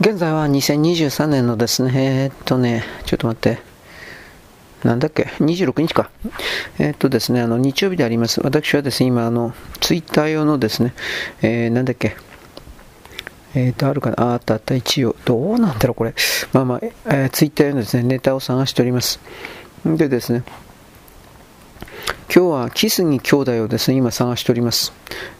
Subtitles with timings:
[0.00, 3.58] 現在は2023年のですね、えー、っとね、ちょっと待って。
[4.84, 6.12] なんだっけ ?26 日か。
[6.78, 8.40] えー、っとですね、あの、日曜日であります。
[8.44, 10.94] 私はですね、今、あの、ツイッター用のですね、
[11.42, 12.16] えー、なんだっけ？
[13.56, 14.34] えっ、と、あるかな？
[14.34, 15.16] あったあった、一応。
[15.24, 16.14] どうなんだろう、これ。
[16.52, 19.18] まあまあ、えー、ツイッター用のですね、ネタを探しております。
[19.84, 20.44] でですね、
[22.32, 24.92] 今日はキスギ兄弟をですね、今探しております。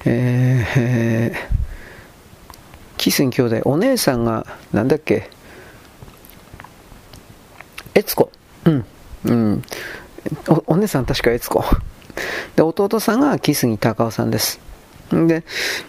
[0.05, 1.68] えー、えー
[2.99, 5.31] キスン兄弟、お姉さんが、なんだっけ、
[7.95, 8.31] 悦子。
[8.65, 8.85] うん。
[9.25, 9.63] うん。
[10.49, 11.65] おお姉さん確か悦子。
[12.57, 14.61] で、弟さんがキスギ高尾さんです。
[15.11, 15.43] で、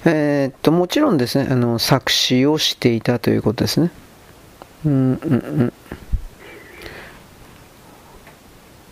[0.06, 3.92] えー、っと、もちろんですね、あの、作詞をしていたということですね。
[4.86, 5.74] うん、うん、うん。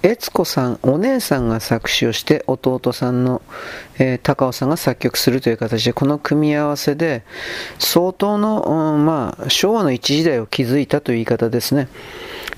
[0.07, 3.41] 悦子さん、お姉さんが作詞をして、弟さんの、
[3.99, 7.23] えー、高尾さんが作曲するという形で、この組み合わせで、
[7.77, 11.89] 相当の、うん、まあ、昭和の一時代を築いたという言い方ですね。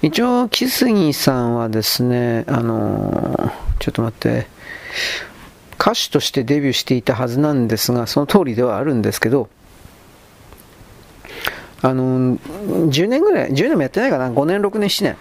[0.04, 4.48] 一応、木杉さんはですね、あのー、ちょっと待って、
[5.80, 9.50] 歌手としてデビューしていたはずなんですが、その通りではあるんですけど、
[11.82, 15.18] あの10年ぐらい、10年もやってないかな、5年、6年、7年、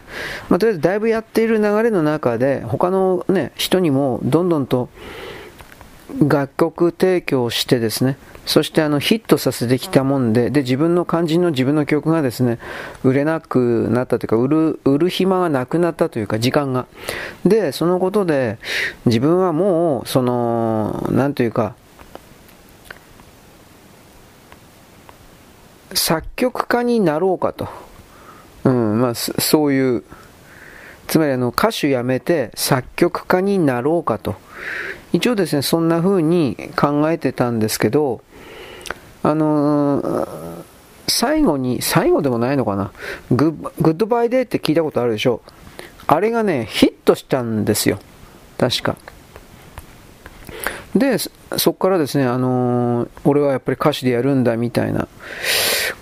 [0.48, 4.88] まあ、とりあえずだいぶやっている流れの中で、他の、ね、人にもどんどんと
[6.20, 12.58] 楽曲提供してですね、そしてあのヒットさせてきたもんで、で自分の肝心の自分の曲がですね、
[13.04, 16.86] 売れなくなったというか、売る、売る暇がなくなったというか、時間が。
[17.44, 18.58] で、そのことで、
[19.04, 21.74] 自分はもう、その、なんというか、
[25.94, 27.68] 作曲家になろうかと。
[28.64, 30.04] うん、まあ、そういう、
[31.06, 34.36] つまりあの歌手辞めて作曲家になろうかと。
[35.12, 38.20] 一応ですね、そんな風に考えてたんですけど、
[39.22, 40.64] あのー、
[41.08, 42.92] 最後に、最後でもないのかな、
[43.30, 45.40] Goodbye Day って聞いたことあるでしょ
[46.06, 47.98] あれがね、ヒットしたんですよ。
[48.58, 48.96] 確か。
[50.94, 51.16] で、
[51.56, 55.08] そこからですね、あのー、俺はやっぱり歌詞でやるんだみたいな。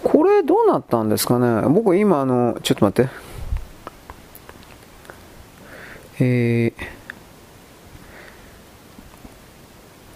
[0.03, 1.69] これどうなったんですかね？
[1.69, 3.11] 僕今あの、ちょっと待って。
[6.19, 6.73] え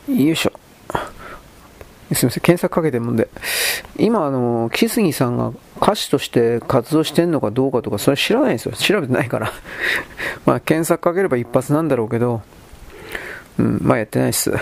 [0.09, 0.53] ー、よいしょ。
[2.15, 3.29] すみません、検索かけてるもんで。
[3.97, 8.73] 今、あの、木杉さんが歌手として活動してんのかどうかとか、それ知らないんですよ。
[8.73, 9.53] 調べてないから。
[10.45, 12.43] まあ、検索かければ一発なんだろうけど、
[13.59, 14.53] うん、まあやってないっす。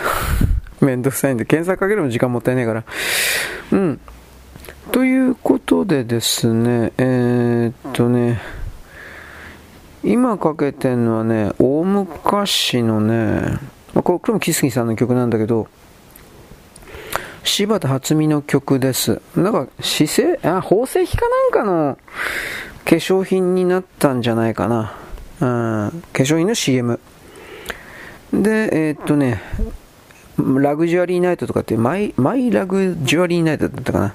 [0.81, 2.85] めんどくさいんで、検索かけるの時間もったいないから。
[3.73, 4.01] うん。
[4.93, 8.41] ということでですね、えー、っとね、
[10.03, 13.59] 今かけてるのはね、大昔のね、
[13.95, 15.69] ま、これも木杉さんの曲なんだけど、
[17.45, 19.21] 柴田初美の曲です。
[19.35, 21.99] なんか、姿勢、あ、宝石かなんかの
[22.85, 24.95] 化粧品になったんじゃないかな。
[25.41, 27.01] うん、化粧品の CM。
[28.33, 29.43] で、えー、っとね、
[30.39, 34.15] ラグジュアリーナイトとかって、マイ、マイラグジュアリーナイトだったかな。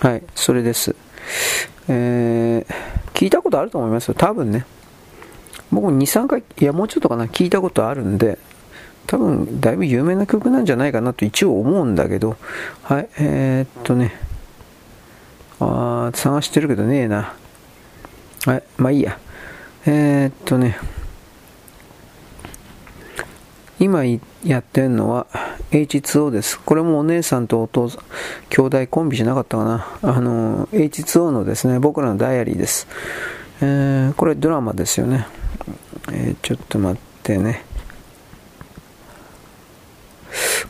[0.00, 0.94] はい、それです。
[1.88, 4.66] えー、聞いたことあると思いますよ、多分ね。
[5.72, 8.38] 僕2、3回、いや、もうちょっとかな、聞いたことあるんで、
[9.06, 12.36] 多分、だいぶ有名な曲なんじゃないかなと一応思うんだけど、
[12.82, 14.12] はい、えー、っとね、
[15.58, 17.34] あー、探してるけどねえな。
[18.46, 19.18] はい、まあいいや。
[19.86, 20.78] えー、っとね、
[23.78, 25.26] 今言っやってるのは
[25.70, 26.58] H2O です。
[26.60, 27.90] これもお姉さんと弟、
[28.48, 29.86] 兄弟コンビじゃなかったかな。
[30.02, 32.86] あの、H2O のですね、僕らのダイアリーです。
[33.60, 35.26] えー、これドラマですよね。
[36.12, 37.64] えー、ちょっと待ってね。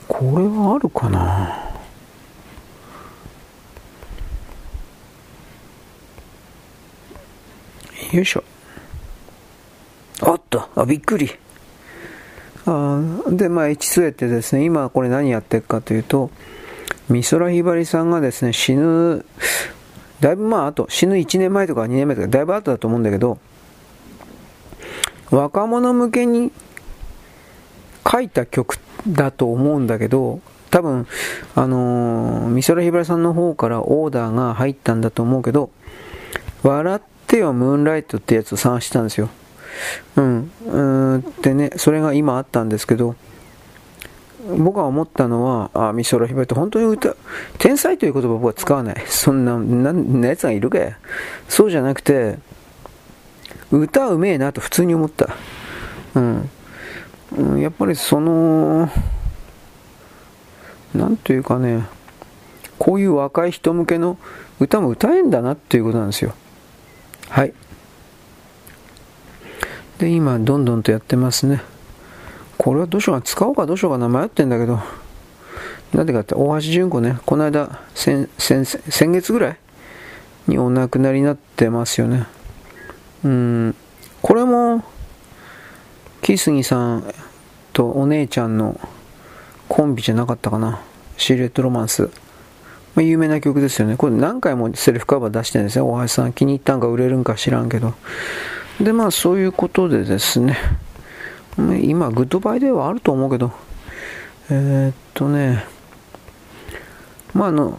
[0.09, 1.71] これはあるかな
[8.13, 8.43] よいしょ。
[10.23, 11.31] おっと、あ、びっくり。
[13.31, 16.31] で、まあ、H2 ってですね、今これ何やってるかというと、
[17.09, 19.25] 美空ひばりさんがですね、死ぬ、
[20.21, 23.39] だいぶまあ、あと、死ぬ1年前とか2年前とか、だいぶ後だと思うんだけど、
[25.31, 26.51] 若者向けに
[28.11, 28.79] 書いた曲
[29.09, 30.41] だと思うんだけど、
[30.71, 31.07] 多分、
[31.55, 35.71] あのー、美空ひばりさんの方からオーダーが入ったんだと思うけど、
[36.63, 39.31] 笑ってよムーンライトってやつを探してたんですよ。
[40.17, 40.51] うん。
[40.67, 43.15] うーんってね、それが今あったんですけど、
[44.59, 47.15] 僕が思ったのは、あ、美空ひばりって本当に歌、
[47.59, 49.05] 天才という言葉僕は使わない。
[49.07, 50.99] そんな、な、なやつがいるかや。
[51.49, 52.39] そうじゃなくて、
[53.71, 55.29] 歌うめえなと普通に思った。
[56.15, 56.51] うん。
[57.37, 58.91] うん、やっぱりその、
[60.95, 61.87] なんというかね、
[62.79, 64.19] こういう若い人向けの
[64.59, 66.35] 歌も歌えんだなっていうことなんですよ。
[67.29, 67.53] はい。
[70.01, 71.61] で、今、どんどんとやってますね。
[72.57, 74.81] これはどうしようか使おうかどうしようかな迷ってんだけど、
[75.93, 79.57] なんでかって、大橋純子ね、この間、先先先月ぐらい
[80.49, 82.27] にお亡くなりになってますよね。
[83.25, 83.75] うん、
[84.23, 84.83] これも、
[86.23, 87.05] 木杉さん
[87.75, 88.81] とお姉ちゃんの
[89.69, 90.81] コンビじゃなかったかな。
[91.19, 92.05] シルエットロマンス。
[92.95, 93.97] まあ、有名な曲ですよね。
[93.97, 95.87] これ何回もセルフカバー出してるんですよ。
[95.91, 97.93] 大橋さん気に入ったんか売れるんか知らんけど。
[98.81, 100.57] で、まあそういうことでですね。
[101.59, 103.53] 今、 Goodbye Day はあると思うけど。
[104.51, 105.65] えー、っとね。
[107.35, 107.79] まああの、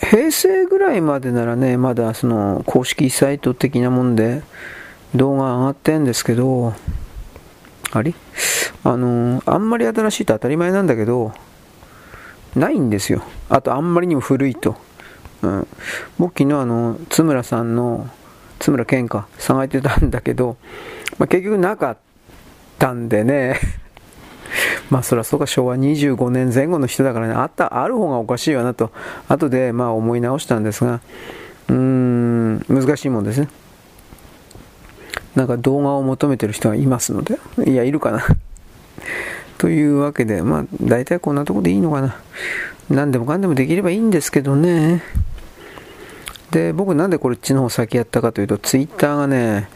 [0.00, 4.42] 平成ぐらいまでならね、まだその公式サイト的なもんで
[5.14, 6.72] 動画上がってんですけど、
[7.90, 8.14] あれ？
[8.84, 11.32] あのあんまり新しいと当たり前なんだけど、
[12.54, 13.22] ないんですよ。
[13.48, 14.76] あと、あんまりにも古いと。
[15.42, 15.66] うん、
[16.18, 18.08] 僕昨日あの、津村さんの、
[18.58, 20.56] 津村健か、探ってたんだけど、
[21.18, 21.96] まあ、結局なかっ
[22.78, 23.58] たんでね、
[24.90, 28.90] まあそりゃそうか、昭和25年前後の人だからね、あった、ある方がおかしいわなと、
[29.28, 31.00] 後でまあ思い直したんですが、
[31.68, 33.48] うーん、難しいもんですね。
[35.34, 38.24] なんか動画を求めてる人がいますので、いや、いるかな。
[39.58, 42.16] というわけで、まあ、大体こんなとこでいいのかな。
[42.90, 45.02] 何でもかんでもできればいいんですけどね。
[46.50, 49.68] で、僕なんでこっちの方先やったかというと、ツイッターがね、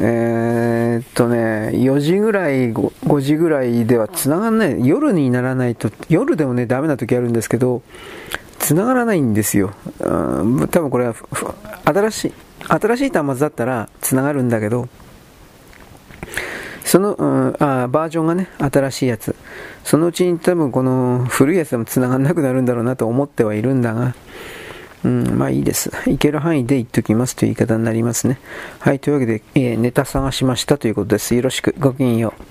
[0.00, 4.86] えー、っとね、4時ぐらい5、5時ぐらいでは繋がんない。
[4.86, 7.82] 夜にならないと、夜でもね、ダメな時あるんですけど、
[8.60, 9.72] 繋がらないんですよ。
[9.98, 10.04] う
[10.64, 11.14] ん、多分これは、
[11.84, 12.32] 新しい、
[12.68, 14.88] 新しい端末だったら繋がるんだけど、
[16.84, 19.34] その、うん、あバージョンがね、新しいやつ。
[19.84, 24.14] そのうちに多分この古いやつでも繋がんなくなるんだろうなと思ってはいるんだが、
[25.04, 25.90] うん、まあいいです。
[26.06, 28.38] いける範囲で言っときますという言い方になりますね。
[28.80, 31.34] はい、というわけで、えー、ネタ探しましたということです。
[31.34, 32.42] よろしく、ごきげんよう。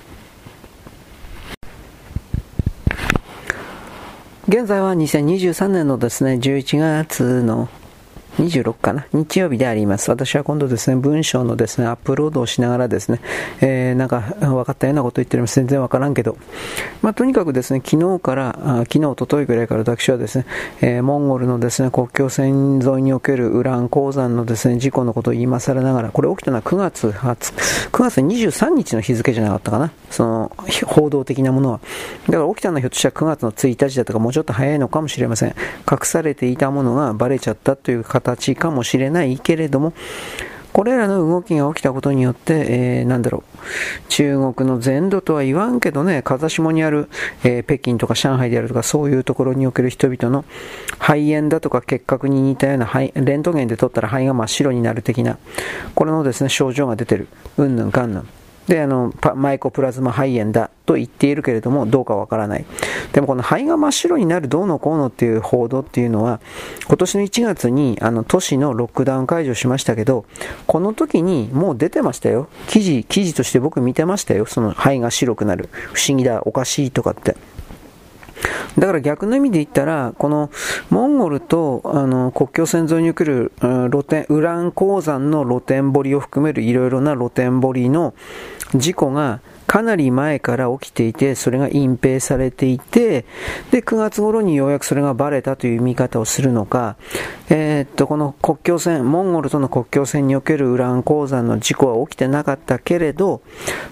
[4.49, 7.67] 現在は2023年のですね、11月の
[8.37, 10.09] 26かな日曜日であります。
[10.09, 13.19] 私は今度ですね、文章のですね、アップロードをしながらですね、
[13.61, 15.55] えー、なんか分かったようなこと言ってるます。
[15.55, 16.37] 全然分からんけど、
[17.01, 20.45] まあ、とにかくですね、昨日から、昨日、おとといぐらいから私はですね、
[20.81, 29.91] えー、モンゴルのですね、国境線沿いにおけるウラン鉱山のですね、事故のことを言いまさらながら、これ起きたのは9月20、9月23日の日付じゃなかったかな。
[30.11, 30.51] その、
[30.85, 31.79] 報道的なものは。
[32.29, 35.55] だから起きたのはひょっとしたら9月の1日だとか、もうちょっと早いのかもしれません。
[35.89, 39.93] 隠されていたものがバレちゃったという形形かもしれないけれども、
[40.73, 43.57] これらの動きが起きたことによって、えー、なんだろう、
[44.09, 47.09] 中国の全土とは言わんけどね、風下にある、
[47.43, 50.45] えー、北京とか上海であるとか、そういうところにおける人々の
[50.99, 55.39] 肺炎だとか結核に似たような肺、レントゲンで取ったら肺が真っ白になる的な、
[55.95, 57.27] これのですね、症状が出てる。
[57.57, 58.27] うんぬんかんぬん。
[58.67, 62.65] で、あの、マイコプラズマ肺炎だと言っているけれども、どうかわからない。
[63.13, 66.41] でもこの肺が真っ白になるどうのこうのっていう報道っていうのは、
[66.87, 70.25] 今年の1月にあの都市のロックダウン解除しましたけど、
[70.65, 72.49] この時にもう出てましたよ。
[72.67, 74.45] 記事、記事として僕見てましたよ。
[74.45, 75.69] その肺が白くなる。
[75.93, 77.37] 不思議だ、おかしいとかって。
[78.77, 80.51] だから逆の意味で言ったら、この
[80.89, 83.51] モンゴルとあの国境線沿いに来る
[83.89, 88.13] 露天、ウラン鉱山の露天掘りを含めるいろいろな露天掘りの
[88.75, 93.25] 事故がかなり前から起きていて、それが隠蔽されていて、
[93.69, 96.95] で、9月頃にようやくそれがバレたという見方をするのか、
[97.49, 103.41] えー、っと、この国境線、モンゴルとの国境線におけるウラン鉱山の事故は起きてなかったけれど、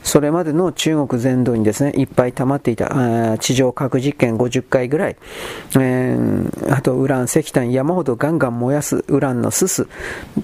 [0.01, 5.17] それまでの中国全土にですね、いっぱい溜まっていた、地上核実験50回ぐらい、
[5.77, 9.88] えー、あとウラン石炭山ほどガンガン燃やすウランのすす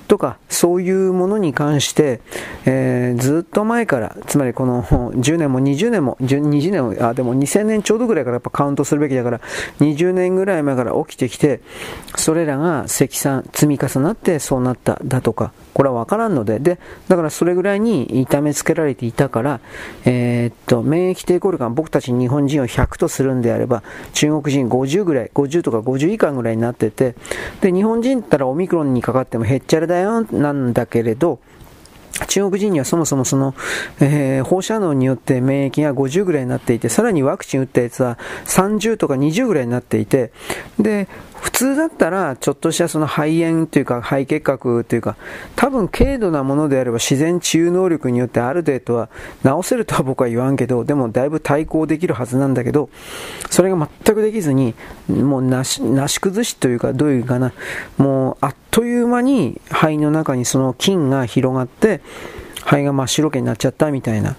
[0.10, 2.20] とか、そういうものに関して、
[2.66, 4.82] えー、ずっと前から、つまりこの
[5.22, 9.42] 10年も20年も、20年も、あ、でも2000年ちょうどぐらいからやっぱカウントするべきだから、
[9.80, 11.62] 20年ぐらい前から起きてきて、
[12.16, 19.60] それらが積算、積み重なってそうなっただとか、これはわからんので、で、だからそれぐらいに痛めつけられていたから、
[20.06, 27.16] えー、っと、免疫抵抗力が僕たち日本人を100とするんであれば、中国人50ぐらい、50とか50以下ぐらいになってて、
[27.62, 31.40] で、日本人ったらオミクロンにかかってもへっちゃらだよ、なんだけれど、
[32.27, 33.56] 中国人にはそもそもその、
[34.00, 40.32] えー、放射能によって免疫が50ぐらいになっていて、さらにワクチン打ったやつは30とか20ぐらいになっていて、
[40.80, 41.08] で、
[41.42, 45.18] 普通だったら、ちょっとしたその肺炎というか肺結核というか、
[45.56, 49.10] 多分軽度なものであれば自然治癒能力によってある程度は
[49.44, 52.90] 治せるとは僕は言わんけど、でもだいぶ対抗できるはずなんだけど、
[53.50, 54.76] それが全くできずに、
[55.10, 57.54] もうなし、なし崩しというか、どういうかな、
[57.98, 62.02] もうあっという間に肺の中にその菌が広がって、
[62.63, 64.36] 肺が真っ白けになっちゃったみたいな。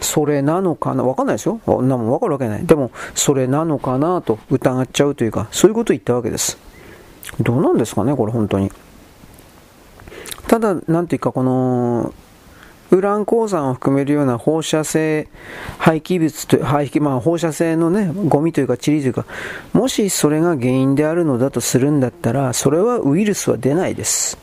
[0.00, 1.02] それなのかな？
[1.02, 1.60] わかんないですよ。
[1.64, 2.66] そんなもわかるわけない。
[2.66, 6.58] でも、それなのかなと疑っちゃうというか、そういうことを言ったわけです。
[7.40, 8.70] どうなんですかね、これ本当に。
[10.46, 12.12] ただ、なんていうか、この、
[12.90, 15.26] ウラン鉱山を含めるような放射性
[15.78, 19.24] 廃棄物と、廃棄、まあ放射性のね、ゴミというか塵というか、
[19.72, 24.38] もしそれが原因であるのだとするんだったら、それはウイルスは出ないです。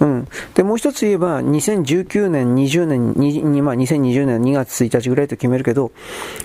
[0.00, 0.28] うん。
[0.54, 5.90] で、もう一つ言えば、2019年、20年、にまあ、2020年2月1日ぐらいと決めるけど、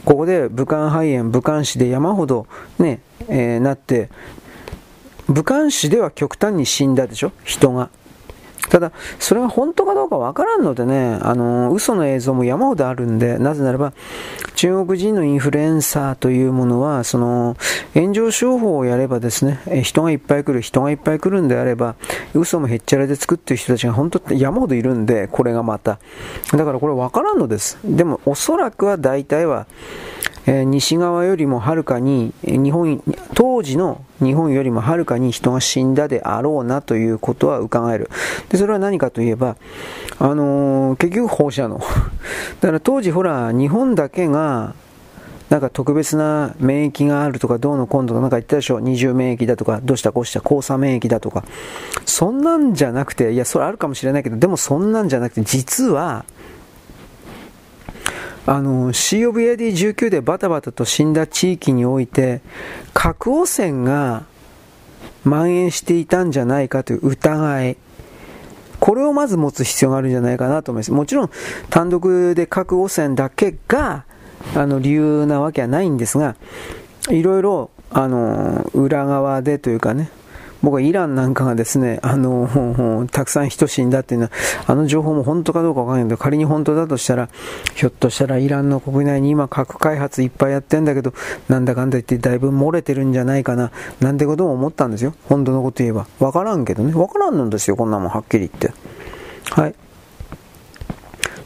[0.06, 2.48] ここで武漢肺炎、武漢市で山ほど
[2.80, 4.10] ね、えー、なって、
[5.30, 7.32] 武漢市では極端に死んだでしょ？
[7.44, 7.90] 人が。
[8.70, 13.93] ただ、それが本当かどうかわからんのでね、あの、嘘の映像も山ほどあるんで、なぜならば、
[14.55, 17.58] 中国人のインフルエンサーというものは、その、
[17.93, 21.96] 炎上商法をやればですね、人がいっぱい来る、人がいっぱい来るんであれば、
[22.34, 26.00] 嘘もへっちゃらで作ってる人たちが本当山ほどいるんで、これがまた。
[26.51, 27.77] だからこれわからんのです。
[27.84, 29.67] でも、おそらくは大体は、
[30.46, 33.02] え西側よりもはるかに日本
[33.34, 38.10] 当時の日本よりもはるかに人が死んだであろうなということは伺える。
[38.50, 39.56] でそれは何かといえば、
[40.20, 41.80] あのー、結局放射能。
[42.62, 44.74] だから当時ほら日本だけが
[45.50, 51.46] なんか特別な免疫があるとかどうのこうのなんか言ったでしょ二重免疫だとかどうしたこうした交差免疫だとか。
[52.06, 56.26] そんなんじゃなくていやそれあるかもしれないけどでもそんなんじゃなくて実は
[58.46, 62.42] あの COVID-19 でバタバタと死んだ地域において
[62.94, 64.26] 核汚染が
[65.24, 67.78] 蔓延していたんじゃないかという疑い。
[68.80, 70.92] これをまず持つ必要があるんじゃないかなと思います。
[70.92, 71.30] もちろん
[71.70, 74.04] 単独で核汚染だけが
[74.56, 76.36] あの理由なわけはないんですが
[77.10, 80.10] いろいろあの裏側でというかね
[80.63, 84.32] 僕はイランなんかがですね、あの、たくさん人死んだっていうのは、
[84.65, 87.27] あの情報も本当かどうかわかんないけど、仮に本当だとしたら、
[87.75, 91.13] ひょっとしたらイランの国内に今核開発いっぱいやってんだけど、
[91.50, 95.13] なんだかんだ言ってだいぶ漏れてるんじゃないかな、なんてことも思ったんですよ。
[95.27, 96.08] 本当のこと言えば。
[96.20, 96.93] わからんけどね。
[96.93, 98.74] わからんのですよ、こんなもんはっきり言って。
[99.51, 99.75] はい。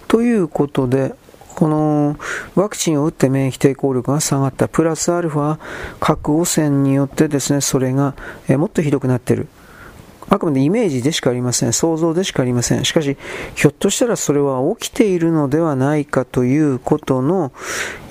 [0.07, 1.15] ということで、
[1.57, 2.17] この
[2.53, 5.57] ワクチンを打って免疫抵抗力が下がった、プラスアルファ
[5.99, 8.13] 核汚染によってですね、それが
[8.47, 9.47] えもっとひどくなっている。
[10.29, 11.73] あくまでイメージでしかありません。
[11.73, 12.85] 想像でしかありません。
[12.85, 13.17] しかし、
[13.55, 17.51] ひょっとしたらそれは起きているのではないかということの、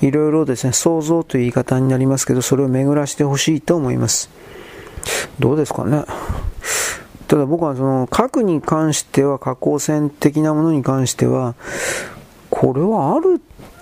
[0.01, 4.29] いろいろですね、想像という言い方になりますけど、それを巡らしてほしいと思います。
[5.39, 6.03] どうですかね。
[7.29, 11.55] ただ僕はその核に関しては、加工線的なものに関しては、
[12.57, 13.39] これはある、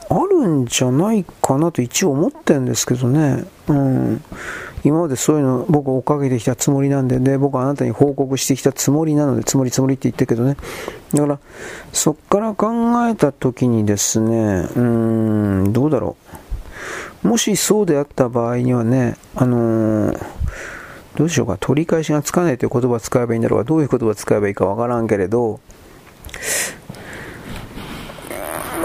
[0.09, 3.45] あるんじゃないかなと一応思ってるんですけどね。
[3.69, 4.21] うん。
[4.83, 10.57] 今までそういうの僕追っかけてきたつもりなんで、で、僕はあなたに報告してきたつもりなので、つもりつもりって言ってけどね。
[11.13, 11.39] だから、
[11.93, 16.17] そっから考えた時にですね、うん、どうだろ
[17.23, 17.27] う。
[17.29, 20.19] もしそうであった場合にはね、あのー、
[21.15, 25.61] どうでしょうか、取り返しがつかないという言葉を使えばいいんだろうが、どういう言葉を使えばいいかわからんけれど、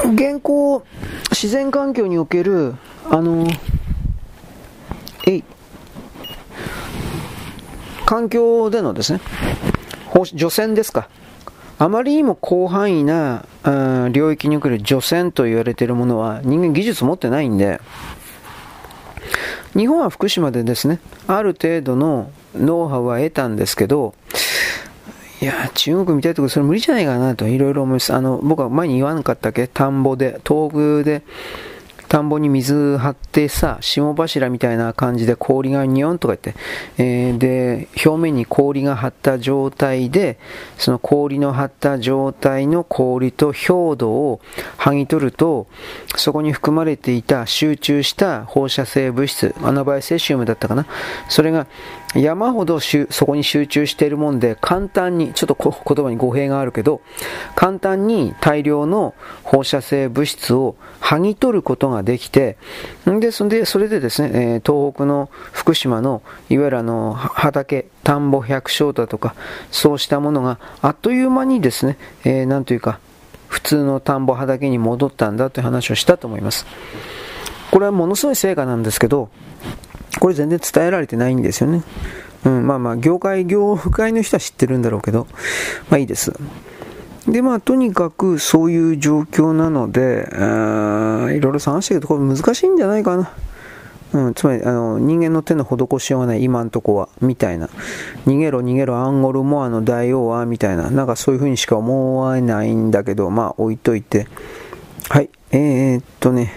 [0.05, 0.85] 現行、
[1.31, 2.75] 自然環境における、
[3.11, 3.47] あの、
[5.27, 5.45] えい、
[8.07, 9.21] 環境でのですね、
[10.35, 11.09] 除染ですか。
[11.79, 13.45] あまりにも広範囲な、
[14.11, 17.81] 領域における除染と言われているものは人間技術持ってないんで、
[19.77, 24.15] 日本は福島でですね、ある程度のノウハウは得たんですけど、
[25.41, 28.13] いや、中国みたいところそれ無理じゃないかなといろいろ思います。
[28.13, 29.67] あの、僕は前に言わなかったっけ？
[29.67, 31.23] 田んぼで、東北で、
[32.09, 36.61] 田んぼに水張ってさ、霜柱みたいな感じで氷がニョンとか言って、
[36.99, 40.37] えー、で、表面に氷が張った状態で、
[40.77, 44.41] その氷の張った状態の氷と氷土を
[44.77, 45.69] 剥ぎ取ると、
[46.17, 50.87] そこに含まれていた集中した放射性物質、あの場合セシウムだったかな、
[51.29, 51.69] それが
[52.15, 57.03] 山ほどそこに集中しているもんで、簡単に、ちょっと言葉に語弊があるけど、
[57.55, 59.15] 簡単に大量の
[59.45, 62.57] 放射性物質を剥ぎ取ることができて、
[63.07, 69.37] で、それでそれでですね、東北の福島の、いわゆるあの、畑、田んぼ百姓だとか、
[69.71, 72.99] そうしたものがあっという間にですね、えー、なんというか、
[73.47, 76.67] 普通の田んぼ畑に戻ったんだという話をしたと思います。
[77.71, 79.29] これはものすごい成果なんですけど、
[80.19, 81.83] これ全然伝えられてないんですよね。
[82.45, 85.27] うん、まあまあ、業界、業界の人は知ってるんだろうけど、
[85.91, 86.33] まあいいです。
[87.29, 90.27] で、まあ、とにかくそういう状況なので、
[91.37, 93.31] いろいろ探したけど、これ難しいんじゃないかな。
[94.13, 97.69] うん、つまりあの人間の手の施しようがない今んとこはみたいな
[98.27, 104.27] 逃げろ逃げろアンゴルモアの大王はみたいななんかそういう風にしか思わないんだけどまあ置いといて
[105.09, 106.53] はいえー、っとね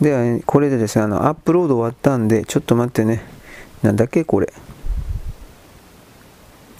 [0.00, 3.22] ではこれでですねあのアップロード終わったんでちょっと待ってね
[3.82, 4.52] なんだっけこれ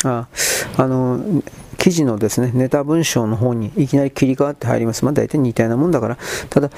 [0.05, 0.29] あ
[0.77, 1.43] あの
[1.81, 5.03] 記事のですね、ネタ文章の方にいきなり切り替わって入ります。
[5.07, 6.19] まあ大体似たようなもんだから。
[6.51, 6.71] ただ、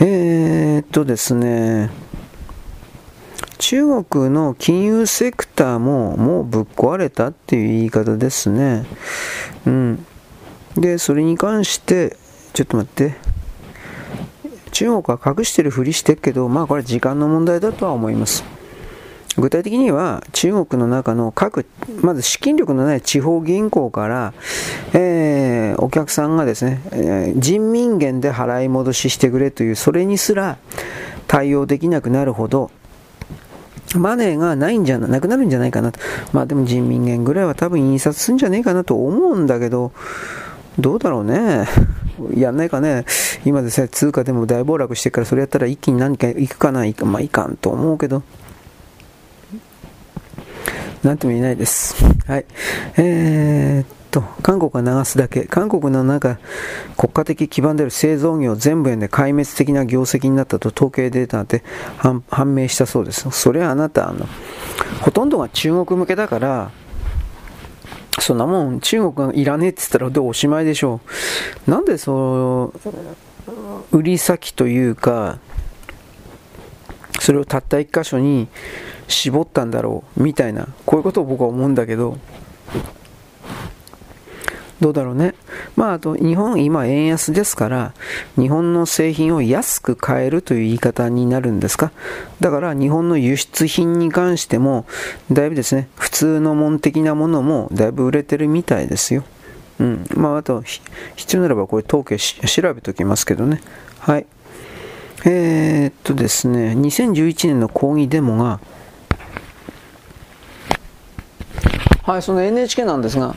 [0.00, 1.90] えー、っとですね、
[3.56, 8.84] 中国の金融セクターももうぶっ壊れたっていう言い方ですね。
[9.64, 10.06] うん。
[10.74, 12.18] で、それに関して、
[12.52, 13.16] ちょっと待って。
[14.72, 18.44] 中国は隠してるふりしてるけど、まあこれ時間の問題だとは思います。
[19.38, 21.64] 具体的には中国の中の各、
[22.02, 24.34] まず資金力のない地方銀行から、
[24.92, 30.58] えー、お客さんがですね、えー、人民元で払い戻ししてくれという、それにすら
[31.28, 32.72] 対応できなくなるほど、
[33.94, 36.00] マネーがないんじゃな、くなるんじゃないかなと。
[36.32, 39.92] まあでも人民元ぐらいは多分印刷するんじゃねえかなと思うんだけど、
[40.78, 41.66] どうだろうね。
[42.36, 43.04] やんないかね。
[43.44, 46.84] 今ですね、通貨でも大暴落してからそれやったら一気に何か行くかな。
[46.84, 48.22] いまあいかんと思うけど。
[51.02, 51.94] なんとも言えないです。
[52.26, 52.44] はい。
[52.98, 55.44] えー、っと、韓国が流すだけ。
[55.44, 56.38] 韓国の中、
[56.98, 61.62] 国家的基盤である製造業全部円で壊滅的な業績になったと統計データなんて
[62.28, 63.26] 判明したそうです。
[63.30, 64.26] それはあなた、あの、
[65.00, 66.70] ほとんどが中国向けだから、
[68.18, 71.00] そんなもん中国がいらねえって言ったらどうおしまいでしょ
[71.66, 71.70] う。
[71.70, 72.74] なんでその、
[73.92, 75.38] 売り先というか、
[77.20, 78.48] それをたった一箇所に
[79.06, 82.18] 絞ったんだろうみたいなこういうことを僕は思うんだけど
[84.80, 85.34] どうだろうね。
[85.76, 87.92] まあ、あと、日本、今、円安ですから、
[88.36, 91.92] 日本の製品を安く買えるという言い方になるんですか。
[92.40, 94.86] だから、日本の輸出品に関しても、
[95.30, 99.24] だいぶですね、普通の門的なものも、だいぶ売れてるみたいですよ。
[99.80, 100.06] うん。
[100.14, 100.62] まあ、あと、
[101.16, 103.60] 必要ならば、これ、統計調べておきますけどね。
[103.98, 104.26] はい。
[105.26, 108.60] えー、っとですね、2011年の抗議デモが、
[112.10, 113.36] はい、その NHK なんですが、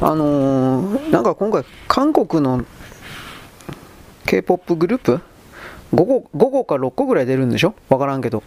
[0.00, 2.64] あのー、なんか今回、韓国の
[4.24, 5.20] K-POP グループ
[5.94, 7.74] 5個 ,5 個か6個ぐらい出るんでしょ？
[7.88, 8.42] わからんけど。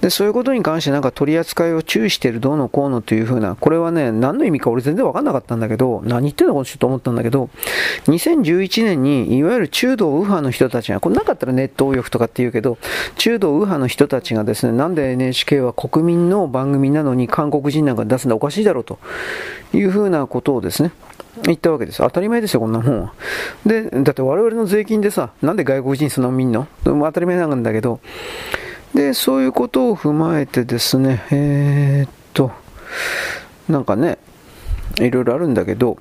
[0.00, 7.50] で、そういうことに関してなんか取り扱いを注意してるどうのこうのというふうな、これはね、何の意味か俺全然わかんなかったんだけど、何言ってんのかちょっと思ったんだけど、
[8.06, 12.78] 2011年にいわゆる中道右派の人たちが、これなかったらネット右翼とかって言うけど、
[13.16, 18.98] 中道右派の人たちがですね、なんで NHK は国民の番組なのに韓国人なんか出すのおかしいだろうと
[19.72, 20.92] いうふうなことをですね、
[21.44, 21.98] 言ったわけです。
[21.98, 23.12] 当たり前ですよ、こんなもんは。
[23.64, 26.66] で、だって我々の税金でさ、なんで外国人そんな見んの？
[26.84, 28.00] 当たり前なんだけど、
[28.94, 32.50] で、そういうことを踏まえてですね、えー、っと、
[33.68, 34.18] なんかね、
[34.98, 35.98] いろいろあるんだけど、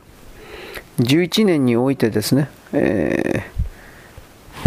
[0.99, 4.63] 11年においてですね、えー、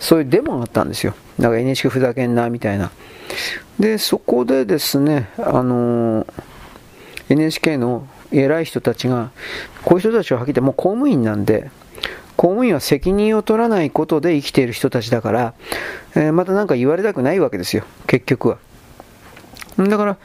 [0.00, 1.14] そういうデモがあったんですよ。
[1.38, 2.90] だか NHK ふざけんな、みたいな。
[3.78, 6.26] で、そこでですね、あのー、
[7.28, 9.30] NHK の偉い人たちが、
[9.84, 11.70] こういう人たちははっきり言ってもう公務員なんで、
[12.36, 15.54] 公務員は責任を取らないことで生きている人たちだから、
[16.16, 18.58] えー、また何か言われたくないわけですよ、結局は。
[19.78, 20.16] だから、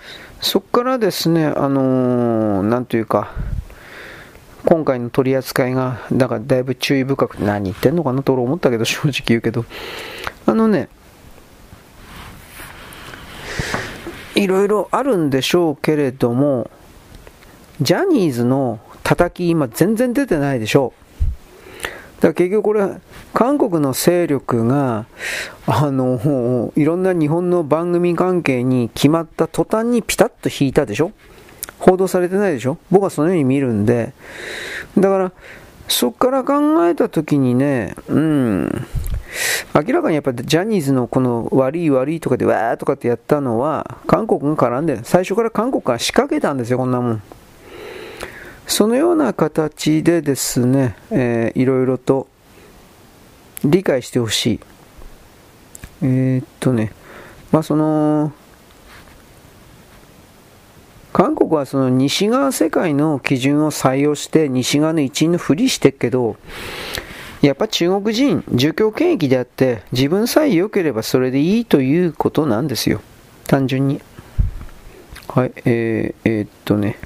[0.41, 3.33] そこからですね、あのー、なんというか、
[4.65, 9.65] 今回の取り扱いが、だからだいぶ注意深く何言ってんのかなと俺思ったけど、正直言うけど、
[10.45, 10.89] あのね、
[14.35, 16.69] いろいろあるんでしょうけれども、
[17.81, 20.93] ジャニーズの叩き今全然出てないでしょ
[22.19, 22.85] だから結局これ、
[23.33, 25.05] 韓国の勢力が、
[25.65, 31.13] あの、いろんな日本の番組関係に決まった途端にピタッと引いたでしょ。
[31.79, 32.77] 報道されてないでしょ。
[32.91, 34.11] 僕はそのように見るんで。
[34.97, 35.31] だから、
[35.87, 38.85] そこから考えたときにね、うん、
[39.73, 47.21] 明らかにやっぱジャニーズのこの悪い悪いとかでわーとかってやったのは、韓国が絡んで、最初から韓国から仕掛けたんですよ、こんなもん。
[48.69, 52.27] そのような形でですね、えー、いろいろと
[53.65, 54.59] 理解してほしい。
[56.03, 56.93] えー、っとね、
[57.51, 58.31] まあその、
[61.11, 66.37] 韓国はその西側世界の基準を採用して西側の一員のふりしてるけど、
[67.41, 73.01] やっぱ中国人、儒教権益であって、自分さえ良ければそれでいいということなんですよ。
[73.47, 73.99] 単純に。
[75.27, 76.97] はい、えー、えー、っとね、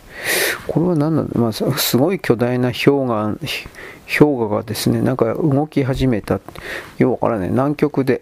[0.68, 3.36] これは何なんだ、まあ、すごい巨大な氷河、
[4.20, 6.40] 氷河がですね、なんか動き始めた。
[6.98, 7.50] ようわからない。
[7.50, 8.22] 南極で。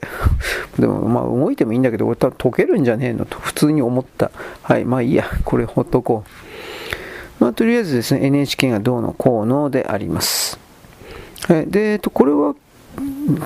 [0.80, 4.32] でも、まあ、動いてもいいんだけど、俺多分溶けるんじゃねえのと、普通に思った。
[4.62, 5.26] はい、まあいいや。
[5.46, 7.44] これほっとこう。
[7.44, 10.60] まあ、とりあえずですね、NHK がどうのこうのであります。
[11.48, 12.56] はい、で、えっと、これは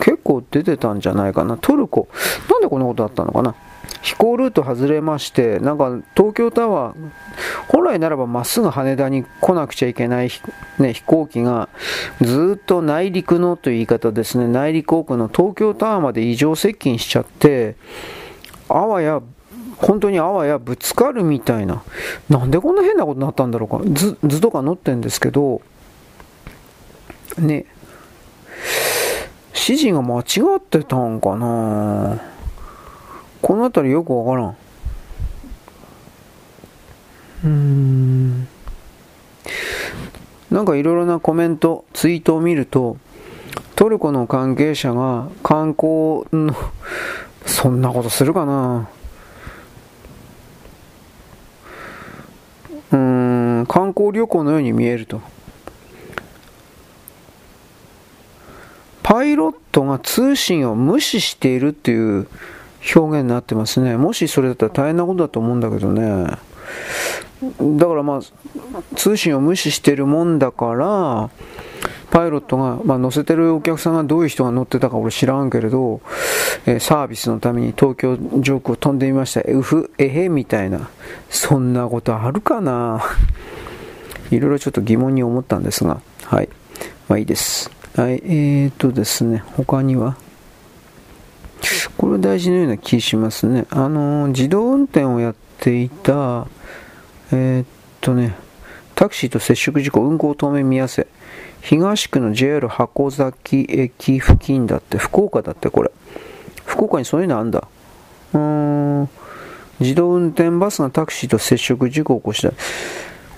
[0.01, 1.57] 結構出てたんじゃないかな。
[1.57, 2.07] トルコ。
[2.49, 3.55] なんでこんなことあったのかな？
[4.01, 6.95] 飛行ルート外れまして、なんか東京タワー、
[7.67, 10.30] 本来ならばまっすぐ羽田に来なくちゃいけない、
[10.80, 11.69] ね、飛行機が
[12.21, 17.75] ずっと内陸のという言い方ですね、内陸奥の東京タワーまで異常接近しちゃって、
[18.69, 19.21] あわや
[19.78, 21.84] 本当にあわやぶつかるみたいな、
[22.30, 25.62] なんでこんな変なことになったんだろうか、図図とか載ってんですけど、
[27.38, 27.65] ね、
[29.54, 30.23] 指示が間違
[30.58, 32.21] ってたんかな。
[33.41, 34.58] この辺りよくわからん。
[37.43, 38.48] うん。
[40.52, 42.98] なんかいろいろなコメント、ツイートを見ると、
[43.76, 46.56] トルコの関係者が観光の、
[47.45, 48.89] そんなことするかな
[52.91, 55.21] うん、観光旅行のように見えると。
[59.04, 62.28] パイロットが通信を無視しているっていう
[62.95, 63.98] 表現になってますね。
[63.98, 66.38] もしそれだったら大変なことだと思うんだけどね。
[67.78, 71.30] だからまあ、通信を無視してるもんだから、
[72.12, 76.01] パイロットが、まあ、乗せてるお客さんがどういう人が乗ってたか俺知らんけれど、
[76.65, 79.41] えー、サービスのために東京上空を飛んでみました。
[79.41, 80.89] うふ、えへみたいな。
[81.30, 83.04] そんなことあるかな？
[84.32, 86.49] いろいろちょっと疑問に思ったんですが、はい。
[87.10, 87.69] まあいいです。
[87.95, 90.15] はい、えーとですね、他には？
[91.97, 93.65] これ大事なような気しますね。
[93.69, 96.47] あの、自動運転をやっていた、
[97.31, 97.65] えー、っ
[98.01, 98.35] とね、
[98.95, 101.07] タクシーと接触事故、運行当面見合わせ。
[101.61, 105.91] 東区の JR 箱崎駅付近だって、福岡だってこれ。
[106.65, 107.67] 福岡にそういうのあんだ。
[108.33, 108.39] うー
[109.03, 109.09] ん。
[109.79, 112.53] 自動運転バスがタクシーと接触事故を起こした。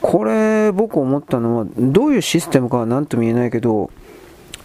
[0.02, 3.90] これ、僕思ったのは、どういうシステムかは何とも言えないけど、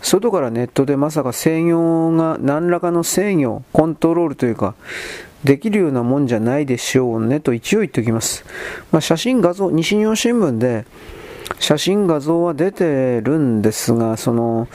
[0.02, 4.74] 外からネットでまさか制御が、何らかの制御、コントロールというか、
[5.44, 8.44] できるようなもんじゃないでしょうねと一応言っておきます。
[8.90, 10.84] まあ、写真画像、西日本新聞で
[11.58, 14.68] 写真画像は出てるんですが、その、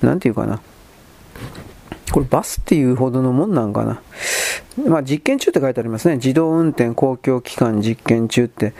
[0.00, 0.60] なんていうかな。
[2.10, 4.02] これバスっていうほどのもんなんかな。
[4.86, 6.16] まあ実験中って書いてありますね。
[6.16, 8.74] 自動運転公共機関実験中って。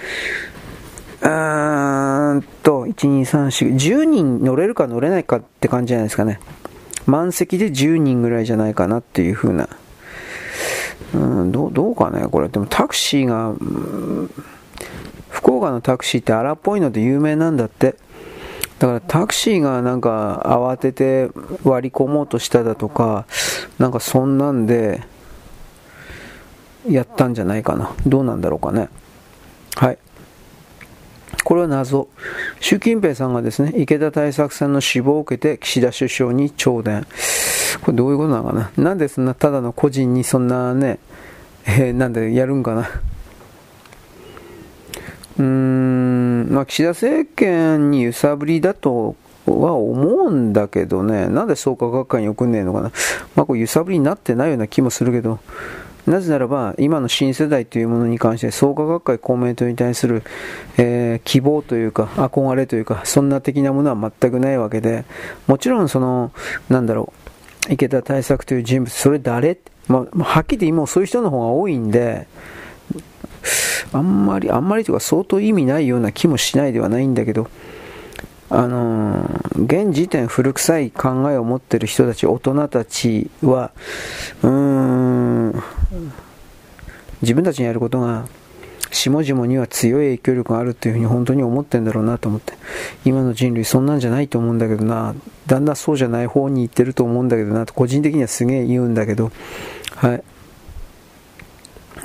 [1.22, 6.40] うーんと、1、2、3、4、10人乗れるか乗れないかって感じじゃないですかね。
[7.06, 9.68] 満席で10人ぐらいじゃないかなっていう風な。
[11.14, 12.48] うん、どう、どうかね、これ。
[12.48, 13.54] でもタクシーが、
[15.30, 17.96] 福岡のタクシーって荒っぽいので有名なんだって。
[18.78, 21.30] だからタクシーがなんか慌てて
[21.62, 23.26] 割り込もうとしただとか、
[23.78, 25.02] なんかそんなんで
[26.88, 27.92] やったんじゃないかな。
[28.06, 28.88] どうなんだろうかね。
[29.76, 29.98] はい。
[31.44, 32.08] これは謎。
[32.60, 37.06] 習近平さんがですね、池田対策さんの死亡を受けて岸田首相に頂電。
[37.82, 40.98] これどういうことなのかななんでそんなただの個人にそんなね、
[41.66, 42.90] えー、なんでやるんかな
[45.38, 52.92] うーん、まあ岸田政権に揺さぶりだとは思うんだけどね、なんで創価学会に送んねえのかな。
[53.34, 55.40] まあこれ揺さぶりになってないような気もするけど、
[56.06, 60.24] なぜならば、今の新世代というものに関して、創価学会公明党に対する、
[60.76, 65.04] えー、希望というか、憧れというか、そんな的なものは全くないわけで、
[65.46, 66.32] もちろんその、
[66.68, 67.12] なんだろ
[67.68, 69.58] う、池田大作という人物、それ誰？
[69.88, 72.26] まあ、はっきり言ってもそういう人の方が多いんで、
[73.92, 77.48] あんまり、あんまりというか相当意味ないような気もしないではないんだけど、
[78.54, 83.70] あのー、現時点古臭い考えを持ってる人たち、大人たちは、
[84.42, 85.62] うーん、
[87.22, 88.26] 自分たちにやることが、
[88.90, 92.52] 下々には強い影響力があるというふうに本当に思ってんだろうなと思って。
[93.06, 95.14] 今の人類そんなんじゃないと思うんだけどな。
[95.46, 99.32] だんだんそうじゃない方に行ってると思うんだけどなと、個人的にはすげえ言うんだけど。
[99.94, 100.24] はい。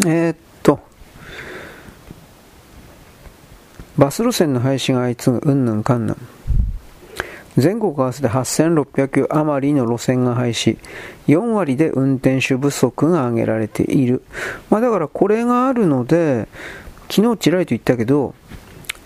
[0.05, 0.79] えー、っと、
[3.97, 6.17] バス路線の廃止が相次ぐ、うんぬんかんぬん。
[7.58, 10.78] 全国合わせて8600余りの路線が廃止、
[11.28, 14.22] 4割で運転手不足が挙げられている。
[14.70, 16.48] まあ、だからこれがあるので、
[17.10, 18.36] 昨日ちらりと言ったけど、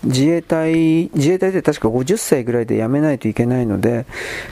[0.03, 4.05] 自衛隊、自衛隊で確か50歳ぐらいで辞めないといけないので、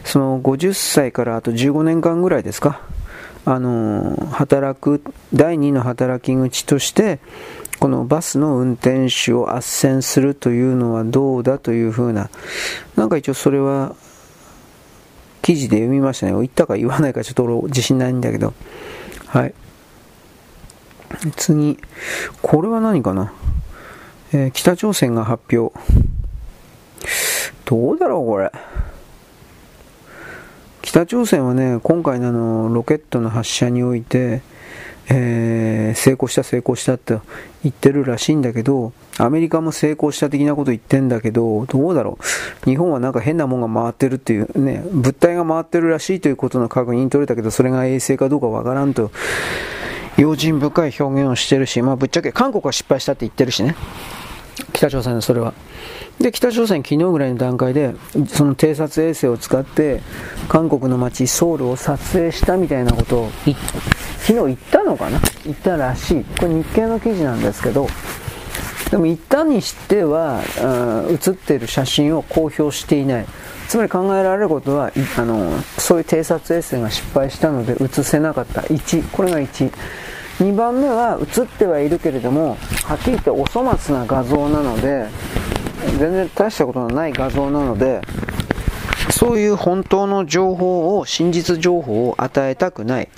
[0.06, 2.82] その50歳からあと15年間ぐらいですか、
[3.46, 5.02] あの、働く、
[5.34, 7.20] 第2の働き口として、
[7.80, 12.30] このバスの運転手を斡旋するというのはどうだというふうな、
[12.96, 13.96] なんか一応それは
[15.42, 16.34] 記事で読みましたね。
[16.34, 18.54] 言ったか言わないかちょっと自信ないんだけど。
[19.28, 19.54] はい。
[21.36, 21.78] 次、
[22.42, 23.34] これは何かな、
[24.34, 25.78] えー、北朝鮮が発表。
[27.66, 28.52] どうだろう、これ。
[30.82, 34.42] 北朝鮮はね、今回ののロケットの発射において、
[35.12, 37.18] えー、成功した成功したって
[37.64, 42.20] 言ってるらしいんだけど、アメリカも成功した的なこと言ってんだけど、どうだろ
[42.66, 42.70] う。
[42.70, 49.12] 日本はなんか変なもんが回ってるっていうね、物体が回ってるらしいということの確認取れたけど、それが衛星かどうかわからんと、
[50.18, 53.76] 用心深い表現をしてるし、まあぶっちゃけ韓国は失敗したって言ってるしね。
[54.74, 55.54] 北朝鮮のそれは。
[56.20, 57.96] で、北朝鮮昨日ぐらいの段階で、
[58.28, 60.02] その偵察衛星を使って、
[60.50, 63.54] 韓国の街ソウルを撮影したみたいなことを昨
[64.28, 65.20] 日言ったのかな？
[65.46, 66.24] 言ったらしい。
[66.24, 67.88] これ日経の記事なんですけど、
[68.92, 70.42] でも言ったにしては、
[71.14, 73.26] 写っている写真を公表していない。
[73.70, 78.62] つまり考えられることは、あの、そういう偵察衛星が失敗したので写せなかった。
[78.62, 79.10] 1。
[79.12, 79.72] これが1。
[80.40, 85.08] 2番目は写ってはいるけれども、はっきり言ってお粗末な画像なので、
[85.98, 88.02] 全然大したことのない画像なので、
[89.12, 93.10] そういう本当の情報を、真実情報を与えたくない。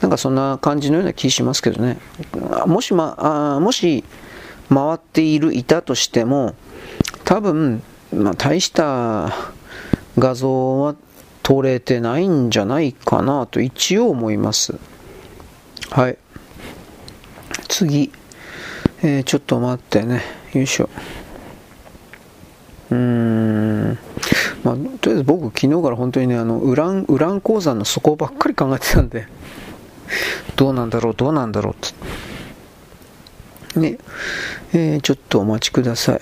[0.00, 1.98] なんかそんな感じのような気しますけどね。
[2.66, 3.16] もし、ま、
[3.56, 4.04] あもし
[4.68, 6.54] 回っている、いたとしても、
[7.24, 9.32] 多分、まあ、大した
[10.18, 10.94] 画像は
[11.42, 14.78] 撮れてないんじゃないかなと一応思います。
[15.90, 16.18] はい。
[17.68, 18.12] 次。
[19.02, 20.22] えー、ちょっと待ってね。
[20.52, 20.88] よいしょ。
[22.90, 23.98] うーん。
[24.64, 29.26] まあ、とりあえず僕昨日から本当にね、あの、ウラン、ウラン鉱山の底ばっかり考えてたんで。
[30.56, 31.76] どうなんだろう、どうなんだろうっ
[33.74, 33.78] て。
[33.78, 33.98] ね、
[34.72, 36.20] えー、ちょっとお待ちください。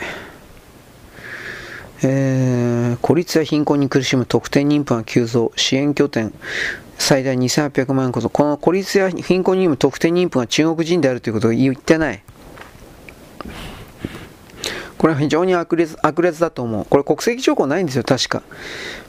[2.03, 6.33] えー、孤立や貧困に苦しむ特定妊婦が急増、支援拠点、
[6.99, 12.23] 最大2800万円こそ、この孤立や貧困に苦む特定妊婦が中国人であるということを言ってない。
[14.99, 16.87] これは非常に悪劣悪劣だと思う。
[16.89, 18.43] これ国籍条項ないんですよ、確か。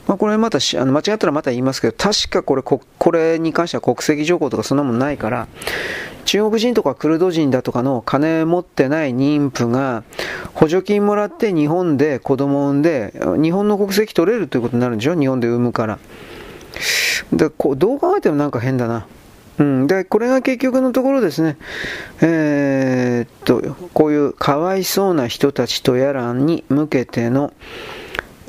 [0.06, 5.48] まあ、これまたあの間違ったらまた言いますけど、確かこれこれに関しては国籍条項とかそんなもんないから、
[6.24, 10.02] 中国人とかクルド人だとかの金持ってない妊婦が
[10.52, 15.98] 補助金もらって日本で子供を産んで、日本の国籍取れるということになるんでしょ、日本で産むから。
[17.32, 19.06] でこうどう考えてもなんか変だな。
[19.58, 21.56] うん、でこれが結局のところですね、
[22.20, 27.52] えー、っとこういうかわいそうな人たちとやらに向けての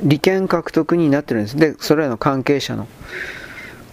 [0.03, 2.87] 利権獲得になってるんです、でそれらの関係者の。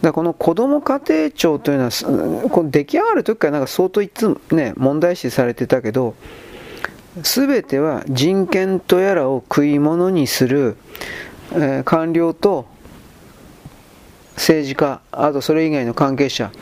[0.02, 6.14] だこの子ども家庭庁というのは、この出来上がるときからなんか相当いつも、ね、問題視されてたけど、
[7.22, 10.76] すべては人権とやらを食い物にする、
[11.52, 12.66] えー、官僚と
[14.34, 16.52] 政治家、あとそれ以外の関係者、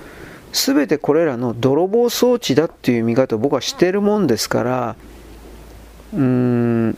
[0.55, 4.97] すべてこれらの泥棒装置だっていう見方を僕はしてるもんですから、
[6.15, 6.97] うーん、ね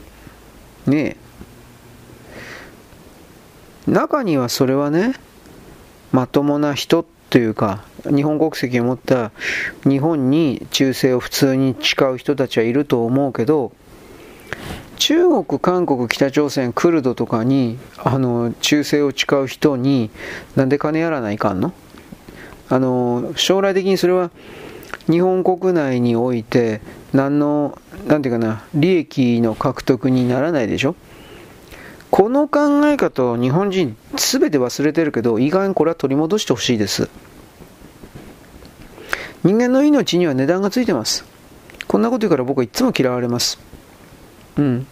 [3.87, 3.91] え。
[3.91, 5.15] 中にはそれはね、
[6.11, 9.31] まともな人っていうか、日本国籍を持った
[9.83, 13.71] 日本に忠誠を普通に誓う人たちはいると思うけど、
[14.97, 20.11] 中国、韓国、北朝鮮、クルドとかにあの忠誠を誓う人に
[20.55, 21.73] なんで金やらないかんの？
[22.69, 24.31] あの将来的にそれは
[25.09, 26.81] 日本国内において
[27.13, 30.95] 何のなんていうかな利益の獲得にならないでしょ？
[32.09, 37.09] この考え方を日本人全て忘れてるけど意外にこれは取り戻してほしいです。
[39.43, 41.25] 人間の命には値段がついてます。
[41.87, 43.59] こんなこと言うから僕はいつも嫌われます。
[44.57, 44.87] うん。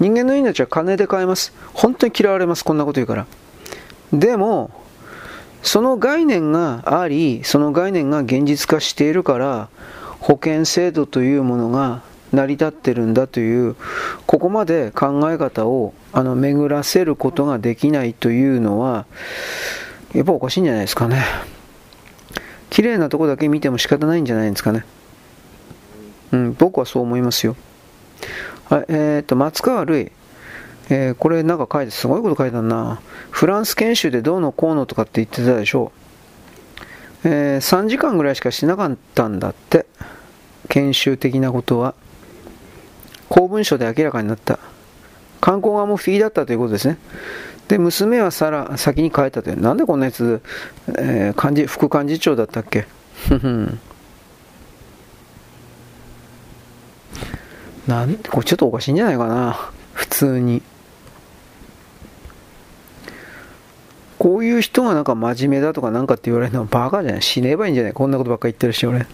[0.00, 1.52] 人間の命は金で買えます。
[1.72, 2.64] 本当に嫌われます。
[2.64, 3.26] こんなこと言うから。
[4.12, 4.70] でも
[5.64, 9.68] その概念があり、その概念が現実化しているから、
[10.20, 13.74] 保険制度というものが成り立ってるんだという、
[14.26, 19.06] ここまで考え方をあの巡らせることができないというのは、
[20.12, 21.24] やっぱおかしいんじゃないですかね。
[22.68, 24.84] 綺麗なとこだけ見ても仕方ないんじゃないですかね。
[26.32, 27.56] うん、僕はそう思いますよ。
[28.68, 30.12] はい、えー、っと、松川るい。
[30.90, 33.00] えー、これなんか書いて、すごいこと書いてあるな。
[33.30, 35.92] フランス研修でどうのこうのとかって言ってたでしょ
[37.24, 37.28] う。
[37.28, 39.86] えー、3時間ぐらいしかしなかったんだって。
[40.68, 41.94] 研修的なことは。
[43.28, 44.58] 公文書で明らかになった。
[45.40, 46.98] 観光側もフィーだったということですね。
[47.68, 49.60] で、娘はさら先に帰ったという。
[49.60, 50.42] なんでこんなやつ、
[50.98, 52.86] えー、幹事副幹事長だったっけ？
[53.28, 53.80] ふん。
[57.86, 59.70] なんこれちょっとおかしいんじゃないかな。
[59.92, 60.62] 普通に。
[64.18, 69.06] こういう人がなんか真面目だとかなんかって言われるのはバカじゃない死ねばいいんじゃないこんなことばっか言ってるし、俺。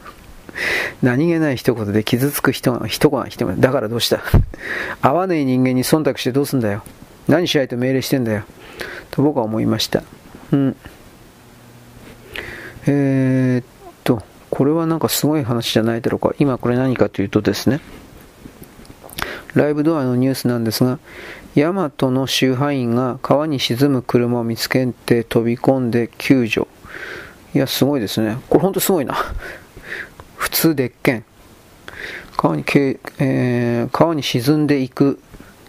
[1.03, 4.21] 何気ない一言で傷つく人が、人が、人が、だからどうした？
[5.01, 6.83] 合わねえ人間に忖度してどうすんだよ。
[7.29, 8.43] 何しないと命令してんだよ。
[9.11, 10.03] と僕は思いました。
[10.53, 10.77] うん。
[12.87, 13.65] えー、っ
[14.05, 16.35] と、これはなんかすごい話じゃないだろうか。
[16.39, 17.81] 今これ何かというとですね、
[19.55, 20.99] ライブドアのニュースなんですが、
[21.57, 26.69] ヤマトの集配員が川に沈む車を見つけて飛び込んで救助。
[27.55, 28.39] いや、すごいですね。
[28.49, 29.17] これほんとすごいな。
[30.37, 31.25] 普通でっけん。
[32.37, 32.65] 川に、
[33.19, 35.19] えー、川に沈んでいく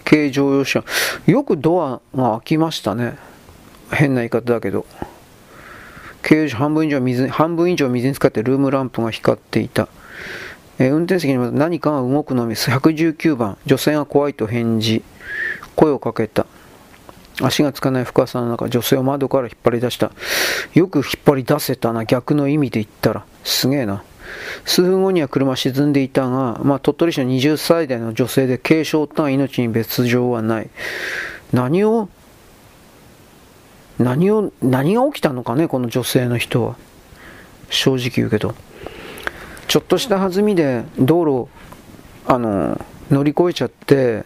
[0.05, 0.83] 軽乗用車。
[1.25, 3.17] よくドアが開きましたね。
[3.91, 4.85] 変な言い方だけど。
[6.21, 9.87] 軽乗車半分以上水、半分以上水に浸かってルームランプが光っていた。
[10.77, 15.03] えー、運転席にも何かが動くのみ119番、女性が怖いと返事。
[15.75, 16.45] 声をかけた。
[17.41, 20.11] 足がつかない深さの中、女性を窓から引っ張り出した。
[20.73, 23.25] よく引っ張り出せたな、逆の意味で言ったら。
[23.43, 24.03] すげえな。
[24.65, 30.69] 数分後には車沈んでいたが、まあ、鳥取市の20歳代の女性で軽傷を負った命に別状はない。
[31.51, 32.09] 何を、
[33.99, 36.75] 何を、何が起きたのかね、この女性の人は。
[37.69, 38.53] 正直言うけど。
[39.67, 41.49] ちょっとした弾みで道路、
[42.25, 42.79] あの、
[43.09, 44.25] 乗り越えちゃって、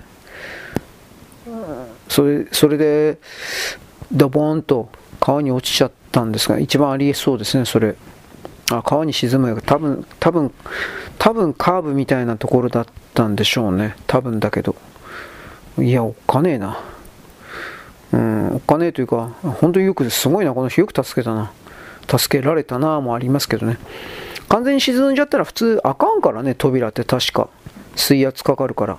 [2.15, 3.17] それそれで
[4.09, 4.87] ドボーンと
[5.19, 7.95] 川に落ちちゃったんですが一番ありえそうですねそれ。
[8.71, 10.53] あ川に沈むよ多分多分
[11.19, 13.97] 多分カーブみたいなところだったんでしょうね。
[14.07, 14.77] 多分だけど。
[15.77, 16.79] いやおっかねえな。
[18.13, 20.53] うんおっかねえというか本当によくすごいな。
[20.53, 21.51] この人よく助けたな。
[22.07, 23.77] 助けられたなもありますけどね。
[24.47, 27.49] 完全に沈んじゃったら普通あかんからね扉って確か。
[27.97, 28.97] 水圧かかるから。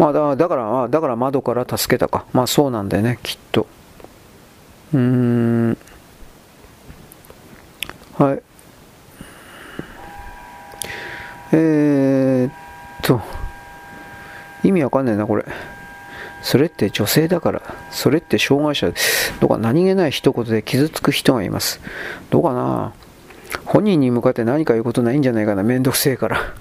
[0.00, 2.24] まあだだから、だから窓から助けたか。
[2.32, 3.66] まあそうなんだよね、きっと。
[4.94, 5.76] うーん。
[8.16, 8.42] はい。
[11.52, 12.52] えー、っ
[13.02, 13.20] と、
[14.64, 15.44] 意味わかんないな、これ。
[16.40, 18.90] それって女性だから、それって障害者
[19.38, 21.78] とか何気ない一言で傷つく人がいます。
[22.30, 22.94] どうかな
[23.66, 26.54] 本人に向かって何か言うことないんじゃないかな、めんどくせえから。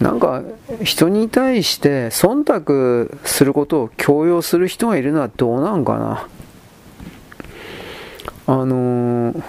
[0.00, 0.42] なんか
[0.82, 6.28] 人に対して忖度することを強要する人がいるのはどうなんかな？
[8.46, 9.42] あのー、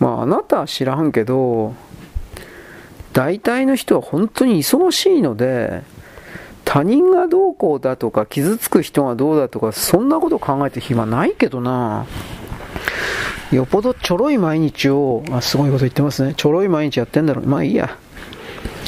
[0.00, 1.74] まああなたは知らんけど
[3.12, 5.82] 大体の人は本当に忙しいので
[6.64, 12.06] 他人がどうこうだとか傷つく人がどうだとかそんなこと考えて暇ないけどな。
[13.52, 16.34] よっぽどちょろい毎日を、あ、すごいこと言ってますね。
[16.36, 17.46] ちょろい毎日やってんだろう。
[17.46, 17.96] まあいいや。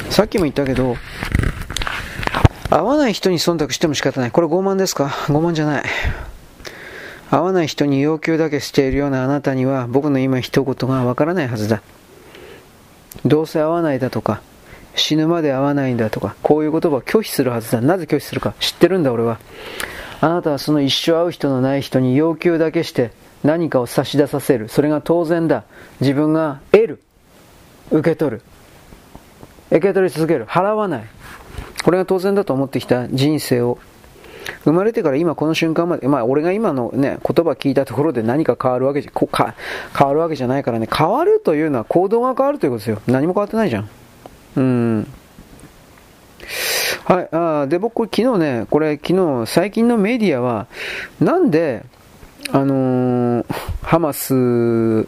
[0.09, 0.97] さっきも言ったけど、
[2.69, 4.31] 会わない人に忖度しても仕方ない。
[4.31, 5.05] これ傲慢ですか？
[5.05, 5.83] 傲慢じゃない。
[7.31, 11.81] 会わない人に要求だけしているようなあなたには僕の今一言がわからないはずだ。
[13.25, 14.41] どうせ会わないだとか、
[14.95, 17.81] 死ぬまで会わないんだとか、こういう言葉を拒否するはずだ。
[17.81, 19.39] なぜ拒否するか知ってるんだ俺は。
[20.21, 23.11] あなたはその一生会う人のない人に要求だけして
[23.43, 24.69] 何かを差し出させる。
[24.69, 25.63] それが当然だ。
[25.99, 27.01] 自分が得る。
[27.91, 28.41] 受け取る。
[29.69, 30.45] 受け取り続ける。
[30.45, 31.03] 払わない。
[31.83, 33.79] これが当然だと思ってきた人生を
[34.63, 39.55] 生まれてから今この瞬間まで、まあ俺が今のね、言葉聞いたところで何か変わるわけじゃ、こか
[39.97, 43.01] 変わるわけじゃないからね、変わるというのは行動が変わるということですよ。
[43.07, 43.89] 何も変わってないじゃん。
[44.57, 45.07] うん。
[47.05, 50.67] はい、あで、僕、昨日ね、これ、昨日、最近のメディアは、
[51.19, 51.83] なんで、
[52.53, 53.45] あのー、
[53.81, 54.33] ハマス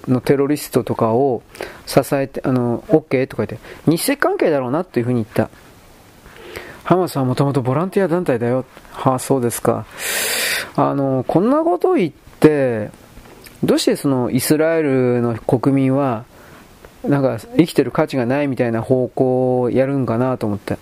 [0.08, 1.43] のテロリストとかを
[1.86, 5.49] 支えて、あの、OK とか言って、日赤関係だろうなというふうに言った。
[6.84, 8.65] ハマスはもともとボランティア団体だよ。
[8.91, 9.86] はあ、そうですか。
[10.75, 12.91] あの、こんなことを言って、
[13.63, 16.25] どうしてそのイスラエルの国民は、
[17.03, 20.77] なんか生きてる価値がないみたいな方向をやるんかなと思って。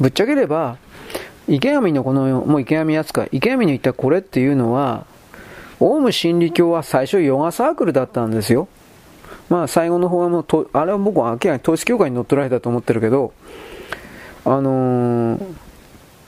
[0.00, 0.76] ぶっちゃければ、
[1.48, 5.06] 池上のこの、もう池上扱い、池上の言ったこれっていうのは、
[5.80, 8.68] オウム真理教は最初ヨガサークルだったんですよ。
[9.50, 13.32] まあ最後の方はもう、あれは僕は明らかに統一教会に乗っ取られたと思ってるけど、
[14.44, 15.38] あのー、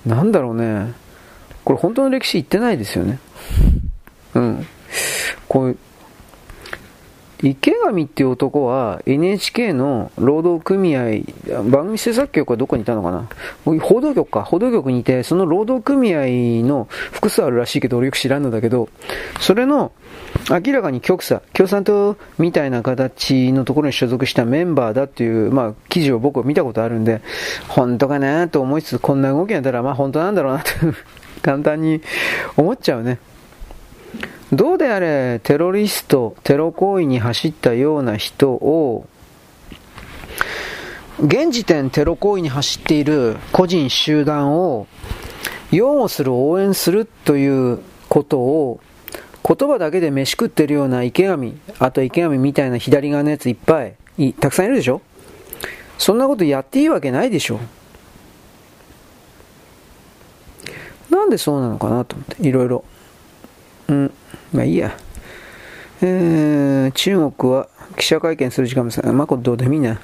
[0.06, 0.92] なんだろうね、
[1.64, 3.18] これ本当の歴史言ってないですよね。
[4.34, 4.66] うん。
[5.48, 5.76] こう
[7.42, 11.20] 池上っていう男は NHK の労働組合、
[11.64, 13.28] 番組制作局はどこにいたのかな？
[13.80, 14.42] 報道局か。
[14.42, 18.88] 報道局にいて、その労働組合の複数あるらしいけど、俺よく知らんのだけど、
[19.40, 19.92] それの、
[20.50, 27.20] 明らかに極左、共産党みたいな形のところに所属したメンバーだっていう、まあ、記事を僕は見たことあるんで、
[27.68, 30.70] 本当かなと思いつつ、こんな動きやったら、まあ本当なんだろうなと
[31.42, 32.00] 簡単に
[32.56, 33.18] 思っちゃうね。
[34.52, 39.06] どうであれ、テロリスト、テロ行為に走ったような人を、
[41.18, 44.86] 現時点テロ行為に走っている個人集団を
[45.72, 48.80] 擁護する応援するということを
[49.42, 53.94] 言葉だけで飯食ってるような池上、あと池上みたいな左側のやついっぱい、
[54.34, 55.00] たくさんいるでしょ？
[55.98, 57.58] そんなことやっていいわけないでしょ
[61.10, 62.84] なんでそうなのかなと思って、いろいろ。
[63.88, 64.12] うん、
[64.52, 64.96] まあいいや。
[66.02, 69.98] えー、中国は記者会見する時間もさ、まあこれどうでもいいな。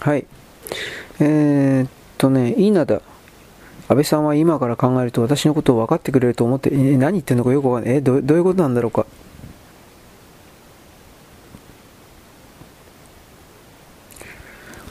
[0.00, 0.26] はい。
[1.20, 3.00] えー、っとね、稲田。
[3.88, 7.96] 安倍さんは今から考えると私のことを分かってくれると思って、え何言ってんのかよくわかんない。
[7.96, 9.06] えどどういうことなんだろうか。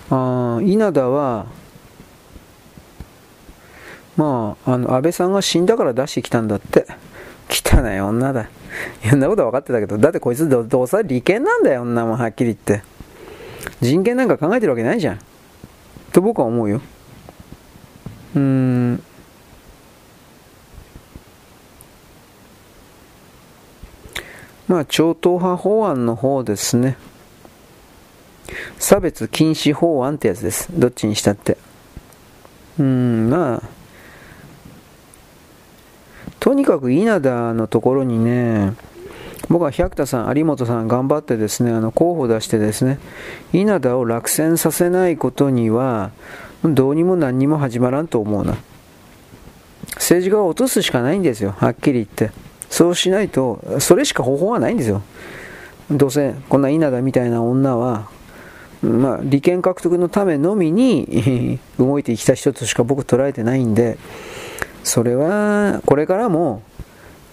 [0.09, 1.45] あ稲田は、
[4.15, 6.87] まあ、あの安倍さんが死んだから出してきたんだって。
[7.49, 8.49] 汚い女だ。
[9.03, 12.85] いろんなこと分かってたけど、だってこいつどどうせ利権なんだよ、女もはっきり言って。
[13.81, 15.19] 人権なんか考えてるわけないじゃん。
[16.11, 16.81] と僕は思うよ。
[18.35, 19.03] うーん。
[24.67, 26.97] まあ、超党派法案の方ですね。
[28.79, 30.67] 差別禁止法案ってやつです。
[30.71, 31.57] どっちにしたって。
[32.79, 33.76] うん、まあ、
[36.67, 38.73] かく稲田のところにね、
[39.49, 42.99] 僕は百田さん、有本さん頑張ってですね、あの候補出してですね、
[43.53, 46.11] 稲田を落選させないことには、
[46.65, 48.57] どうにも何にも始まらんと思うな。
[49.95, 52.31] 政治家を落とすしかないんですよ、はっきり言って。
[52.69, 55.01] そうしないと、それしか方法はないんですよ。
[55.89, 58.09] どうせ、こんな稲田みたいな女は、
[58.81, 63.97] まあ、利権獲得のためのみに動いてきた人としか僕捉えてないんで、
[64.83, 66.63] それは、これからも、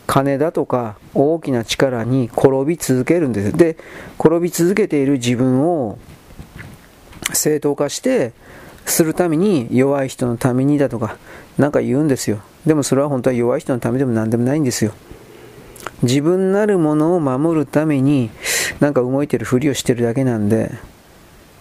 [0.07, 3.57] 金だとか大きな力に転び続けるんです。
[3.57, 3.76] で、
[4.18, 5.99] 転び続けている自分を
[7.32, 8.32] 正当化して、
[8.86, 11.16] するために弱い人のためにだとか、
[11.57, 12.40] なんか言うんですよ。
[12.66, 14.92] でもそれは本当は弱い人のためでも何でもないんですよ。
[16.03, 18.30] 自分なるものを守るために、
[18.80, 20.70] なんか動いてるふりをしてるだけなんで、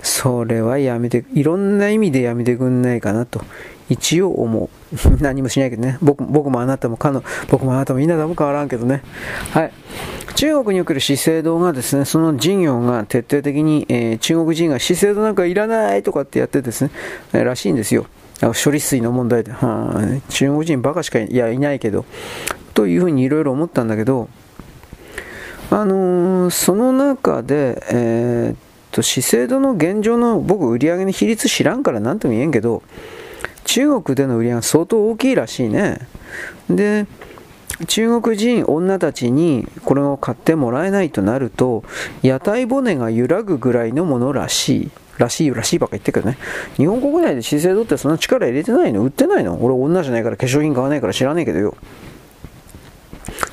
[0.02, 3.42] それはやめて、いろんな意味でやめてくんないかなと
[3.90, 4.70] 一応思う。
[5.22, 5.98] 何もしないけどね。
[6.02, 9.02] 僕僕もあなたもかの、僕もあなたも稲田も変わらんけどね。
[9.52, 9.72] はい。
[10.36, 16.92] 中国における資生堂がですね、その事業が徹底的に、えー、中国人が資生堂なんかいらないとかってやってですね、
[17.34, 18.06] えー、らしいんですよ。
[18.64, 19.52] 処理水の問題で。
[19.52, 22.06] は、中国人バカしかいやいないけど。
[22.74, 24.28] というふうにいろいろ思ったんだけど、
[25.70, 28.58] あのー、その中で、えー、っ
[28.92, 32.84] と、資生堂の現状の僕売上の比率知らんから何とも言えんけど、
[33.66, 36.00] 中国での売り上げ相当大きいらしいね。
[36.70, 37.06] で、
[37.88, 41.84] 中国人女たちにこれを買ってもらえないとなると、
[42.22, 44.92] 屋台骨が揺らぐぐらいのものらしい。
[45.18, 46.38] らしいらしいばっか言ってるけどね。
[46.76, 49.04] 日本国内で資生堂ってそんな力入れてないの？
[49.04, 49.64] 売ってないの？
[49.64, 51.76] 俺女じゃないから化粧品買わないから知らないけどよ。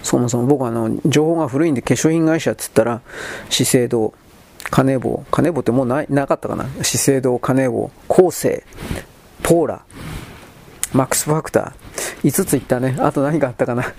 [0.03, 3.03] そもそも僕あの、情報が古いんで化粧品会社っつったら、
[3.51, 4.15] 資生堂、
[4.71, 6.67] 金棒、金棒ってもうななかったかな？
[6.83, 8.65] 資生堂、金棒、後世、
[9.43, 9.84] ポーラ、
[10.93, 12.97] マックスファクター、5ついったね。
[12.99, 13.93] あと何があったかな。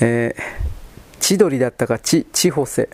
[0.00, 0.42] えー、
[1.20, 2.88] 千鳥だったか、ち、千穂瀬。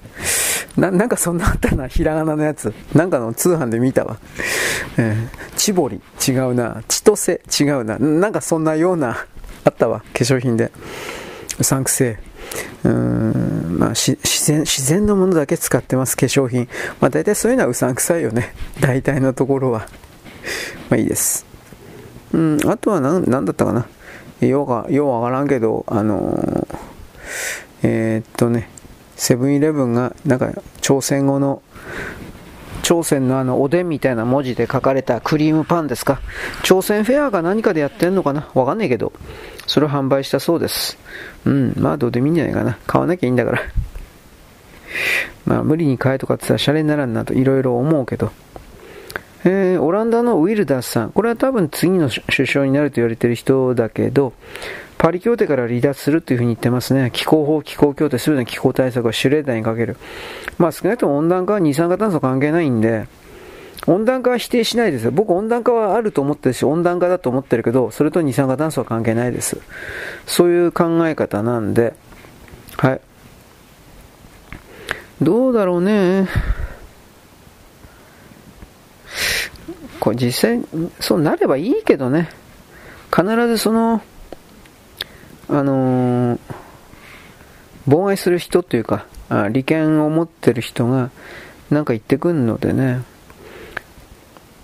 [0.76, 2.72] な、なんかそんなあったな、ひらがなのやつ。
[2.94, 4.18] なんかの通販で見たわ。
[4.98, 6.82] えー、千堀、違うな。
[6.88, 7.98] 千歳、違うな。
[7.98, 9.26] なんかそんなような、
[9.64, 10.70] あったわ、化粧品で。
[11.58, 12.18] うさんくせえ。
[12.84, 16.68] うーん、まあ、自然、自然のものだけ使ってます、化粧品。
[17.00, 18.54] まあ大体そういうのはうさんくさいよね。
[18.80, 19.88] 大体のところは。
[20.90, 21.46] まあいいです。
[22.32, 23.86] うん、あとは何だったかな。
[24.46, 26.76] ようが、ようわからんけど、あのー、
[27.82, 28.68] えー、っとね、
[29.16, 31.62] セブンイレブンが、なんか、朝鮮語の、
[32.82, 36.20] 朝鮮のあの、おでんみたいな文字で書かれたクリームパンですか。
[36.62, 39.12] 朝鮮フェアが何かでやってんのかなわかんないけど、
[39.66, 40.96] それを販売したそうです。
[41.44, 42.78] うん、まあどうでもいいんじゃないかな。
[42.86, 43.60] 買わなきゃいいんだから。
[45.44, 48.32] まあ無理に買えとかってさ、シャレにならんなといろいろ思うけど。
[49.44, 54.34] えー、オランダのウィルダースさん、これは多分次の首相になると言われている人だけど、
[54.98, 57.10] パリ協定から離脱するというふうに言ってますね。
[57.14, 59.96] 気候法、気候協定、すべての気候対策はシュレーダーにかける。
[60.58, 63.06] まあ少なくとも温暖化は二酸化炭素関係ないんで、
[63.86, 65.10] 温暖化は否定しないですよ。
[65.10, 69.58] 僕温暖化はあると思ってるし、温暖化だと思ってるけど、それと二酸化炭素は関係ないです。
[70.26, 71.94] そういう考え方なんで、
[72.76, 73.00] はい。
[75.22, 76.28] どうだろうね。
[80.00, 80.60] これ実際、
[80.98, 82.30] そうなればいいけどね。
[83.14, 84.02] 必ずその、
[85.48, 86.40] あのー、
[87.86, 91.10] 妨害する人というか、あ利権を持ってる人が
[91.70, 93.02] なんか言ってくるのでね。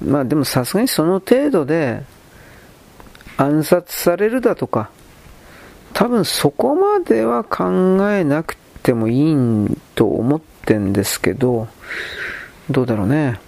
[0.05, 2.03] まあでもさすがにその程度で
[3.37, 4.91] 暗殺されるだとか、
[5.93, 9.37] 多分そこまでは考えなくてもいい
[9.95, 11.69] と思ってんですけど、
[12.71, 13.39] どうだろうね。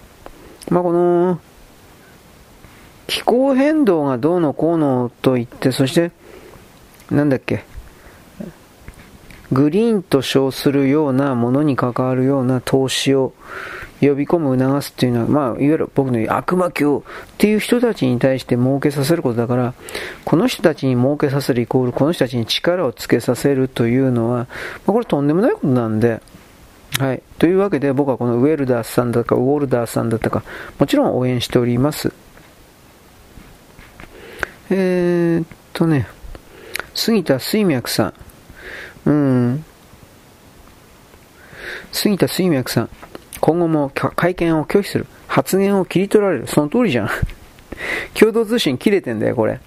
[0.69, 1.39] まあこの、
[3.09, 6.11] 気候変動がどうのこうのと言って、そして、
[7.09, 7.65] なんだっけ、
[9.51, 13.33] グリーンと称するようなものに関わるような投資を
[13.99, 17.03] 呼び込む、促すっていうのは、まあ、いわゆる僕の悪魔教
[17.33, 19.73] っていう人たちに対して儲けさせることだから、
[20.23, 24.45] この人たちに儲けさせるイコール、この人たちに力をつけさせるというのは、ま
[24.89, 26.21] あ、これとんでもないことなんで、
[26.99, 27.23] はい。
[27.39, 30.43] というわけで僕はこのウェルダーさんだとか、ウォルダーさんだとか、
[30.77, 32.13] もちろん応援しております。
[34.71, 36.07] えー、っとね、
[36.93, 38.13] 杉田水脈さ
[39.05, 39.09] ん。
[39.09, 39.65] うん。
[41.91, 42.89] 杉田水脈さん。
[43.41, 45.07] 今後も会見を拒否する。
[45.27, 46.47] 発言を切り取られる。
[46.47, 47.09] その通りじゃん。
[48.13, 49.59] 共同通信切れてんだよ、これ。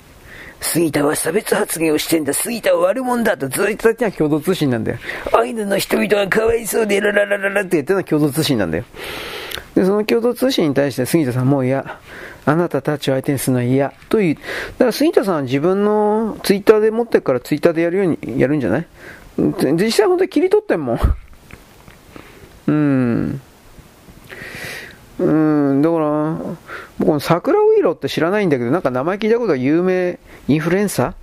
[0.60, 2.32] 杉田は差別発言をしてんだ。
[2.32, 4.98] 杉田は悪者だとずっと言ってたのは共同通信なんだよ。
[5.32, 8.84] アイヌの人々はかわいそうで、ラララララって言ってるのは共同通信なんだよ。
[9.74, 11.98] で、その共同通信に対して杉田さんもう嫌。
[12.44, 13.92] あなたたちを相手にするのは嫌。
[14.08, 14.34] という。
[14.34, 18.86] だから杉田さんは自分のツイッターで持ってるからツイッターでやるように、やるんじゃない？
[19.38, 20.98] 実際本当に切り取ってんもん。
[22.66, 23.40] うん。
[25.18, 26.36] うん、だから、
[26.98, 30.18] 僕この桜ウイロって知らないんだけど、なんか名前聞いたことは有名
[30.48, 31.14] インフルエンサー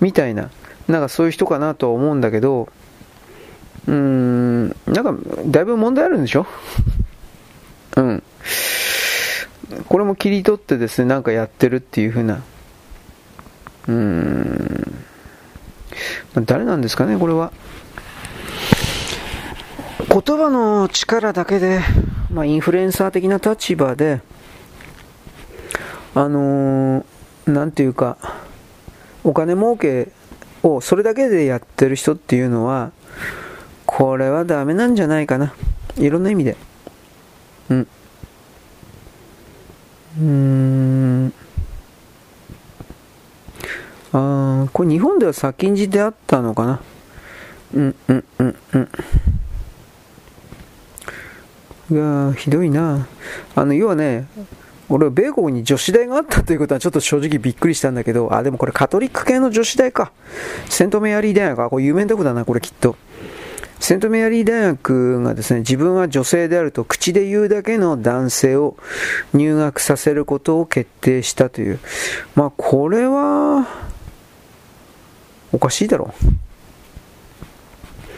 [0.00, 0.50] みたいな、
[0.88, 2.68] なんかそういう人かなとは思うんだけど、
[3.86, 5.14] うーん、なんか
[5.46, 6.46] だいぶ問題あるんでしょ？
[7.96, 8.22] うん。
[9.88, 12.42] これも切り取ってですね、なんかやってるっていう風な。
[13.88, 14.94] うーん。
[16.44, 17.52] 誰なんですかね、これは。
[20.08, 21.80] 言葉の力だけで、
[22.32, 24.20] まあ、インフルエンサー的な立場で、
[26.14, 28.16] あのー、なんていうか、
[29.24, 30.08] お金儲け
[30.62, 32.92] をそれだけでやってる人っていうのは、
[33.86, 35.54] これはダメなんじゃないかな。
[35.96, 36.56] いろんな意味で。
[37.70, 37.88] うん。
[40.18, 41.32] うーん。
[44.12, 46.80] あーこれ日本では先んじてあったのかな？
[47.74, 48.88] うんうんうんうん。
[51.90, 53.08] いやひどいな。
[53.56, 54.26] あの、要はね、
[54.88, 60.12] 俺は米国に女子大があったということはちょっと正直びっくりしたんだけど、あ、でもこれカトリック系の女子大か。
[60.68, 61.70] セントメアリー大学か。
[61.70, 62.96] これ有名なとこだな、これきっと。
[63.84, 68.78] セントメアリー大学がですね、自分は女性であると口で言うだけの男性を
[69.34, 71.78] 入学させることを決定したという。
[72.34, 73.68] まあ、これは、
[75.52, 78.08] おかしいだろう。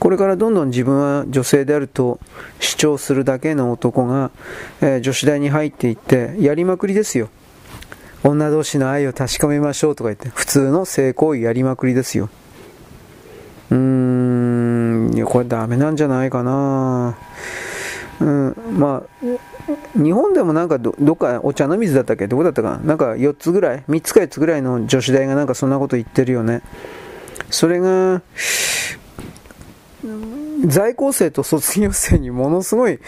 [0.00, 2.18] これからどんどん自分は女性であると
[2.58, 4.32] 主張するだけの男が、
[4.80, 7.28] えー、女子大に入っていってやりまくりですよ。
[8.24, 12.28] 女同士の愛を確かめましょうとか言って、普通の性行為やりまくりですよ。
[13.70, 17.16] うーん、いや、これダメなんじゃないかな
[18.20, 19.26] うん、まあ、
[19.94, 22.26] 日本でもなんかどどっかお茶の水だったっけ？
[22.26, 22.78] どこだったかな？
[22.78, 26.60] なんか4つぐらい ?3 つか4つぐらいの女子大がなんかそんなこと言ってるよね。
[27.50, 28.22] それが、
[30.66, 32.98] 在校生と卒業生にものすごい、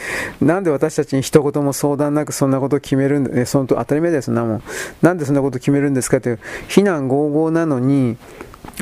[0.40, 4.62] なんで私たちに一言も相談なくそんなこと決めるんで、そのと当たり前だよ、そんなもん。
[5.02, 6.38] なんでそんなこと決めるんですかという、
[6.68, 8.16] 非難合々なのに、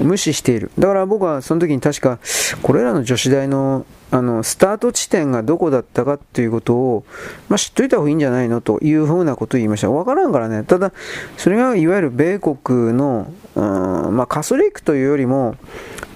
[0.03, 0.71] 無視している。
[0.79, 2.19] だから僕はその時に確か、
[2.63, 7.05] これらの女子大のあのスタート地点がどこだったかっていうことを、
[7.49, 9.91] まあ、知っといた方がいいんじゃないのというふうなことを言いました。
[9.91, 10.65] わからんからね。
[10.65, 10.93] ただ、
[11.37, 15.55] それがいわゆる米国の、うんまあ、カソリックというよりも、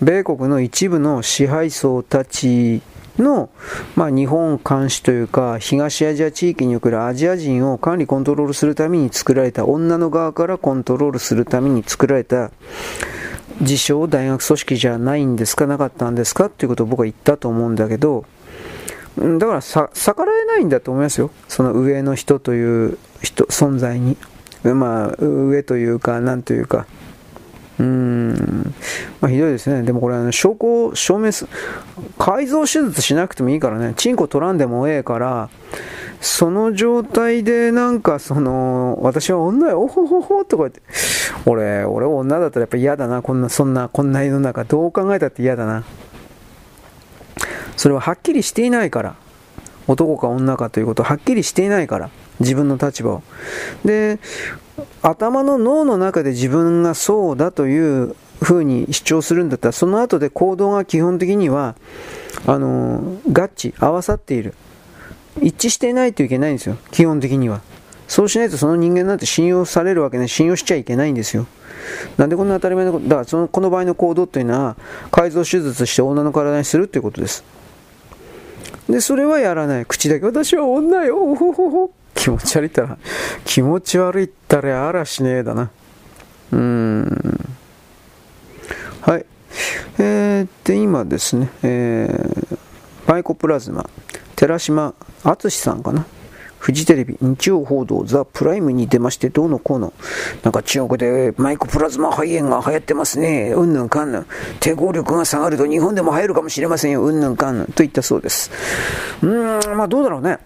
[0.02, 2.82] 米国の一部の支配層たち
[3.18, 3.50] の、
[3.94, 12.50] まあ、日本監視というか、東アジア地域におけるアジア人を管理コントロールするために作られた、女の側からコントロールするために作られた、
[13.60, 16.46] 自称大学組織じゃないんですか、なかったんですか？
[16.46, 18.24] っていうことを僕は言ったと思うんだけど、
[19.16, 21.30] だから逆らえないんだと思いますよ。
[21.48, 24.16] その上の人という人、存在に。
[24.64, 26.86] まあ、上というか、なんというか。
[27.78, 28.74] うん、
[29.20, 29.82] まあ、ひどいですね。
[29.82, 31.46] でもこれ、証拠を証明す、
[32.18, 35.48] 改造手術しなくてもいいからね、チンコ取らんでもええから、
[36.20, 40.80] その状態でなんかその、私は女よ、おほほほとか言って、
[41.46, 45.84] 俺、俺女だったらやっぱ嫌だな、こんな、そんな、こんな世の中、どう考えたって嫌だな。
[47.76, 49.16] それははっきりしていないから。
[49.86, 52.10] 男か女かということはっきりしていないから。
[52.40, 53.22] 自分の立場を。
[53.84, 54.18] で、
[55.02, 61.74] 頭の脳の中で自分がそうだというふうに主張するんだったら、その後で行動が基本的には、
[62.46, 64.54] あの、合致、合わさっている。
[65.40, 66.76] 一致していないといけないんですよ。
[66.90, 67.60] 基本的には。
[68.06, 70.28] そうしないとその人間なんて信用されるわけない。
[70.28, 71.46] 信用しちゃいけないんですよ。
[72.16, 74.76] なんでこんな当たり前のこと、だからその、この場合の行動というのは、
[75.10, 77.44] 改造手術して女の体にするということです。
[78.88, 79.86] で、それはやらない。
[79.86, 81.90] 口だけ、私は女よ、ほほほ。
[82.14, 82.98] 気持ち悪いったら、
[83.44, 85.70] 気持ち悪いったらあらしねえだな。
[86.52, 87.56] うーん。
[89.00, 89.26] はい。
[89.98, 92.58] えー、で、今ですね、えー、
[93.06, 93.88] パイコプラズマ、
[94.36, 96.06] 寺島敦さんかな。
[96.64, 99.92] フジテレビ、日曜報道、ザ・プライムに出まして、どうのこうの。
[100.42, 103.52] なんか中国でマイコプラズマ肺炎が流行ってますね。
[103.54, 104.26] うんぬんかんぬん。
[104.60, 107.02] 抵抗力が下がると日本でも流行るかもしれませんよ。
[107.02, 107.66] うんぬんかんぬん。
[107.66, 108.50] と言ったそうです。
[109.22, 110.38] うーん、まあどうだろうね。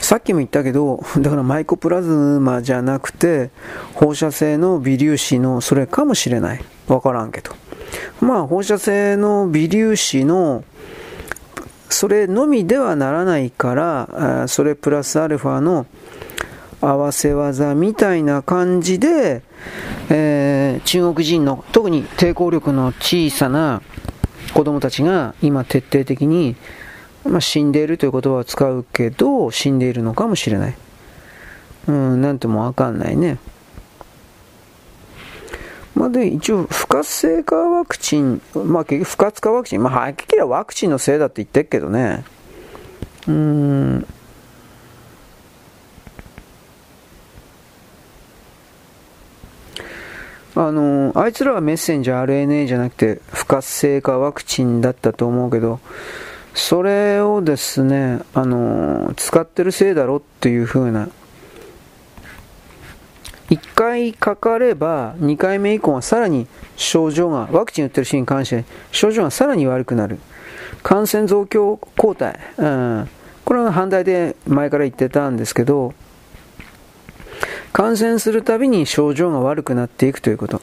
[0.00, 3.50] さっきも言ったけど、 だからマイコプラズマじゃなくて、
[3.94, 6.64] 放射性の微粒子のそれかもしれない。
[6.88, 7.52] わからんけど。
[8.20, 10.64] まあ放射性の微粒子の
[11.88, 15.86] それのみではならないからそれプラスアルファの
[16.80, 19.42] 合わせ技みたいな感じで、
[20.10, 23.82] えー、中国人の特に抵抗力の小さな
[24.52, 26.56] 子供たちが今徹底的に、
[27.28, 30.76] まあ、死んでいるという言葉を使うけど死んでいるのかもしれない。
[31.88, 33.38] うん、なんともわかんないね。
[35.94, 42.22] まあ、で、一応、不活性化ワクチン、まあ、結局、不活化ワクチン、まあ、はっきりワクチンのせいだって言ってるけどね、
[43.26, 44.06] うん、
[50.54, 55.80] あの、あいつらはメッセンジャー RNA じゃなくて、不活性化ワクチンだったと思うけど、
[56.56, 61.10] それをですね、あの、使ってるせいだろっていう風な、
[63.50, 66.46] 1回かかれば2回目以降はさらに
[66.76, 70.18] 症状が、ワクチン打ってる人に関して症状がさらに悪くなる。
[70.82, 72.40] 感染増強抗体。
[72.56, 73.08] うん、
[73.44, 75.92] これは反対で前から言ってたんですけど、
[77.76, 80.56] 感染するたびに症状が悪くなっていくということ。
[80.56, 80.60] だ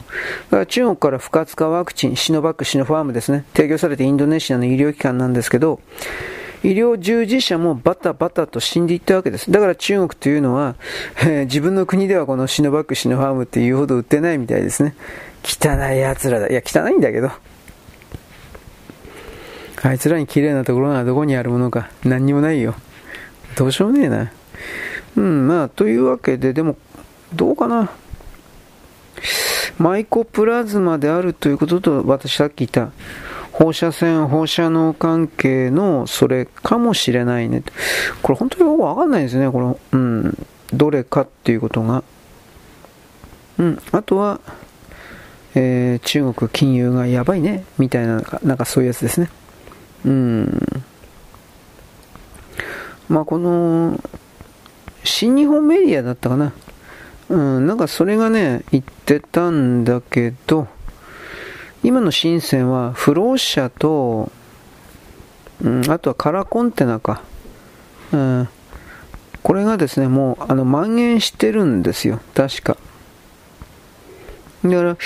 [0.49, 5.79] から中国から不活化ワクチン、シノバック、シノファームですね、提供されてインドネシアの医療機関なんですけど、
[6.63, 9.51] 医療従事者もバタバタと死んでいったわけです。
[9.51, 10.73] だから中国というのは、
[11.19, 14.95] えー、自分の国ではこのシノバック、シノファームっていうほど売ってないみたいですね。
[15.43, 16.47] 汚い奴らだ。
[16.47, 17.29] いや、汚いんだけど。
[19.83, 21.91] あいつらに綺麗なところがどこにあるものか。
[22.03, 22.73] 何にもないよ。
[23.55, 24.31] どうしようもねえな。
[25.15, 26.75] うん、まあ、というわけで、でも、
[27.35, 27.91] どうかな？
[29.77, 32.91] マイコプラズマであるということと、私さっき言った、
[33.51, 37.63] 放射線、放射能関係のそれかもしれないね。
[38.21, 40.37] これ本当によくわかんないですね、この、うん、
[40.73, 42.03] どれかっていうことが。
[43.59, 44.39] うん、あとは、
[45.55, 49.29] えー、中国金融がやばいね、みたいな、なんかそういうやつですね。
[50.05, 50.83] うん。
[53.09, 53.99] まあこの、
[55.03, 56.53] 新日本メディアだったかな。
[57.33, 60.67] うん、なんかそれがね、言ってたんだけど、
[61.81, 64.31] 今の深センは不老者と、
[65.63, 67.23] うん、あとはカラコンテナか。
[68.11, 68.47] うん、
[69.41, 72.77] これがですね、もうあの蔓延してるんですよ、確か。
[74.63, 74.97] だから、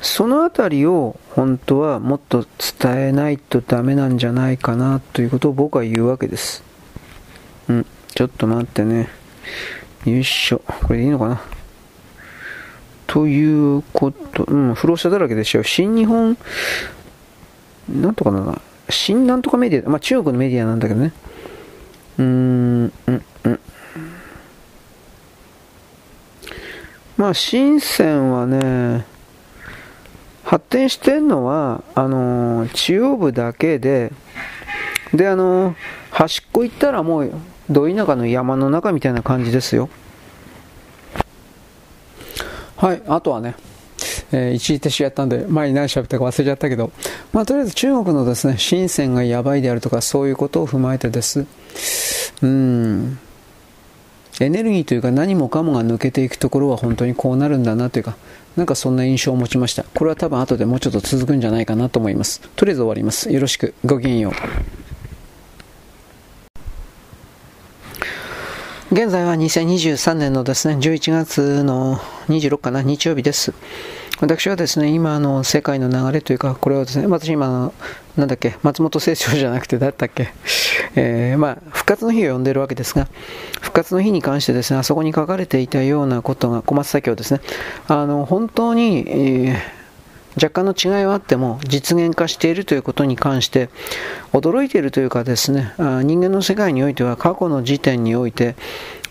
[0.00, 2.46] そのあたりを本当はもっと
[2.80, 6.62] 伝えないとダメなんじゃないかなということを僕は言うわけです。
[7.68, 9.08] うん、ちょっと待ってね。
[10.04, 10.62] よいしょ。
[10.86, 11.42] これでいいのかな？
[13.14, 15.64] ということ、うん、不老者だらけでしょう。
[15.64, 16.36] 新日本、
[17.88, 18.60] なんとかな、
[18.90, 21.12] 新なんとかメディア、まあ中国のメディアなんだけどね。
[22.18, 23.60] うーん、うん、うん。
[27.16, 29.06] まあ、深センはね、
[30.42, 34.10] 発展してんのは、あのー、中央部だけで、
[35.12, 35.74] で、あのー、
[36.10, 37.32] 端っこ行ったらもう、
[37.70, 39.88] ど田舎の山の中みたいな感じですよ。
[42.84, 43.54] はい、あとはね、
[44.30, 46.92] えー、一時停止やったんで、前に何喋ったか忘れちゃったけど、
[47.32, 51.46] まあ、とりあえず中国のですね、深センがやばいであるとか、そういうことを踏まえてです。
[52.42, 53.18] うん。
[54.38, 58.16] エネルギーというか何もかもが抜けていくところは本当にこうなるんだなというか、
[58.54, 59.84] なんかそんな印象を持ちました。
[59.94, 62.42] これは多分後でもうちょっと続くんじゃないかなと思います。
[62.54, 63.32] とりあえず終わります。
[63.32, 63.72] よろしく。
[63.86, 64.83] ごきげんよう。
[68.94, 71.96] 現在は2023年のですね、11月の
[72.28, 73.52] 26かな、日曜日です。
[74.20, 77.74] 私はですね、今の世界の流れというか、これはですね、私今の、
[78.16, 80.32] なんだっけ、松本清張じゃなくて、だったっけ、
[80.94, 83.08] えー、まあ、復活の日を呼んでるわけですが、
[83.60, 87.40] 復活の日に関してですね、あそこに書かれていたようなことが、小松左京ですね、
[87.88, 89.83] あの、本当に、えー
[90.36, 93.68] 若干の違いはあっても実現化しているということに関して
[94.32, 98.56] 驚いているというかですね人間の世界においては過去の時点において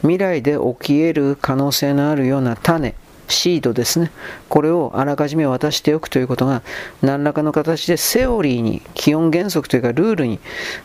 [0.02, 2.96] 未来で起き得る可能性のあるような種
[3.28, 4.12] シードですね。
[4.50, 6.62] これをあらかじめ渡しておくということが、
[7.02, 10.40] 何らかの形でセオリーに、基本原則というかルールに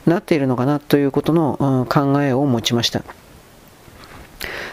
[0.06, 3.02] なっているのかなということの、考えを持ちました。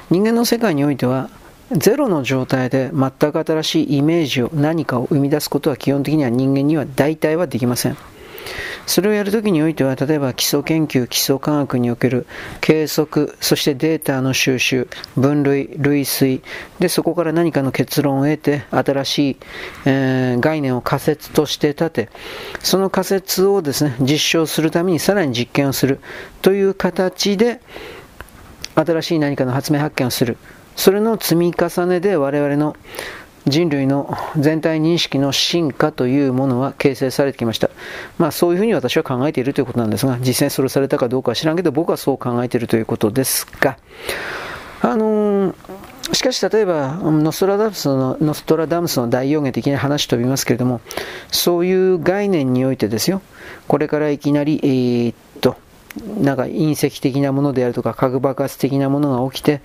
[0.10, 1.30] 人間の世界においては、
[1.72, 7.98] ゼロの状態で全く新しいイメージを何かを生み出すことは基本的には人間には大体はできません。
[8.86, 12.28] それをやるときにおいては、例えば基礎研究、基礎科学における
[12.62, 14.88] 計測、そしてデータの収集、
[15.18, 16.42] 分類、類推、
[16.80, 19.38] で、そこから何かの結論を得て、新しい、
[19.86, 22.10] えー、概念を仮説として立て、
[22.60, 26.00] その仮説をですね、実証するためにさらに実験をする
[26.44, 27.62] という形で、
[28.76, 30.38] 新しい何かの発明発見をする。
[30.76, 32.76] それの積み重ねで我々の
[33.48, 37.70] 人類の全体認識の進化というものは形成されてきました。
[38.18, 43.78] まあそういうふうに私は考えているということなんですが、実際それされたかどうかは知らんけど、僕はそう考えているということですが、
[44.82, 45.56] あのー、
[46.14, 50.82] しかし例えばノストラダムスのノストラダムスの大予言的な話飛びますけれども
[51.32, 53.24] そういう概念においてですよ
[53.68, 55.56] これからいきなり、えー、っと
[56.22, 59.62] なんか隕石的なものであるとか核爆発的なものが起きて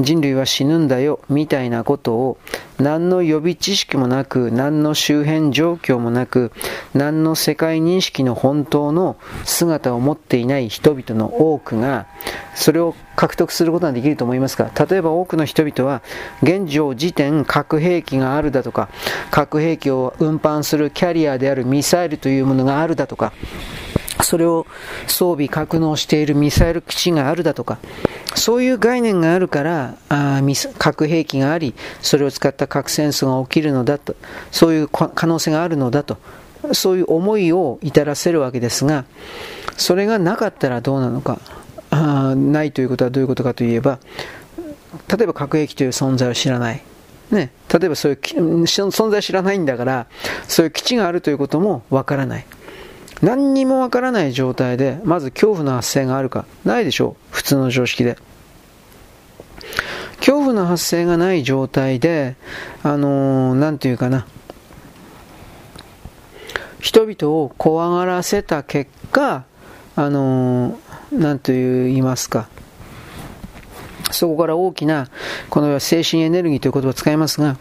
[0.00, 2.38] 人類は死ぬんだよみたいなことを
[2.78, 6.50] 何の予備知識もなく何の周辺状況もなく
[6.94, 12.06] 何の世界認識の本当の姿を持っていない人々の多くが
[12.56, 14.70] それを獲得することができると思いますか？
[14.88, 16.02] 例えば多くの人々は
[16.42, 18.88] 現状時点核兵器があるだとか
[19.30, 23.32] 核兵器を運搬するキャリアであるミサイルというものがあるだとか
[24.22, 24.66] それを
[25.06, 27.78] 装備格納しているミサイル基地があるだとか、
[28.34, 30.40] そういう概念があるから、あ
[30.78, 34.16] 核兵器があり、それを使った核戦争が起きるのだと、
[34.50, 36.18] そういう可能性があるのだと、
[36.72, 39.04] そういう思いを至らせるわけですが、
[39.76, 41.38] それがなかったらどうなのか、
[41.90, 43.98] あないということはどういうことかといえば、
[45.08, 46.82] 例えば核兵器という存在を知らない。
[47.30, 50.06] ね、例えばそういう存在を知らないんだから、
[50.46, 52.46] そういう基地があるということもわからない。
[53.24, 58.18] 何にもわからない状態で、まず恐怖の発生があるか、ないでしょう、普通の常識で。
[60.18, 62.36] 恐怖の発生がない状態で、
[62.82, 64.26] あのー、ていうかな、
[66.80, 69.44] 人々を怖がらせた結果、
[69.96, 72.50] あのー、と言いますか、
[74.10, 75.08] そこから大きな、
[75.48, 77.56] この精神エネルギーという言葉を使いますが、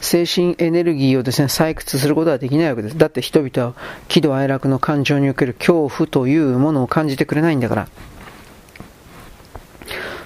[0.00, 2.98] 精神エネルギーをですね、採掘することはできないわけです。
[2.98, 3.74] だって人々は
[4.08, 7.88] 喜怒哀楽の感情における恐怖というものを感じてくれないんだから。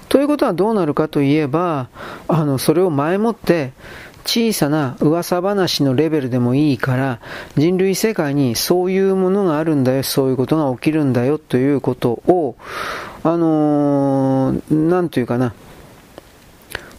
[0.09, 1.89] ということはどうなるかといえば、
[2.29, 3.73] あの、それを前もって、
[4.25, 7.18] 小さな噂話のレベルでもいいから
[7.57, 12.55] 人類世界にそういうものがあるんだよ、そういうことが起きるんだよということを、
[13.25, 15.55] あのー、なんというかな、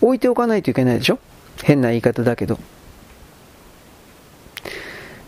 [0.02, 1.20] 置いておかないといけないでしょ？
[1.64, 2.60] 変な言い方だけど。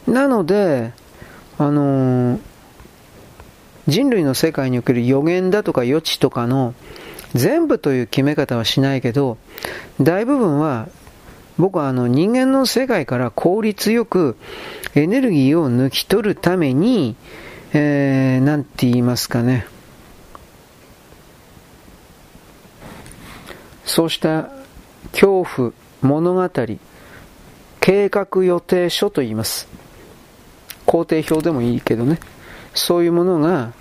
[0.07, 0.91] なので、
[1.57, 2.39] あのー、
[3.87, 6.75] 人類の世界における予言だとか予知とかの
[7.33, 9.37] 全部という決め方はしないけど、
[9.99, 10.87] 大部分は
[11.57, 14.35] 僕はあの人間の世界から効率よく
[14.93, 17.15] エネルギーを抜き取るために、
[17.73, 19.65] えー、なんて言いますかね。
[23.85, 24.49] そうした
[25.11, 25.71] 恐怖、
[26.01, 26.49] 物語、
[27.79, 29.67] 計画予定書と言います。
[30.85, 32.19] 工程表でもいいけどね。
[32.73, 33.73] そういうものが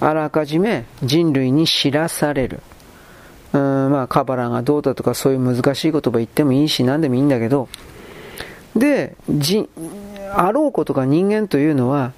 [0.00, 2.60] あらかじめ人類に知らされる。
[3.52, 7.68] うん、まあ、カバラがどうだとかそういう難しい言葉言ってもいいし、何でもいいんだけど、
[8.76, 9.68] で、じ、
[10.32, 12.12] あろうことか人間というのは、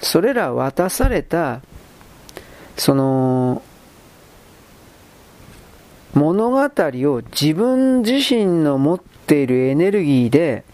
[0.00, 1.60] それら渡された、
[2.76, 3.62] その、
[6.16, 10.64] 物語を自分自身の持っているエネルギーで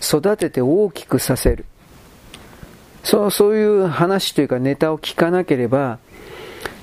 [0.00, 1.64] 育てて大きくさせる。
[3.02, 5.98] そうそういう話というかネタを聞かなければ、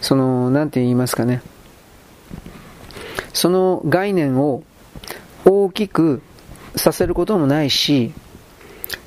[0.02, 1.42] その、なんて言いますかね。
[3.32, 4.64] その概念を
[5.46, 6.22] 大きく
[6.76, 8.12] させることもないし、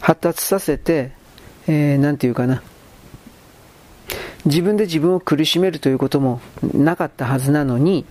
[0.01, 1.13] 発達させて、
[1.67, 2.63] えー、なんていうかな。
[4.47, 8.07] 自分で自分を苦しめるということもなかったはずなのに、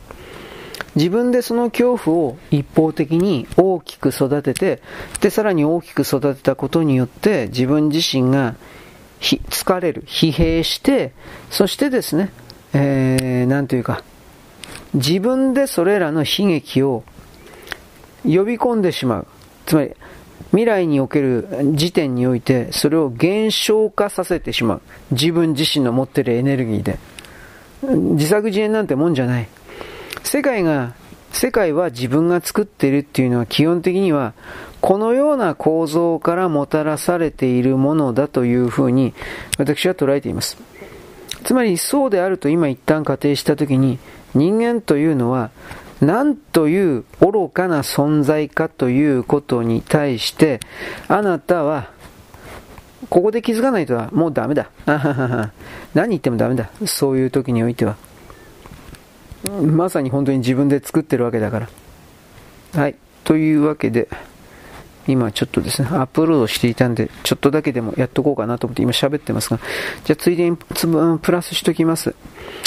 [0.96, 4.82] 自分でその恐怖を一方的に大きく育てて、
[5.22, 8.56] で、さらに大きく育てたことによって、自分自身が
[9.22, 11.12] 疲れる、疲弊して、
[11.50, 12.32] そしてですね、
[12.74, 14.04] えー、なんというか、
[14.94, 17.04] 自分でそれらの悲劇を
[18.24, 19.28] 呼び込んでしまう。
[19.66, 19.92] つまり、
[20.52, 24.82] 未来における時点において、それを減少化させてしまう。
[25.12, 26.98] 自分自身の持っているエネルギーで。
[27.84, 29.48] 自作自演なんてもんじゃない。
[30.24, 30.94] 世界が、
[31.32, 34.34] 世界は自分が作っているっていうのは基本的には、
[34.82, 39.14] このような構造からもたらされているものだというふうに
[39.58, 40.58] 私は捉えています。
[41.44, 44.00] つまりそうであると今一旦仮定したときに
[44.36, 45.52] 人間というのは
[46.02, 50.60] 何という愚かな存在かということに対して
[51.08, 51.92] あなたは
[53.10, 54.70] ここで気づかないとはもうダメだ。
[55.94, 56.70] 何言ってもダメだ。
[56.86, 57.96] そういう時においては。
[59.48, 61.70] まさに本当に自分で作ってるわけだから。
[62.74, 62.96] はい。
[63.24, 64.08] というわけで、
[65.12, 69.60] 今ちょっとですね、アップロードしていたんで、ちょっとだけでもやっとこうかなと思って今喋ってますが、
[70.06, 72.14] じゃあついでにプラスしときます。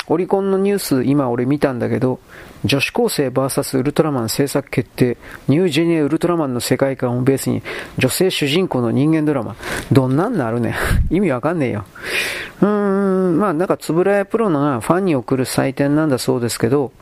[0.09, 2.19] オリコンのニュース、今俺見たんだけど、
[2.65, 5.17] 女子高生 VS ウルトラマン制作決定、
[5.49, 7.63] ニュージェネウルトラマンの世界観をベースに、
[7.99, 9.57] 女性主人公の人間ドラマ、
[9.91, 10.75] どんなんなるね
[11.11, 11.85] 意味わかんねえよ。
[12.61, 12.69] うー
[13.31, 16.93] ん、まあなんかつぶらやプロがファンに送る祭典なんだそうですけど、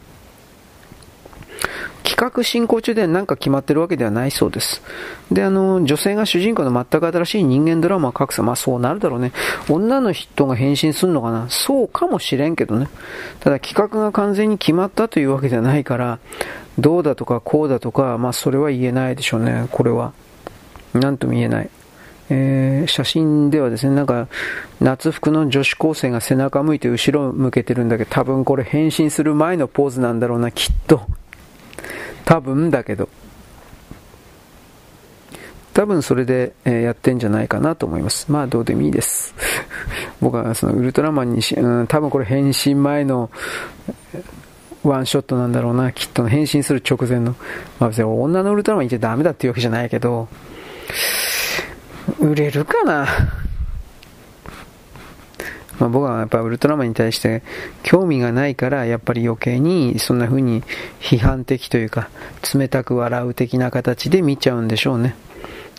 [2.03, 4.83] 企画進行中で何か決まってるわけではないそうです。
[5.31, 9.33] で、あの、女性が主人公の全く新しい人間ドラマを書くさ、まあそうなるだろうね。
[9.69, 11.47] 女の人が変身するのかな？
[11.49, 12.89] そうかもしれんけどね。
[13.41, 16.19] ただ企画が完全に決まったというわけではないから、
[16.79, 20.13] どうだとかこうだとか、まあそれは言えないでしょうね、これは。
[20.95, 21.71] なんとも言えない。
[22.33, 24.29] えー、写真ではですね、なんか、
[24.81, 31.03] 夏服の女子高生が背中向いて後ろ向けてるんだけど、多分これ変身する前のポーズなんだろうな、きっと。
[32.25, 33.09] 多分だけど。
[35.73, 38.31] 多分それで、えやってんじゃないかなと思います。
[38.31, 39.35] まあどうでもいいです。
[40.21, 43.31] 僕はそのウルトラマンにし、うん、多分これ変身前の
[44.83, 47.37] ワンショットなんだろうな、きっと変身する直前の。
[47.79, 50.29] まあ別に女のウルトラマンいてダメだっていうわけじゃないけど、
[52.19, 53.07] 売れるかな？
[55.81, 57.43] まあ、僕はやっぱウルトラマンに対して
[57.83, 60.63] 興味がないからやっぱり余計にそんな風に
[61.01, 62.11] 批判的というか
[62.55, 65.17] 冷たく笑う的な形で見ちゃうんでしょうね。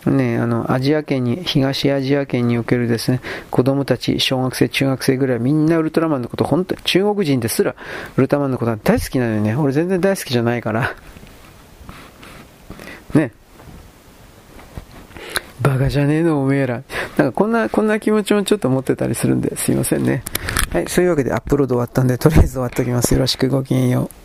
[0.05, 3.21] ね、あの、アジア圏に、東アジア圏におけるですね、
[3.51, 7.75] 子供たち、小学生、中学生ぐらいみんなウルトラマンのこと、本当中国人ですら
[8.17, 9.55] ウルトラマンのことは大好きなのよね。
[9.55, 10.95] 俺全然大好きじゃないから。
[13.13, 13.31] ね。
[15.61, 16.83] バカじゃねえのおめえら。
[17.17, 20.23] なんかこんな、こんな気持ちもちょっと持ってたりするんで、すいませんね。
[20.71, 23.13] はい、そういうわけでアップロード終わったんで、とりあえず終わっておきます。
[23.13, 24.21] よろしくごきげんよう。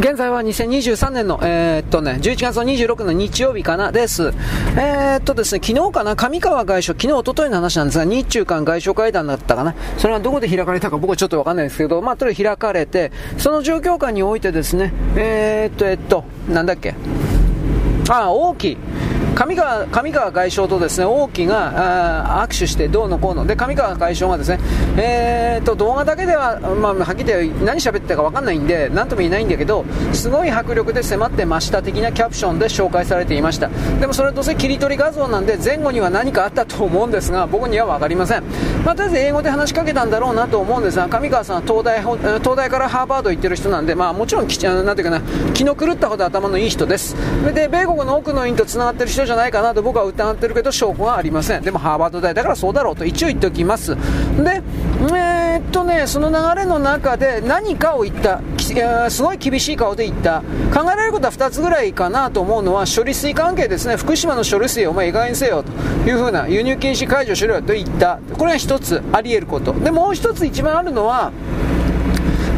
[0.00, 4.32] 現在は2023年の、えー、っとね、11月の26の日曜日かな、です。
[4.76, 9.74] えー、っとですね、昨日かな、上川外相、昨日、おとといの話なんですが、日中間外相会談だったかな。
[9.98, 16.94] それはどこで開かれたか僕はちょっとわかんないですけど、まあ、とりあえず開かれて、その状況下においてですね、えー、っと、えっと、なんだっけ？
[18.10, 18.76] まあ、大きい。
[19.34, 23.46] 上川上川外相とですね王毅が握手してどうのこうの。
[23.46, 24.58] で上川外相がですね、
[24.96, 33.68] えーと、動画だけでは、まあ、はっきり言って何喋ってたか分かんないんで何とも言えないんだけどすごい迫力で迫ってました的なキャプションで紹介されていました。
[34.00, 38.44] でもそれどうせ切り取り画像なんで前後には何かあったと思うんですが僕には分かりません、
[38.84, 45.20] まあ、とりあえず英語で話しかけたんだろうなと思うんですが上川さんは東大東大からハーバード行ってる人なんで、まあ、もちろんきなんていうかな
[45.54, 47.16] 気の狂ったほど頭のいい人です。
[47.54, 51.62] で米国の奥の院とつながってる人じゃないかなと僕は疑ってるけど証拠がありません。
[51.62, 53.94] でもハーバード大だからそうだろうと一応言っておきます。
[53.94, 54.62] で
[55.02, 58.40] えー、っとねその流れの中で何かを言った
[59.10, 60.42] すごい厳しい顔で言った。
[60.74, 63.96] 考えられることは2つぐらいかなと思うのは処理水関係ですね。
[63.96, 65.70] 福島の処理水お前意外にせよと
[66.08, 68.18] いうふうな輸入禁止解除しろよと言った。
[68.36, 69.72] これが1つあり得ること。
[69.72, 71.30] でもう1つ一番あるのは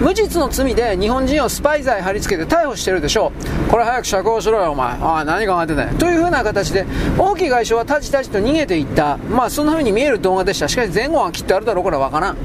[0.03, 3.31] 無実の罪で日本人をスパイ罪貼り付けて逮捕してるでしょ
[3.69, 3.71] う。
[3.71, 4.89] これ早く釈放しろよお前。
[5.01, 6.85] ああ何考えてんだよというふうな形で
[7.17, 9.17] 王毅外相はタジタジと逃げていった。
[9.17, 10.67] まあそんなふうに見える動画でした。
[10.67, 12.37] しかし前後はきっとあるだろうからわからん。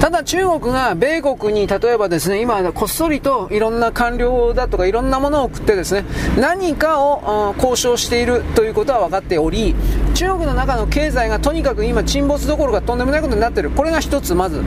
[0.00, 6.04] ただ中国が米国に例えばですね今こっそりといろんな官僚だとかいろんなものを送ってですね
[6.38, 9.74] 何かを交渉しているということは分かっており
[10.14, 13.70] 中国の中の経済がとにかく今沈没どころかとんでもないことになっている。
[13.70, 14.62] これが一つまず。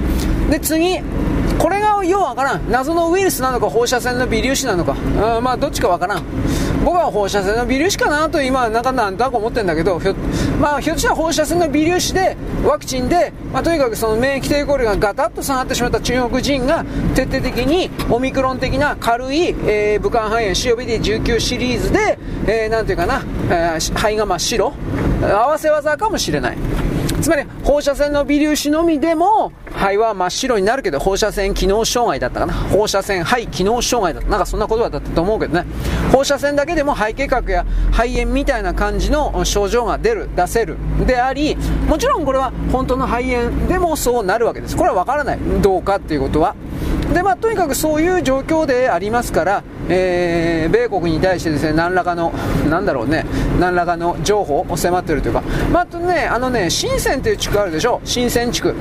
[0.50, 1.00] で次
[1.58, 2.72] これがようわからん。
[2.72, 4.96] 謎のウイルスなのか放射線の微粒子なのか。
[5.20, 6.24] あまあどっちかわからん。
[6.86, 10.14] 僕は放射線の微粒子かなと今なんかなんとなく思ってるんだけどひょ,、
[10.60, 22.18] まあ、ひょっとしたら放射線の微粒子でワクチンで、まあ、とにかくその免疫抵抗力がガタッと下がってしまった中国人が徹底的にオミクロン的な軽い、えー、武漢肺炎 COPD19 シリーズで、
[22.48, 24.74] えー、なんていうかな、えー、肺が真っ白。
[25.22, 26.58] 合わせ技かもしれない。
[27.22, 32.54] つまり放射線の微粒子のみでも肺は真っ白になるけど放射線機能障害だったかな。
[32.54, 34.30] 放射線肺機能障害だった。
[34.30, 35.66] なんかそんな言葉だったと思うけどね。
[36.12, 40.78] 放射線だけでも肺結核や肺炎みたいな感じの症状が出る出せる。
[41.06, 41.56] であり
[41.88, 44.78] もちろんこれは本当の肺炎でもそうなるわけです。
[44.78, 45.40] これは分からない。
[45.62, 46.56] どうかっていうことは。
[47.18, 52.32] でまあ、とにかくそういう状況でありますから、えー、米国に対してですね何らかの、
[52.70, 53.26] なんだろうね、
[53.60, 55.42] 何らかの情報を迫っているというか、
[55.72, 58.76] まあ、とね、あのね、深センという地区あるでしょ、深セ地区。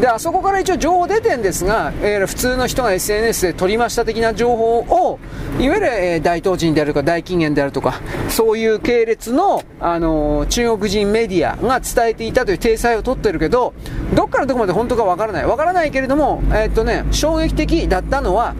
[0.00, 5.18] で、あそこから一応情報出てるんですが、えー、普通の人が SNS で取りました的な情報を、
[5.60, 13.74] いわゆる、えー、大東人であるとか大禁煙であるとか、そういう系列の、あのー、中国人メディアが伝えていたという体裁を取ってるけど、
[14.14, 15.46] どっからどこまで本当かわからない。
[15.46, 18.54] わからないけれども、えー、っとね、衝撃的だったのは、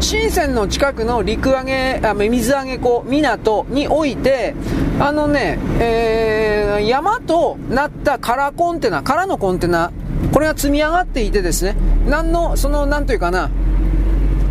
[0.00, 4.54] 深センの近くの陸揚げ、あ水揚げ港、港において、
[4.98, 9.92] あのね、えー、山となった空コンテナ、空のコンテナ、
[10.32, 11.76] これが積み上がっていてですね、
[12.08, 13.50] 何の、その、なんというかな、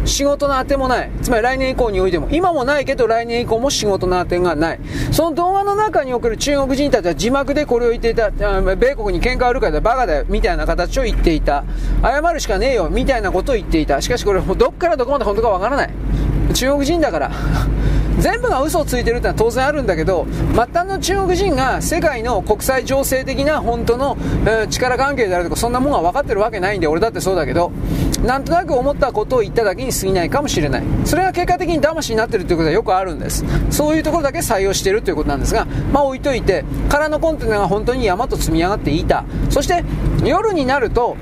[0.05, 1.11] 仕事の当てもない。
[1.21, 2.27] つまり来年以降においても。
[2.31, 4.79] 今もないけど来年以降も仕事の当てがない。
[5.11, 8.31] その動画の中における中国人たちは字幕でこれを言っていた。
[8.31, 11.63] 米国に喧嘩売るから、バカだよ、みたいな形を言っていた。
[12.01, 14.01] 謝るしかねえよ、みたいなことを言っていた。
[14.01, 15.89] しかしこれ、どっからどこまで本当かわからない。
[16.53, 17.31] 中国人だから。
[18.19, 24.17] 全部が嘘をついてるってのは当然あるんだけど、末端の中国人が世界の国際情勢的な本当の、
[24.69, 27.71] 力関係であるとか、そんなもんが分かってるわけないんで、俺だってそうだけど、
[28.25, 30.83] なんとなく思ったことを言っただけに過ぎないかもしれない。
[31.05, 33.45] それが結果的に騙しになってるということはよくあるんです。
[33.69, 39.25] そういうところだけ採用しているということなんですが、まあ置いといて、空のコンテナが本当に山と積み上がっていた。
[39.49, 39.83] そして、
[40.23, 41.17] 夜になると、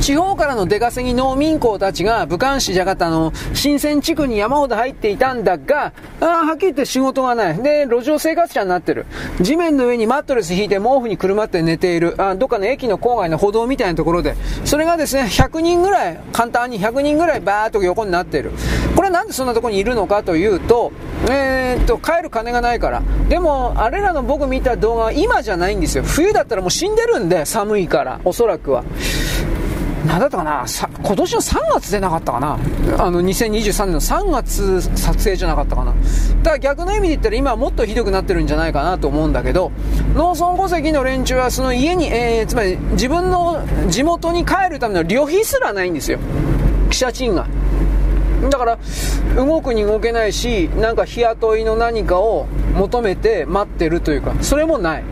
[0.00, 7.62] 地方からの出稼ぎ農民工たちが武漢市ジャカタの新鮮地区に山ほど入っていたんだが、あはっきり言って仕事がない。
[7.62, 9.04] で、路上生活者になってる。
[9.42, 12.14] 地面の上にマットレス引いて毛布にくるまって寝ている。
[12.16, 14.36] あどっかの駅の郊外の歩道みたいなところで。
[14.64, 18.52] それがですね、100人ぐらい、簡単に100人ぐらいバーっと横になっている。
[18.96, 20.92] これはなんでそんなところにいるのかというと、
[21.28, 23.02] えー、っと、帰る金がないから。
[23.28, 26.04] でも、あれらの僕見た動画は今じゃないんですよ。
[26.04, 28.18] 冬だったらもう死んでるんで、寒いから。
[28.24, 28.82] おそらくは。
[30.06, 30.64] 何だったかな？
[31.02, 32.58] 今年の3月でなかったかな？
[32.98, 35.92] あの2023年の3月撮影じゃなかったかな？
[36.42, 39.72] だから逆の意味で言ったら今はもっとひどくなってるんじゃないかなと思うんだけど
[40.14, 46.18] 農村戸籍の連中はその家に、えー、つまり自分の地元に帰るための旅費すらないんですよ。
[46.88, 47.46] 汽車賃が。
[48.48, 48.78] だから
[49.36, 55.04] 動くに動けないしなんか日雇いの何かを求めて待ってるというかそれもない。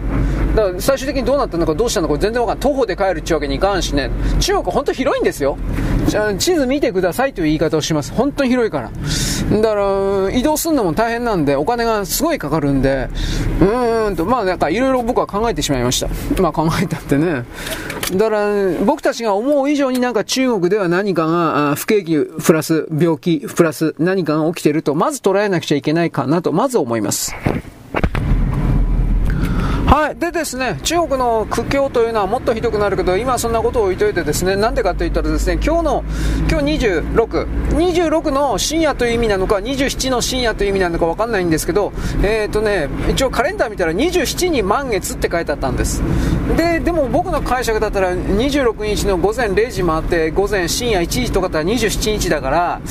[0.54, 2.62] だから最終的にどうなったのかどうしたのか全然わかんない。
[2.62, 4.10] 徒歩で帰るってわけにいかんしね。
[4.40, 5.58] 中国本当広いんですよ。
[6.38, 8.12] 地図見てくださいという言い方をします。
[8.12, 8.90] 本当に広いから。
[9.60, 13.08] だから移動するのも大変なんでお金がすごいかかるんで。
[13.60, 16.08] うーんとまあなんかいろいろ僕は考えてしまいました。
[16.42, 17.44] まあ考えたってね。
[18.14, 27.34] だから僕たちが思う以上になんか中国では何かが不景気プラス病プラス何かが起きているとまず捉えなくちゃいけないかなとまず思います。
[29.88, 30.16] はい。
[30.16, 36.04] でですね、中国の苦境というのはもっとひどくなるけど、今そんなことを置いといてですね、なんでかと言ったらですね、今日の、
[36.46, 46.02] 今日26、26の深夜という意味なのか、27の深夜という意味なのかわかんないんですけど、え、ー、とね、一応カレンダー見たら27に満月って書いてあったんです。
[46.54, 52.82] で、でも僕の解釈だったら26日の午前0時回って、午前深夜1時とかだったら27日だから、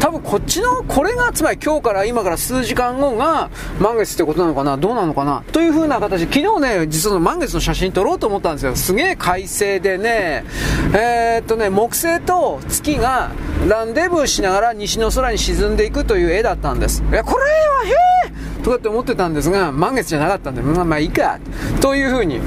[0.00, 8.76] 多分こっちの、これがつまり今日から今から数時間後が満月ってことなのかな、どうなのかな、という風な形、昨日日ね、実は満月の写真撮ろうと思ったんですよ。
[8.76, 10.44] すげえ快晴でね、
[10.92, 13.30] えー、っとね、木星と月が
[13.68, 17.02] ランデブーしながら西の空に沈んでいくという絵だったんです。
[17.10, 17.50] いや、これは、
[17.84, 18.30] へ
[18.60, 21.38] えとかって思ってたんですが、満月じゃなかったんで、まあまあいいか、
[21.80, 22.40] という風に。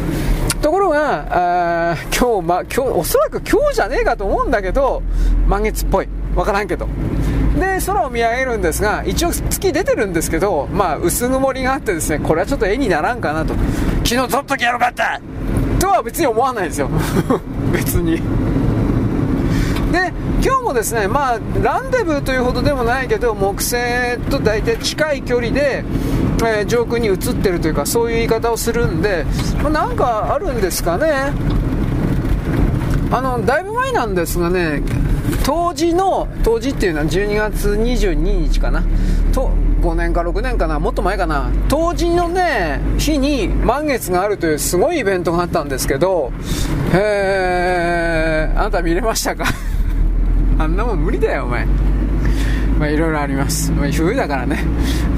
[0.62, 5.02] ところが、あ今日、ま、今日、おそらく今日じゃねえかと思うんだけど、
[5.48, 6.10] 満月っぽい。
[6.36, 6.88] わからんけど。
[7.58, 13.54] で、空を見上げるんですが、一応月出てるんですけど、まあ、薄曇りがあってですね、これはちょっと絵にならんかなと。
[14.04, 15.20] 昨日撮っときゃよかった
[15.80, 16.90] とは別に思わないですよ。
[17.72, 18.18] 別に。
[19.92, 25.84] で、今日もですね、まあ、ランデブーというほどでもないけど、木星と大体近い距離で、
[26.42, 29.26] えー、上空に映ってるというか、そういう言い方をするんで、
[29.64, 31.34] まあ、なんかあるんですかね。
[33.12, 34.84] あの、だいぶ前なんですがね、
[35.44, 38.84] 当時の、当時っていうのは12月22日かな。
[39.34, 39.52] と
[39.82, 40.80] 5年か6年かな。
[40.80, 41.50] もっと前かな。
[41.68, 46.32] 当時のね日に満月があるというすごいイベントがあったんですけど
[46.94, 49.46] えー、あなた見れましたか？
[50.60, 51.66] あんなもん無理だよお前。
[52.80, 54.64] まあいろいろあります、まあ、冬だからね。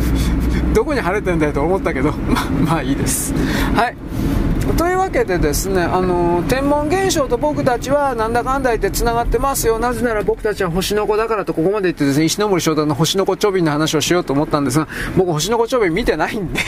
[0.74, 3.34] どこに晴れてんだよと思ったけどままあいいです。
[3.76, 3.96] はい。
[4.82, 9.78] というわけでですね、あの天文現象と僕たちはなんだかんだ言って繋がってますよ。
[9.78, 16.60] なぜなら僕たちは星の子だからとここまで言ってですね、石森章太の星の子ちょびの話をしようと思ったんですが、僕星の子ちょび見てないんで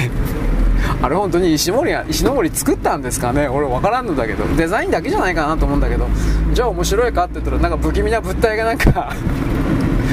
[1.01, 3.47] あれ本当に石森や、石森作ったんですかね？
[3.47, 6.07] 俺分からんのだけど、デザインだけじゃないかなと思うんだけど、
[6.53, 9.11] じゃあ面白いかって言ったらなんか不気味な物体がなんか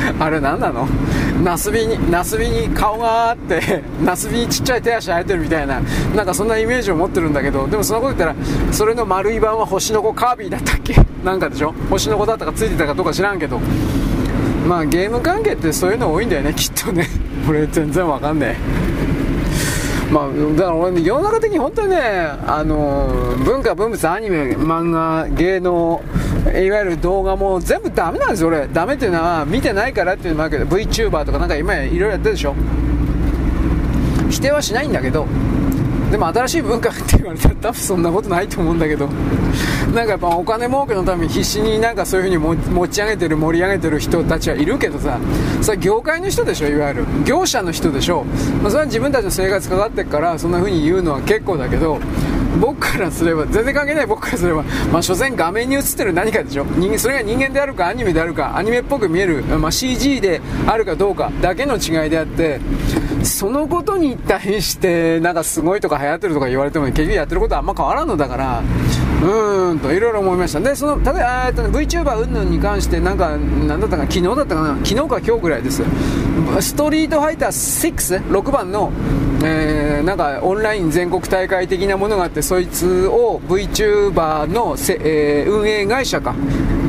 [0.19, 0.87] あれ何なの？
[1.43, 5.81] ナスビに、ナスビに顔があって、 ナスビにちっちゃい手足生えてるみたいな、
[6.15, 10.97] なんかそんなイメージを持ってるんだけど、でもそんなこと言ったら、それの丸い版は星の子カービィだったっけ？
[11.25, 11.75] なんかでしょ？
[11.89, 13.61] 星の子だったかついてたかどうか知らんけど。
[14.69, 17.09] まあゲーム関係ってそういうの多いんだよね、きっとね。
[17.49, 18.90] 俺全然わかんねえ。
[20.11, 22.01] まあ、だから俺、世の中的に本当にね、
[22.47, 26.03] あの文化、文物、アニメ、漫画、芸能、
[26.47, 28.67] いわゆる動画も全部ダメなんですよ、俺。
[28.67, 32.55] ダメっていうのは、見てないからっていうのもあるけど、VTuber とかなんか今いろいろやってるでしょ。
[34.31, 35.27] 否定はしないんだけど、
[36.11, 39.07] でも新しい文化って言われたら多分そんなことないと思うんだけど、
[39.95, 45.19] なんかやっぱお金儲けのために必死になんかそういう風に持ち上げてる、盛り上げてる人たちはいるけどさ、
[45.63, 47.07] それ業界の人でしょ、いわゆる。
[47.25, 48.25] 業者の人でしょ。
[48.63, 52.01] まあ、それは自分たちの生活かかってるから、そんな風に言うのは結構だけど、
[52.59, 62.61] 僕からすれば、全然関係ない僕からすれば、まあ、所詮画面に映ってる何かでしょ人間、それが人間であるかアニメであるか、アニメっぽく見える、まあ、CG であるかどうかだけの違いであって、
[63.23, 68.63] そのことに対して、なんかすごいとか流行ってるとか言われても、結局やってることはあんま変わらんのだから、
[69.23, 70.61] うーんと、いろいろ思いました。
[70.61, 75.83] で、その、例えば、えっと、VTuber 云々に関して、なんか、なんだったか昨日だったかな昨日か今日ぐらいです。
[76.61, 78.91] ストリートファイター6、6番の、
[79.43, 86.35] えー、なんかオンライン全国大会的なものがあってそいつを VTuber のせ、えー、運営会社か。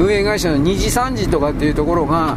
[0.01, 2.35] 運営会社の2時3時とかっていうところが、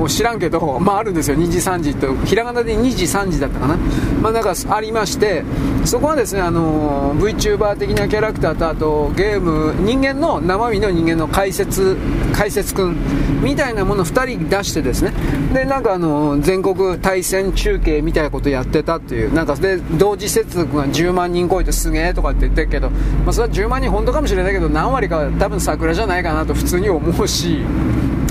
[0.00, 1.36] うん、知らんけど、まあ、あるんですよ。
[1.36, 3.76] 2時3時とひらがなで2時3時だったかな、
[4.20, 5.44] まあ、なんかありまして
[5.84, 11.96] そこはですね、あの VTuber 的なキャラクターとあとゲーム人間の生身の人間の解説
[12.32, 12.96] 解説くん
[13.42, 15.12] みたいなもの2人出してですね。
[15.54, 19.32] でなんかあの全国対戦中継みたいなことやってたっていう。
[19.38, 27.60] なんかで同時接続が10万人超えてすげえとかって言ってるけど、まあ、それは10万人本当かもしれないけど何割か多分桜じゃないかなと普通に思うし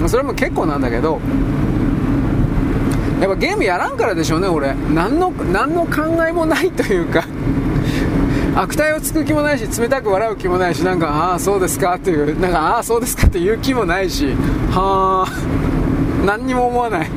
[0.06, 1.22] それも結構なんだけど
[3.22, 4.76] やっぱゲームやらんからでしょうね俺。
[4.94, 7.24] 何の何の考えもないというか
[8.54, 14.36] 悪態をつく気もないし冷たく笑う気もないしなんかああそうですかっていうなんかああそうですかっていう気もないし
[14.72, 17.10] はあ何にも思わない。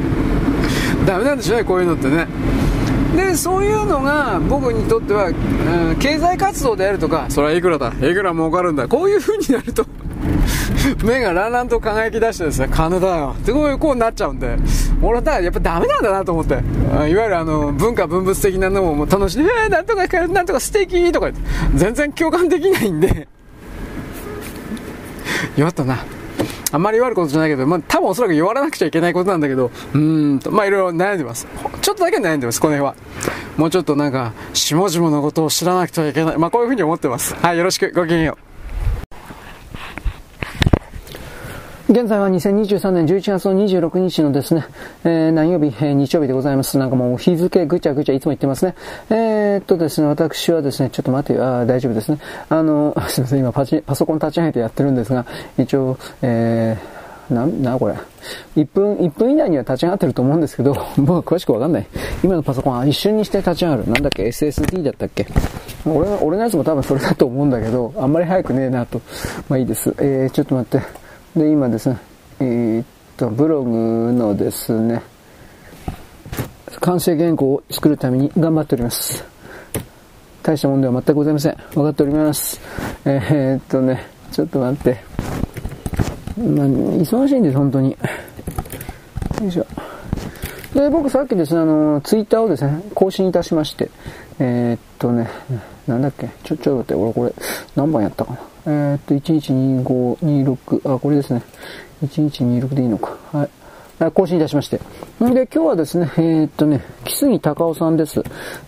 [1.04, 2.28] ダメなんでしょうねこういうのってね。
[3.16, 7.88] でそういうのが僕にとっては、うん、経済活動であるとかそれはいくらだ？
[7.88, 8.88] いくら儲かるんだ？
[8.88, 9.84] こういう風になると
[11.04, 13.34] 目がランランと輝き出してですね、金だよ。
[13.38, 14.56] ってこうこうなっちゃうんで、
[15.02, 16.56] 俺はだやっぱダメなんだなと思って、い
[16.96, 23.28] わゆるあの、文化文物的なのも楽しんで、えー、なんとか、なんとか素敵とか言って、全然共感できないんで、
[25.56, 25.98] 弱ったな。
[26.72, 31.46] あんまり言われることじゃないけど、まあ、多分おそらく言われなくちゃいけないことなんだけど、うーんと、まあ、いろいろ悩んでます。
[31.82, 32.94] ちょっとだけ悩んでます、この辺は。
[33.56, 36.38] もうちょっとなんか、下々のことを知らなくてはいけない。
[36.38, 37.34] まあ、こういうふうに思ってます。
[37.34, 38.49] はい、よろしく、ごきげんよう。
[41.90, 44.64] 現在は2023年11月の26日のですね、
[45.02, 46.78] えー、何曜日、えー、日曜日でございます。
[46.78, 48.76] なんかもう日付ぐちゃぐちゃいつも言ってますね。
[49.10, 52.20] えー、っとですね、私はですね、ちょっと待ってよ、あ大丈夫ですね。
[52.48, 55.26] あの、 すいません、今パチパソコン立ち上げてやってるんですが、
[55.58, 57.94] 一応、えー、な、な、これ
[58.54, 61.86] ？1分、1分以内には立ち上がってると思うんですけど、 僕は詳しくわかんない。
[62.22, 63.90] 今のパソコンは一瞬にして立ち上がる。
[63.90, 65.26] なんだっけ ?SSD だったっけ？
[65.84, 69.00] 俺の、俺のやつも多分それだと思うんだけど、あんまり早くねえなと。
[69.48, 69.92] まあいいです。
[69.98, 71.09] えー、ちょっと待って。
[71.36, 71.98] で、今ですね、
[72.40, 72.84] えー、っ
[73.16, 75.00] と、ブログのですね、
[76.80, 79.24] 完成原稿を作るために頑張っております。
[80.42, 81.56] 大したもんでは全くございません。
[81.74, 82.60] 分かっております。
[83.04, 84.98] えー、っとね、ちょっと待って。
[86.36, 87.90] まあ、忙しいんです、本当に。
[89.42, 89.66] よいしょ。
[90.80, 93.90] で、僕さっきですね、あの、ツイッターをですね、更新いたしまして、
[94.38, 95.28] えー、っとね、
[95.86, 97.34] なんだっけ、ちょ、ちょ待って、俺これ、
[97.76, 98.38] 何番やったかな。
[98.66, 101.42] えー、っと、112526、あ、これですね。
[102.02, 103.14] 1126でいいのか。
[103.30, 103.50] はい。
[104.12, 104.80] 更新いたしまして。
[105.22, 108.22] んで、今日はですね、えー、っとね、木杉隆夫さんです。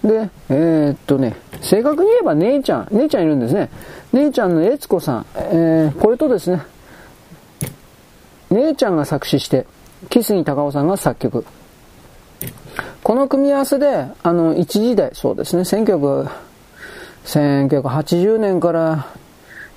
[0.04, 3.70] で、えー、っとね、正確に言えば姉ちゃん、姉ちゃんいるんですね。
[4.12, 6.60] 姉ちゃんの悦子さん、えー、これとですね、
[8.50, 9.66] 姉ちゃんが作詞して、
[10.10, 11.46] 木杉隆夫さんが作曲。
[13.02, 19.06] この組み合わせで、あの、一時代、そうですね、1980年から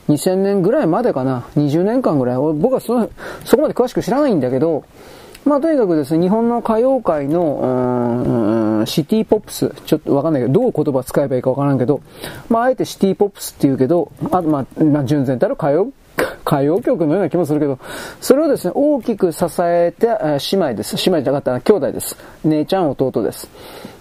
[0.10, 3.10] 2000年ぐらいまでかな、20年間ぐらい、僕はそ、
[3.44, 4.84] そこまで詳しく知らないんだけど、
[5.46, 12.02] まあとにかくですね、日本の歌謡界の、シティポップス、ちょっとわかんないけど、どう言葉使えばいいかわからんけど、
[12.50, 15.90] まああえてシティポップスって言うけど、あとまあ、まあ純然たる歌謡、
[16.46, 17.80] 歌謡曲のような気もするけど、
[18.22, 20.96] それをですね、大きく支えて、姉妹です。
[21.10, 22.18] 姉妹じゃなかったら兄弟です。
[22.44, 23.50] 姉ちゃん、弟です。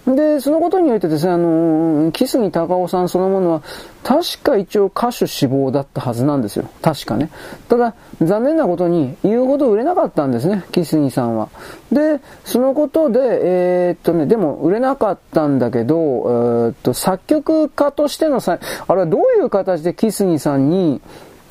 [0.07, 3.61] で、そのことにおいてですね、あの、木杉隆夫さんそのものは、
[4.03, 6.69] 確か一応歌手志望だったはずなんですよ。
[6.83, 7.31] 確かね。
[7.67, 11.49] ただ、残念なことに言うほど売れなかったんですね、木杉さんは。
[11.91, 21.01] で、そのことで、えー、っとね、でも売れなかったんだけど、えー、っと、作曲家としてのさ、あれはどういう形で木杉さんに、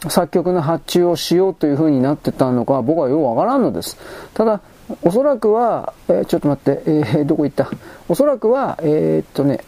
[0.09, 3.97] 作曲の発注をしようという風になってたのか僕はようわからんのです。
[4.35, 4.61] ただ、
[5.03, 7.71] おそらくは、えー、ちょっと待って、えー、どこ行った？
[8.09, 9.61] おそらくは、えー、っとね、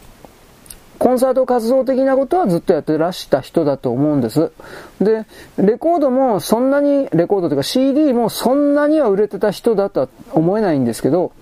[0.99, 4.51] コンサート活動的なことはずっとやってらした人だと思うんです。
[4.99, 5.25] で、
[5.57, 11.33] レコードもそんなに、レコードというか CD もそんなには売れてた人だとは思えないんですけど、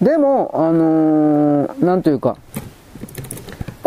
[0.00, 2.36] でも、あのー、なんというか、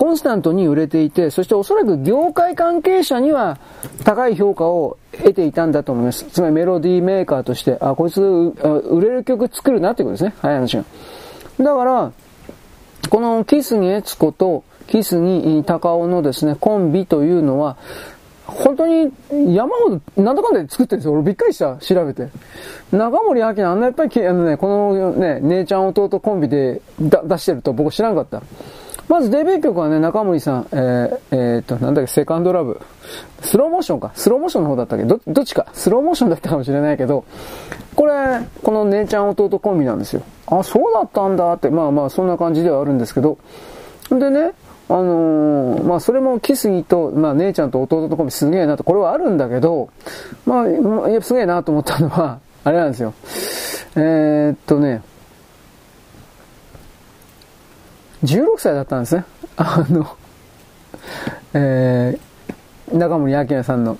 [0.04, 3.58] コンスタントに売れていて、そしておそらく業界関係者には
[4.04, 6.26] 高い評価を得ていたんだと思います。
[6.26, 10.34] つまりメロディーメーカーとして、あ、こいつ売れる曲作るなってことですね。
[10.42, 10.84] 早い話が。
[11.58, 12.12] だから、
[13.10, 17.78] このキスにエツコとキスに高尾のですね、コンビというのは、
[18.46, 19.10] 本当に
[19.56, 21.14] 山ほど、なんだかんだで作ってるんですよ。
[21.14, 21.78] 俺びっくりした。
[21.78, 22.28] 調べて。
[22.92, 28.42] 中森明菜あんなやっぱり、あのね、このね、姉ちゃん弟コンビで出してると僕知らんかった。
[29.10, 32.80] まずデビュー曲はね、中森さん、えー、えー、と、なんだっけ、セカンドラブ。
[33.42, 34.12] スローモーションか。
[34.16, 35.06] スローモーションの方だったっけ？
[35.06, 35.68] ど、どっちか。
[35.74, 37.26] スローモーションだったかもしれないけど、
[37.96, 38.14] これ、
[38.64, 40.24] この姉ちゃん弟コンビなんですよ。
[40.48, 43.38] あ、そうだったんだって、まあまあ、そんな感じではあるんですけど。
[44.10, 44.54] でね、
[44.90, 49.90] あのー、まあそれもキスギと、まあ姉ちゃんと弟とコンビすげえなと、これはあるんだけど、
[50.46, 53.14] まあ、いや、すげえなと思ったのは、あれなんですよ。
[53.96, 55.02] えー、っとね、
[58.24, 59.26] 16歳だったんですね。
[59.58, 60.18] あの、
[61.54, 63.98] えー、中森明菜さんの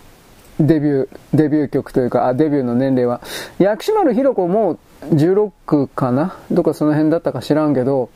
[0.60, 3.22] デビュー、デビュー曲というか、あ、デビューの年齢は。
[3.60, 4.78] 薬師丸ひろ子も
[5.10, 6.38] 16かな？
[6.52, 8.10] どっかその辺だったか知らんけど、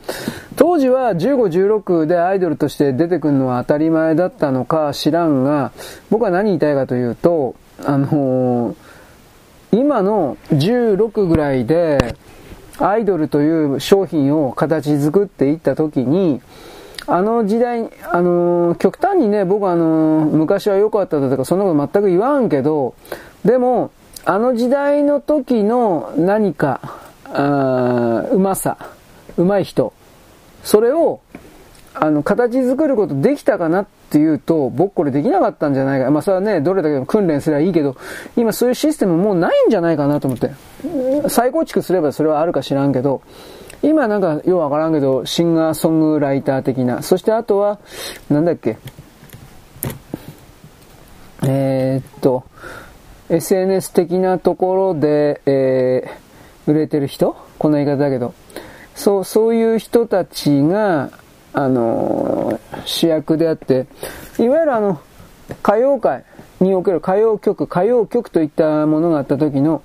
[0.56, 5.72] 当時は15、16でアイドルとして出てくるのは当たり前だったのか知らんが、
[6.10, 8.76] 僕は何言いたいかというと、あのー、
[9.72, 12.16] 今の16ぐらいで、
[12.78, 16.40] アイドルという商品を形作っていった時に、
[17.06, 22.94] あの時代、あのー、極端にね、僕はあのー、昔は良かっただとか、そんなこと全く言わんけど、
[23.44, 23.90] でも、
[24.24, 28.76] あの時代の時の何か、あうまさ、
[29.36, 29.92] うまい人、
[30.62, 31.20] それを、
[32.00, 36.10] あの、形作ることできたかなっていうと、僕これできなかったんじゃないか。
[36.10, 37.96] まあそれはね、どれだけ訓練すればいいけど、
[38.36, 40.50] 今そういうシステムもうないんじゃないかなと思って。
[41.28, 43.22] 再構築すればそれはあるか知らんけど、
[43.82, 47.02] 今なんかようわからんけど、シンガーソングライター的な。
[47.02, 47.78] そしてあとは、
[48.28, 48.76] なんだっけ。
[51.44, 52.44] えー、っと、
[53.28, 57.36] SNS 的なところで、えー、売れてる人？
[57.58, 58.34] こんな言い方だけど。
[58.94, 61.10] そう、そういう人たちが、
[61.58, 63.88] あの、主役であって、
[64.38, 65.00] いわゆるあの、
[65.64, 66.24] 歌謡界
[66.60, 69.82] における歌謡曲、歌謡曲といったものがあった時の、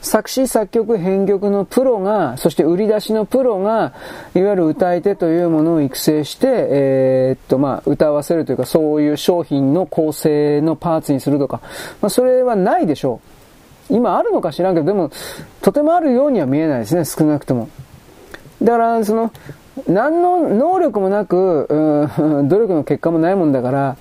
[0.00, 3.92] 作詞作曲編曲のプロが、そして売り出しのプロが、
[4.34, 11.60] いわゆる歌い手というものを育成して、えー、っと、まあ、歌わせるというか、そういう商品の構成のパーツにするとか、
[12.00, 13.20] まあ、それはないでしょ
[13.90, 13.96] う。
[13.96, 15.10] 今あるのか知らんけど、でも、
[15.60, 17.68] とてもあるようには見えないですね、少なくとも。
[18.62, 19.32] だから、その、
[19.88, 23.96] 何の能力もなく、うん、 努力の結果もないもんだから、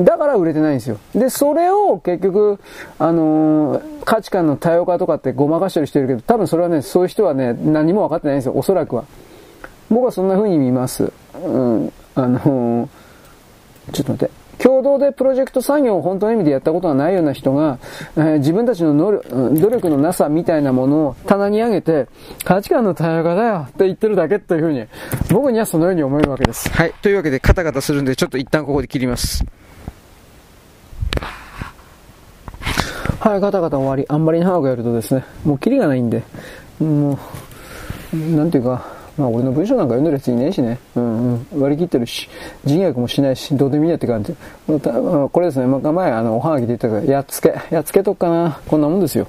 [0.00, 0.98] だから売れてないんですよ。
[1.14, 2.58] で、それを結局、
[2.98, 9.04] あのー、価値観の多様化とかってごまかしてる人いるけど、多分それはね、そういう人はね、何も分かってないんですよ、おそらくは。
[9.90, 11.12] 僕はそんな風に見ます。
[11.44, 12.88] うん、あのー、
[13.92, 14.43] ちょっと待って。
[14.58, 17.78] 共同でプロジェクト作業を本当の意味でやったことがないような人が、
[18.16, 22.08] えー、自分たちの能力努力のなさみたいなものを棚に上げて、
[22.44, 24.86] 価値観の多様化だよって言ってるだけというふうに、
[25.30, 26.70] 僕にはそのように思えるわけです。
[26.70, 26.94] はい。
[27.02, 29.44] というわけで、カタカタするんで、ちょっと一旦ここで切ります。
[33.20, 34.04] はい、ガタガタ終わり。
[34.08, 36.22] あんまり長くやるとですね、もうキリがないんで、
[36.78, 37.18] も
[38.12, 40.78] う、なんていうか、まあ俺の文章なんか読んでるやついねえしね。
[40.96, 41.46] うんうん。
[41.60, 42.28] 割り切ってるし、
[42.64, 44.34] 人脈もしないし、どうでもいいやって感じ。
[44.66, 48.60] これですね、まあ、前あの、おはがきで言ったから、やっつけ、やっつけとくかな。
[48.66, 49.28] こんなもんですよ。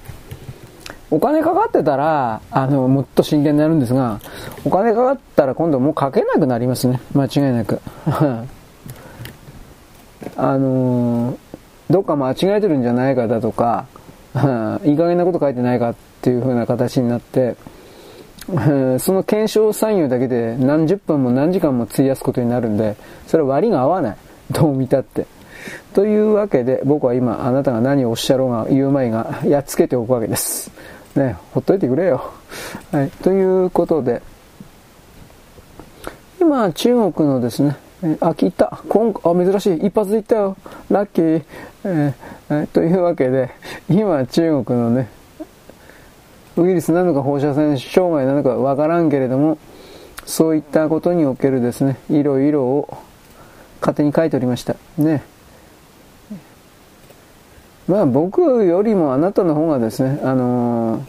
[1.12, 4.20] お金かかってたら、あの、もっと真剣になるんですが、
[4.66, 6.99] お金かかったら今度もうかけなくなりますね。
[7.14, 7.80] 間違いなく。
[10.36, 11.38] あのー、
[11.91, 13.86] どっか間違えてるんじゃないかだとか、
[14.84, 17.56] いい加減なこと書いてないかっていう風な形になって、
[18.99, 22.95] その検証作業だけで何十分も何時間も費やすことになるんで、
[23.27, 24.17] それは割が合わない。
[24.51, 25.26] どう見たって。
[25.93, 30.72] というわけで、僕は今、あなたが何をおっしゃろうが言う前が、やっつけておくわけです。
[31.15, 32.34] ね、ほっといてくれよ。
[32.91, 34.22] はい、ということで、
[36.39, 37.77] 今、中国のですね、
[38.19, 38.84] あ、聞いた。
[38.89, 39.88] 今あ、珍しい。
[39.88, 40.57] 一発で言ったよ。
[40.91, 41.43] ラッキー。
[41.85, 43.49] えー、というわけで、
[43.89, 45.09] 今、中国のね、
[46.57, 49.57] ウイルスなのか放射線障害なのかわからんけれども、
[50.26, 52.98] そういったことにおけるですね、いろいろを
[53.82, 54.76] 勝手に書いておりました。
[54.98, 55.23] ね。
[57.88, 60.99] まあ僕よりもあなたの方がですね、あの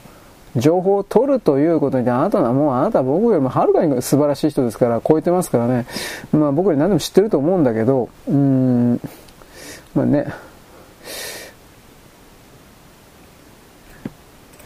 [0.56, 5.86] ー、情報を取るということにあなたはもうあなたは僕よりもはるかに素晴らしい人ですから超えてますからね。
[6.32, 9.01] まあ僕より何でも知ってると思うんだけど、うーん、
[9.94, 10.27] まあね。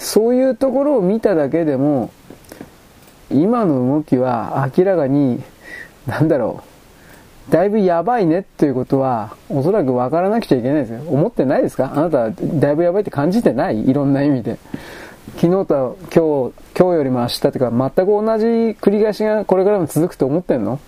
[0.00, 2.10] そういうところを見ただけでも、
[3.30, 5.42] 今の動きは明らかに、
[6.06, 6.62] なんだろ
[7.48, 11.02] う、だいぶやばいねっていうことは、おそらく分からなくちゃいけないですよ。
[11.06, 11.92] 思ってないですか？
[11.94, 13.88] あなた、だいぶやばいって感じてない？
[13.88, 14.58] いろんな意味で。
[15.36, 18.46] 昨日と今日、今日よりも明日とか、全く同じ
[18.80, 20.80] 繰り返しがこれからも続くと思ってんの？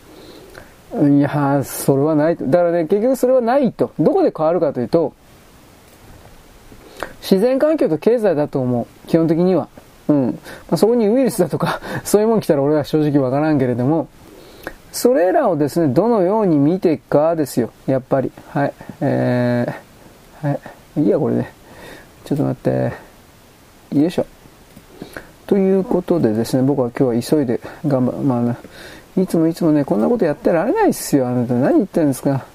[0.95, 2.47] いやーそれはないと。
[2.47, 3.93] だからね、結局それはないと。
[4.01, 5.15] どこで変わるかというと、
[7.21, 9.09] 自然環境と経済だと思う。
[9.09, 9.69] 基本的には。
[10.09, 10.27] うん。
[10.27, 10.33] ま
[10.73, 14.09] あ、そこにウイルスだとか、 そういうもん来たら俺は正直わからんけれども、
[14.93, 17.71] それらをですね、どのように見ていくかですよ。
[17.87, 18.31] やっぱり。
[18.49, 18.73] はい。
[19.01, 20.55] えー、は
[20.97, 21.01] い。
[21.03, 21.53] いいや、これで、ね。
[22.25, 22.93] ちょっと待って。
[23.99, 24.27] よいしょ。
[25.47, 28.57] ということでですね、僕は今日は急いで頑張、まあ、ね、
[29.17, 31.29] いつもいつもね、こんなことやってられないっすよ。
[31.29, 32.47] あなた何言ってるんですか。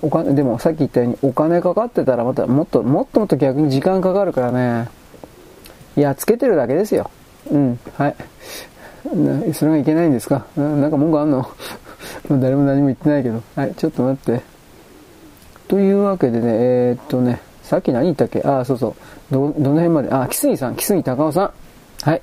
[0.00, 4.88] お金、でもさっき言ったようにお金かかってたらまたもっと、もっともっと逆に時間かかるからね。
[5.96, 7.10] いやつけてるだけですよ。
[7.50, 7.78] うん。
[7.98, 8.16] はい。
[9.52, 10.46] それがいけないんですか？
[10.56, 11.46] なんか文句あんの？
[12.40, 13.42] 誰も何も言ってないけど。
[13.56, 14.42] はい、ちょっと待って。
[15.68, 18.42] というわけでね、えー、っとね、さっき何言ったっけ？
[18.42, 18.94] あ、そうそう。
[19.34, 20.10] ど、どの辺まで？
[20.10, 21.50] あ、木杉さん、木杉隆夫さん。
[22.10, 22.22] はい。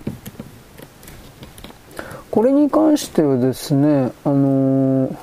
[2.32, 5.16] これに関してはですね、あのー、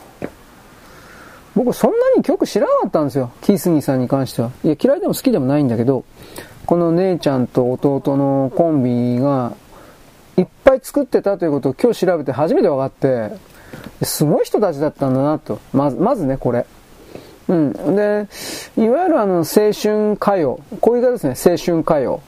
[1.57, 3.33] 僕そんなに曲知らなかったんですよ。
[3.41, 4.51] 木杉さんに関しては。
[4.63, 6.05] いや、嫌いでも好きでもないんだけど、
[6.67, 9.55] この姉ちゃんと弟のコンビが、
[10.37, 13.35] いっぱい作ってたということを今日調べて初めて分かって、
[14.05, 15.59] すごい人たちだったんだなと。
[15.73, 16.67] まず、まずね、これ。
[17.49, 17.73] うん。
[17.73, 18.29] で、
[18.77, 20.61] いわゆるあの、青春歌謡。
[20.83, 22.21] こういう言い方ですね、青春歌謡。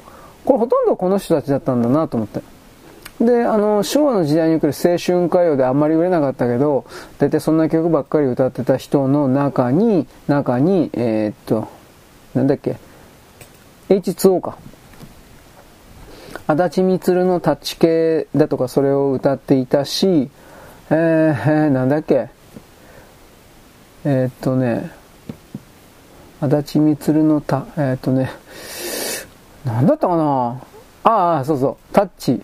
[0.46, 2.40] これほとんどこの人たちだったんだなと思って。
[3.20, 6.84] で、あの、昭和の時代に来る青春歌謡であんまり売れなかったけど、
[7.18, 11.68] 大体そんな曲ばっかり歌ってた人の中に、中に、えー、っと、
[12.34, 12.76] なんだっけ、
[13.88, 14.58] H2O か。
[16.46, 20.30] 足立みつるのタッチ系だとかそれを歌っていたし、
[20.90, 22.30] えー、なんだっけ、
[24.04, 24.90] えー、っとね、
[26.40, 28.30] 足立みつるのた、えー、っとね、
[29.64, 30.62] なんだったかな
[31.02, 32.40] ああ、そうそう、タッチ。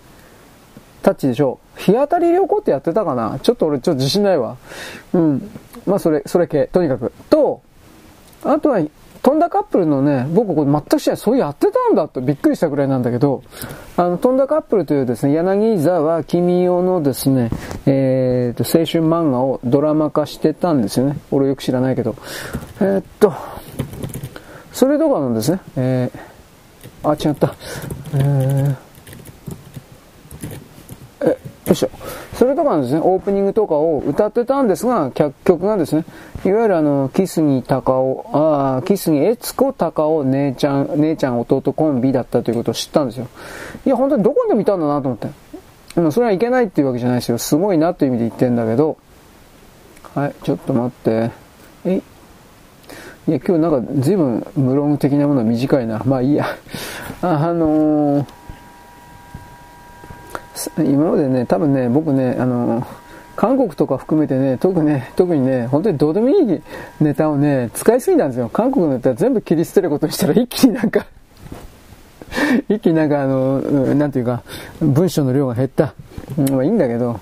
[1.04, 4.56] タッチでしょう日当たり旅行ってやってたかなちょっと俺ちょっと自信ないわ。
[5.12, 5.50] うん。
[5.86, 7.12] まあそれ、それ系、とにかく。
[7.28, 7.60] と、
[8.42, 8.80] あとは、
[9.22, 11.20] 飛んだカップルのね、僕これ全く知らない。
[11.20, 13.42] そうやってたんだとびっくりしたくらいなんだけど、
[13.96, 17.50] あの、飛んだカップルというですね、柳沢君代のですね、
[17.86, 21.18] えー、と、青春漫画をドラマ化してたんですよね。
[21.30, 22.16] 俺よく知らないけど。
[22.80, 23.32] えー、っと、
[24.72, 27.54] それとかのですね、えー、あ、違った。
[28.14, 28.74] えー、
[31.66, 31.90] よいしょ。
[32.34, 36.04] それとかですね、オープニングとかを歌ってたんですが、曲がですね、
[36.44, 43.28] いわゆるあの、キスに高尾、ああ、キスに悦子高尾姉ちゃん、姉ちゃん弟コンビだったということを知ったんですよ。
[43.86, 45.28] いや、本当にどこにで見たんだなと思って。
[45.94, 47.38] でもそれはいけないっていうわけじゃないですよ。
[47.38, 48.98] すごいなという意味で言ってんだけど、
[50.14, 51.30] はい、ちょっと待って。
[51.84, 51.94] え？
[51.94, 52.02] い。
[53.26, 56.02] いや、今日なんか随分無論的なものは短いな。
[56.04, 56.46] まあいいや。
[57.22, 58.26] あ、あのー、
[60.78, 62.86] 今までね、多分ね、僕ね、あの
[63.36, 66.62] 韓国とか含めてね、特にね、特にね、本当にどうでもいい
[67.00, 68.48] ネタをね、使いすぎたんですよ。
[68.48, 71.06] 韓国のネタ全部切り捨てることにしたら一気になんか
[72.68, 73.60] 一気になんかあの、
[73.94, 74.42] なんていうか、
[74.80, 75.94] 文章の量が減った。
[76.50, 77.20] まあいいんだけど、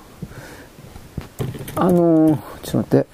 [1.77, 3.07] あの、ちょっと待って。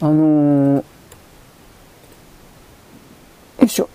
[0.00, 0.84] あの、よ
[3.62, 3.88] いしょ。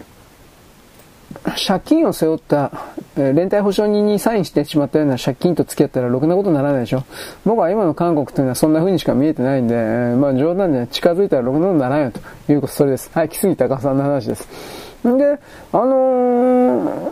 [1.43, 2.71] 借金を背負った、
[3.17, 7.03] え、連帯保証人にサインしてしまったような借金と付き合ったらろくなことにならないでしょ。
[7.45, 13.09] 僕は今の韓国というのはそんな風にしか見えてないんで、えー、まあ冗談で近づいたらろくなことにならないよということ、それです。
[13.13, 14.47] はい、木杉隆さんの話です。
[15.07, 15.39] んで、
[15.73, 17.11] あのー、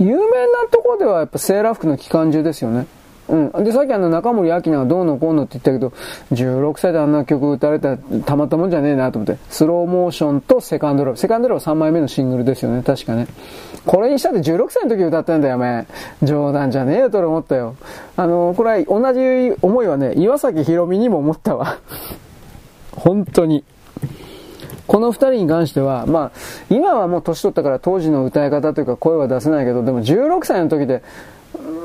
[0.00, 2.86] 有名なところではやっぱセーラー服の機関銃ですよね。
[3.28, 3.64] うん。
[3.64, 5.92] で、さっきあの中森明菜がどうのこうのって言ったけど、
[6.32, 9.38] 16歳であんな曲歌われたらたまったもんじゃねえなと思って。
[9.50, 11.16] スローモーションとセカンドラブ。
[11.16, 12.82] セカンドラブ3枚目のシングルですよね。
[12.82, 13.26] 確かね。
[13.86, 15.86] これにしたって16歳の時歌ってんだよ、お前。
[16.22, 17.76] 冗談じゃねえよと思ったよ。
[18.16, 21.78] あの、これは同じ思いはね、岩崎宏美にも思ったわ。
[22.92, 23.64] 本当に。
[24.86, 26.32] この二人に関しては、まあ、
[26.68, 31.02] 今はもう年取ったから当時の歌い方というか声は出せないけど、でも16歳の時で、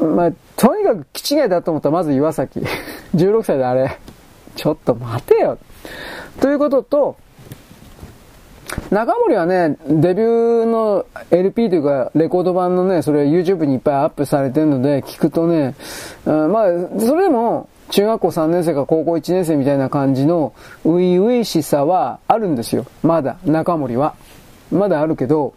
[0.06, 2.60] まあ、とにかく気違いだと思ったらまず岩崎。
[3.16, 3.98] 16歳であれ。
[4.56, 5.58] ちょっと待てよ。
[6.42, 7.16] ということと、
[8.92, 15.76] 中森はね、デビューの LP というか、レコード版のね、それ YouTube にいっぱいアップされてるので、聞くとね、
[16.26, 16.66] うんまあ、
[17.00, 20.54] それでも、中学校3年生か高校1年生みたいな感じの、
[20.84, 22.86] 初々しさはあるんですよ。
[23.02, 24.16] まだ、中森は。
[24.72, 25.54] まだあるけど、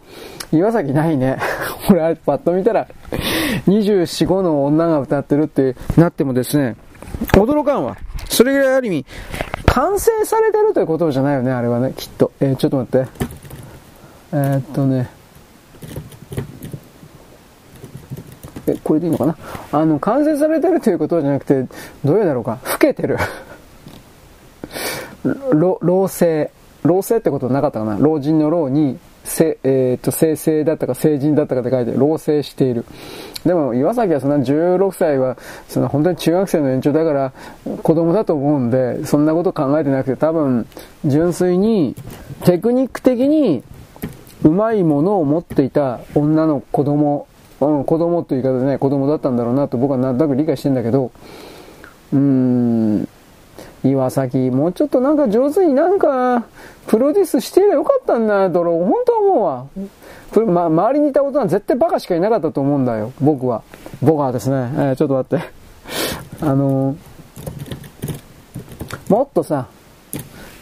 [0.51, 1.37] 岩崎ないね。
[1.89, 2.87] 俺あれパッと見たら、
[3.67, 6.75] 24、5の女が歌ってるってなってもですね、
[7.33, 7.97] 驚かんわ。
[8.29, 9.05] それぐらいある意味、
[9.65, 12.31] 完成されてるということじゃないよね、あれはね、きっと。
[12.39, 13.07] えー、ちょっと待って。
[14.33, 15.09] えー、っとね。
[18.65, 19.35] え、これでいいのかな？
[19.71, 21.67] あの、完成されてるということじゃなくて、
[22.03, 22.59] どういうだろうか。
[22.63, 23.17] 老けてる。
[25.51, 26.49] 老、老成。
[26.83, 27.97] 老成ってことなかったかな？
[27.97, 32.85] 老人の老に、せ、えっ、ー、と、生成だったか成人だったかって書いて、老成している。
[33.45, 35.37] でも、岩崎はそんな16歳は、
[35.69, 37.33] その本当に中学生の延長だから、
[37.83, 40.67] 子供だと思うんで、そんなこと考えてなくて、多分、
[41.05, 41.95] 純粋に、
[42.43, 43.63] テクニック的に、
[44.43, 47.27] うまいものを持っていた女の子供、
[47.61, 51.11] うん、子供という言い方でね、子供だったんだろうなと僕はなんとなく理解してんだけど、
[52.11, 53.07] うーん、
[53.83, 56.45] 岩崎、もうちょっとなんか上手になんか、
[56.87, 59.65] プロデュースしてればよかったんだと、俺、本当は思うわ。
[60.51, 63.63] ま、周りにいた大人絶対バカしかいなかったと思うんだよ、僕は。
[64.01, 65.45] 僕はですね、えー、ちょっと待って。
[66.41, 69.67] あのー、もっとさ、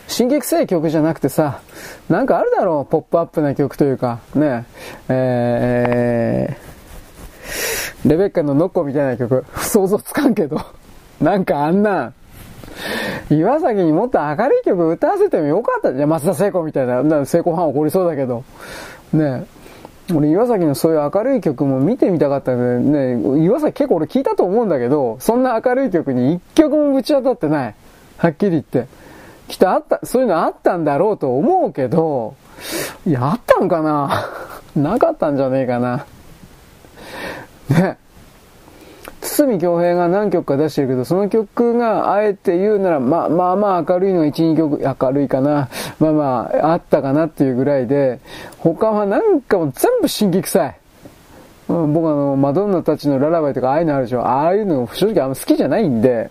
[0.09, 1.61] 刺激臭い曲じゃなくてさ、
[2.09, 4.65] なんかあるだろう、ポップアップな曲というか、ね、
[5.07, 10.59] えー、レベッカのノッコみたいな曲、想像つかんけど、
[11.21, 12.13] なんかあんな、
[13.29, 16.09] 岩崎にもっと明るい曲歌わせてもよかったじゃん。
[16.09, 18.43] 松田聖子みたいな、な聖子ファン怒りそうだけど。
[19.13, 19.45] ね
[20.13, 27.75] 俺岩崎のそういう明るい曲も見てみたかったけどね、岩崎結構俺聞いたと思うんだけど、そんな明るい曲に一曲もぶち当たってない。
[28.17, 28.87] はっきり言って。
[29.47, 32.35] きっとあった、そういうのあったんだろうと思うけど、
[33.05, 34.29] いや、あったんかな？
[34.75, 36.05] なかったんじゃねえかな。
[37.69, 37.97] ね。
[39.21, 45.69] 堤京平が何曲か出してるけど、その曲があえて言うなら、まあまあまあ明るいのが1、2曲、明るいかな。
[45.99, 48.19] まあまあ、あったかなっていうぐらいで、
[48.57, 50.75] 他はなんかもう全部神経臭い。
[51.69, 54.21] うん、僕あの、マドンナたちのララバイとかああいうのあるでしょ。
[54.25, 56.29] ああいうの正直あんま好きじゃないんで、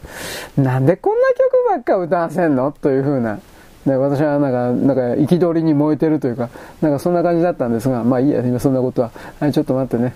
[0.59, 2.73] なんでこんな曲ばっか歌わせんの？
[2.73, 3.39] という風な。
[3.87, 6.51] で、私はなんか、なんか、憤りに燃えてるというか、
[6.83, 9.11] なんかそんな感じだったんですが、まあいいや、今そんなことは。
[9.39, 10.13] はい、ちょっと待ってね。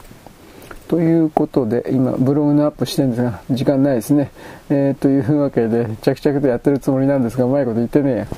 [0.88, 4.30] ということで、今、ブログのアップしてるんですが、時間ないですね。
[4.68, 8.28] えー、というわけで、着々とやってるつもりなんですが、うまいこと言ってね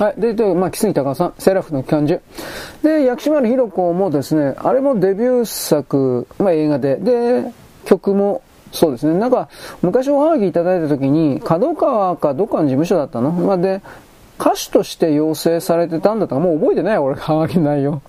[0.00, 0.20] えはい。
[0.20, 2.20] で、で、まあ、木杉隆さん、セラフの機関銃。
[2.82, 7.44] で、薬師丸ひろ子もですね、あれもデビュー作、まあ、映画で、で、
[7.86, 8.42] 曲も、
[8.72, 9.18] そうですね。
[9.18, 9.48] なんか、
[9.80, 13.30] 昔おはがきいただいた時に、角川かどっかの事務所だったの？
[13.30, 13.80] まあ、で、
[14.38, 18.02] 歌手として養成されてたんだったか、もう覚えてない俺、はがきないよ。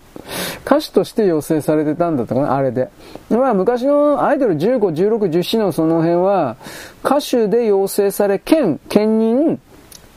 [0.66, 2.90] 歌手として養成されてたんだったかな、あれで。
[3.30, 6.58] まあ昔のアイドル15、16、17のその辺は、
[7.04, 9.60] 歌手で養成され、兼、兼任、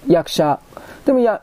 [0.06, 0.60] 役者。
[1.06, 1.40] でもや、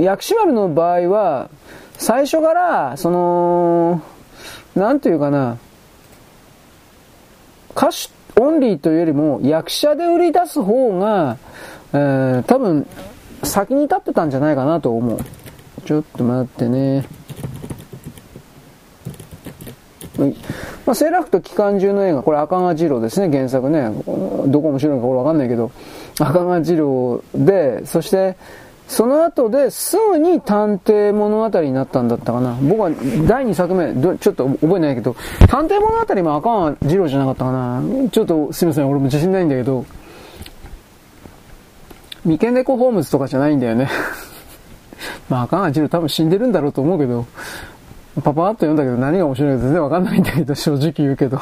[0.00, 1.50] 薬師丸の場合は、
[1.98, 4.02] 最初から、その、
[4.74, 5.58] なんていうかな、
[7.76, 8.10] 歌手
[8.40, 11.36] オンリーというよりも、役者で売り出す方が、
[11.92, 12.86] えー、多分、
[13.42, 15.20] 先に立ってたんじゃないかなと思う。
[15.84, 17.06] ちょっと待ってね。
[20.86, 23.90] まあ、セーラフと機関銃の映画、これ赤賀次郎ですね、原作ね。
[24.46, 25.70] どこ面白いのかこれわかんないけど、
[26.18, 28.36] 赤賀次郎で、そして、
[28.90, 32.58] その後ですぐに探偵物語になったんだったかな。
[32.60, 35.14] 僕は第2作目、ちょっと覚えないけど、
[35.48, 37.82] 探偵物語も赤賀次郎じゃなかったかな。
[38.10, 39.86] ちょっとすいません、俺も自信ないんだけど、
[42.24, 43.88] 三毛猫ホームズとかじゃないんだよね。
[45.30, 47.26] まあ、赤川次郎多分死んでるんだろうと思うけど、
[48.16, 51.40] パパーっと読んだけど何が面白いか全然わかんないんだけど、正直言うけど。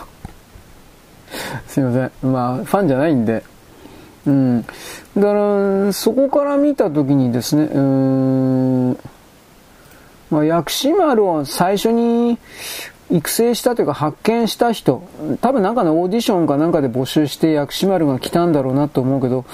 [1.67, 2.33] すいません。
[2.33, 3.43] まあ、ファンじゃないんで。
[4.27, 4.63] うん。
[4.63, 8.99] だから、そこから見たときにですね、うーん、
[10.31, 12.39] まあ、薬師丸を最初に
[13.11, 15.03] 育成したというか発見した人、
[15.41, 19.47] 多分なんかのオーディションかなんかで募集して薬師丸が来たんだろうなと思うけど、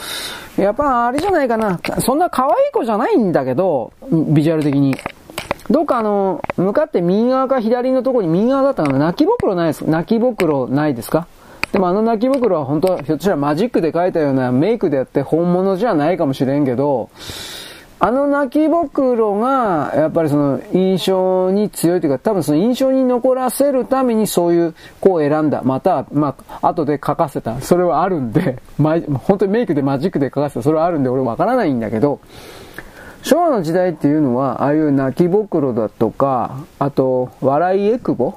[0.56, 4.96] やっぱあれじゃないかな、そんな可愛い子じゃないんだけど、ビジュアル的に。
[5.70, 11.26] どっかあの、向かって右側か左のところに右側だったかな泣きぼくろないです泣きぼくろないですか？
[11.72, 17.10] でもあの泣きぼくろは本当はひょっとしたらマジックで描いたようなメイクでやって本物じゃないかもしれんけど、
[17.98, 25.62] あの泣きぼくろが、やっぱりその印象に強いというか、多分その印象に残らせるためにそういう子を選んだ。
[25.64, 27.60] また、まあ、後で書かせた。
[27.62, 30.62] それはあるんで、ま、本当にメイクでマジックで書かせた。
[30.62, 32.20] それはあるんで俺わからないんだけど、
[33.24, 38.34] 昭和の時代っていうのは、ああいう泣きぼくろだとか、あと、笑いえくぼ？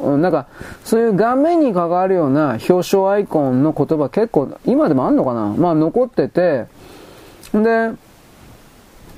[0.00, 0.46] なんか、
[0.84, 5.54] そういう顔面に関わるような表彰アイコンの言葉結構、今でもあんのかな？
[5.58, 6.66] まあ残ってて、
[7.52, 7.90] で、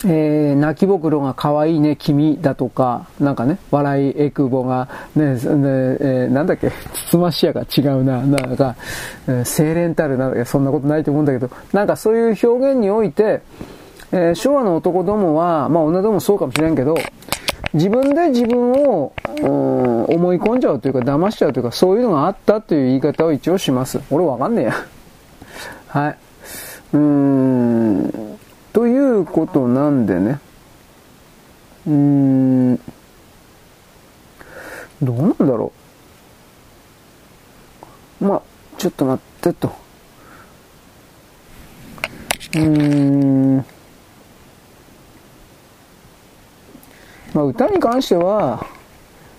[0.07, 8.77] えー、泣きぼくろが可愛いね、君だとか、なんかね、笑いえくぼが、ね、ね、えー、なんだっけ、つつましやが違うな、なんか、
[9.29, 13.43] えー、清廉たるなんだっけ、そんなことないと思うんだけど、なんかそういう表現において、
[14.13, 16.97] えー、昭和の男どもは、まあ女どもそうかもしれんけど、
[17.73, 19.13] 自分で自分を、
[19.43, 24.01] 思い込んじゃうというか、騙しちゃうというか、そういうのがあったという言い方を一応します。
[24.11, 24.75] 俺わかんねえや。
[25.89, 26.17] はい。
[26.93, 28.39] うーん。
[28.73, 30.41] ということなんでね。
[31.87, 32.77] うーん。
[35.03, 35.73] どうなんだろ
[38.21, 38.25] う。
[38.25, 38.43] まあ、
[38.77, 39.69] ちょっと待ってと。
[39.69, 43.65] うーん。
[47.35, 48.67] まあ、歌に関しては、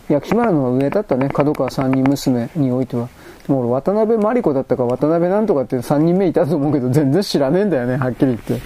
[0.10, 1.30] 薬師丸の上だったね。
[1.30, 3.08] 角川三人娘においては。
[3.48, 8.62] でも俺、渡辺真理子だったか渡辺なんとかっていう3人目いたと思うけど、全然知らねえんだよね、はっきり言って。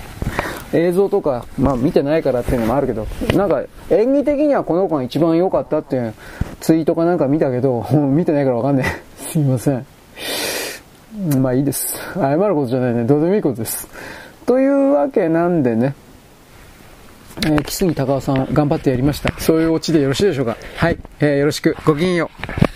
[0.73, 6.14] 映像とか、まあ見てないからっていうのもあるけど、なんか演技的にはこの子が一番良かったっていう
[6.60, 8.85] ツイートかなんか見たけど、もう見てないからわかんない。
[9.15, 9.85] すいません。
[11.41, 11.97] まあいいです。
[12.15, 13.03] 謝ることじゃないね。
[13.06, 13.88] どうでもいいことです。
[14.45, 15.95] というわけなんでね、
[17.37, 19.33] えー、木杉隆夫さん頑張ってやりました。
[19.39, 20.57] そういうオチでよろしいでしょうか？
[20.77, 20.97] はい。
[21.19, 21.75] えー、よろしく。
[21.85, 22.74] ごきげんよう。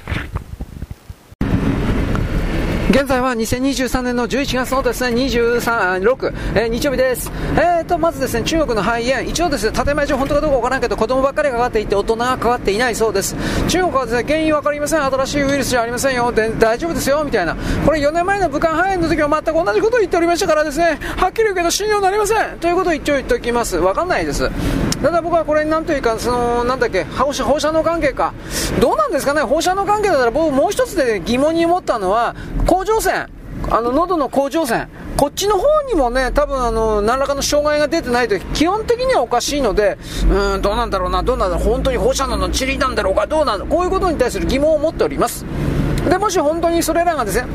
[2.90, 7.32] 現在は2023年の11月のですね、23、6、えー、日曜日です。
[7.54, 13.36] えーと、まずですね、中国の肺炎、一応ですね、建前上本当かどうかわからんけど、子供ばっかりかかっていて、大人はかかっていないそうです。
[13.68, 15.04] 中国はですね、原因わかりません。
[15.04, 16.32] 新しいウイルスじゃありませんよ。
[16.32, 17.56] で、大丈夫ですよ、みたいな。
[17.86, 22.58] これ4年前の武漢肺炎の時は全く同じことを言っておりましたからですね、はっきり言うけど信用なりません。
[22.60, 23.78] ということを一応言っておきます。
[23.78, 24.50] わかんないです。
[25.00, 28.34] ただ僕はこれなんというか、その、なんだっけ、放射放射能関係か。
[28.82, 32.36] どうなんですかね、放射能関係だったら僕もう一つで疑問に思ったのは、
[32.80, 33.28] 甲状腺。
[33.70, 34.88] あの、喉の甲状腺、
[35.18, 39.98] こっちの方にもね、多分あの、何らかの障害が出てないと、基本的にはおかしいので、
[40.32, 45.46] うん、どうなんだろうな、どうなんだろう、本当に放射能の塵なんだろうか、どうなんだ、こういうことに対する疑問を持っております。
[46.10, 47.48] で、もし本当にそれらがですね、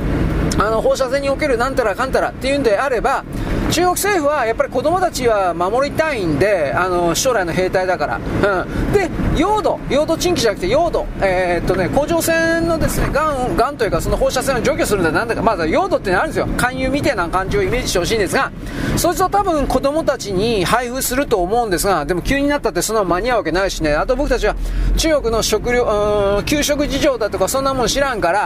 [0.58, 3.24] あの、放射線におけるなんたらかんたらっていうんであれば、
[3.70, 8.18] 中国政府はやっぱり子供たちは守りたいんで、あの、将来の兵隊だから。
[8.18, 8.92] うん。
[8.92, 16.46] で、用土、用土賃金じゃなくて用土、えー、っとね、甲状腺のですね、がん、がんというかその放射線を除去するんだ、なんだか、まだ用土ってあるんですよ。
[16.56, 18.52] 勧誘みたいな感じをイメージしてほしいんですが、
[18.96, 24.54] そいつを多分子供たちに配布すると思うんですが、でも急になったってそんな間に合うわけないしね、あと僕たちは
[24.96, 28.43] 中国の食料、うん、給食事情だとかそんなもん知らんから、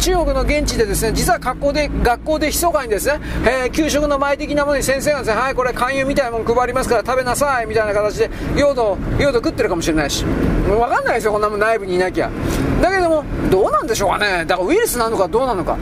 [0.00, 10.24] 中国の現地でですね、実は学校で、学校で密かにですね、えー、給食の前的なものに先生がですね、はい、これ勧誘みたいなもの配りますから食べなさい、みたいな形で、用途、用途食ってるかもしれないし。
[10.78, 12.30] わかんないですよ、こんなもん内部にいなきゃ。
[12.82, 14.44] だけども、どうなんでしょうかね。
[14.46, 15.76] だからウイルスなのかどうなのか。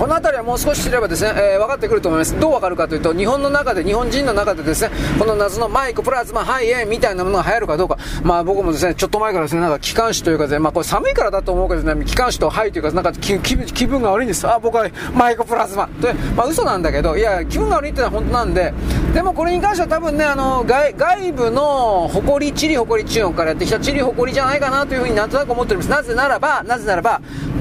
[0.00, 2.40] この辺りはもう少し知ればですね、えー、分かってくると思います。
[2.40, 7.98] どう分かるかというと、日本の中で、日本人の中でですね、この謎のマイク、プラズマ、肺炎みたいなものが流行るかどうか。
[8.22, 14.48] まあ僕もですね、ちょっと前からですね、なんか気管支というかでね、まあこれ寒いからだと思うけどですね、気管支と肺というか、なんか気気分が悪いんです。
[14.48, 15.86] あ、僕はマイクプラズマ。
[16.00, 18.72] で、まあ嘘なんだけど、いや、気分が悪いってのは本当なんで、
[19.12, 25.90] でもこれに関しては多分ね、あの、外外部の誇り、チリ誇り中国からやってきたチリ誇りじゃないかなというふうになんとなく思っております。
[25.90, 27.20] なぜならば、なぜならば、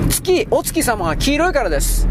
[0.10, 2.08] 月、お月様が黄色いからです。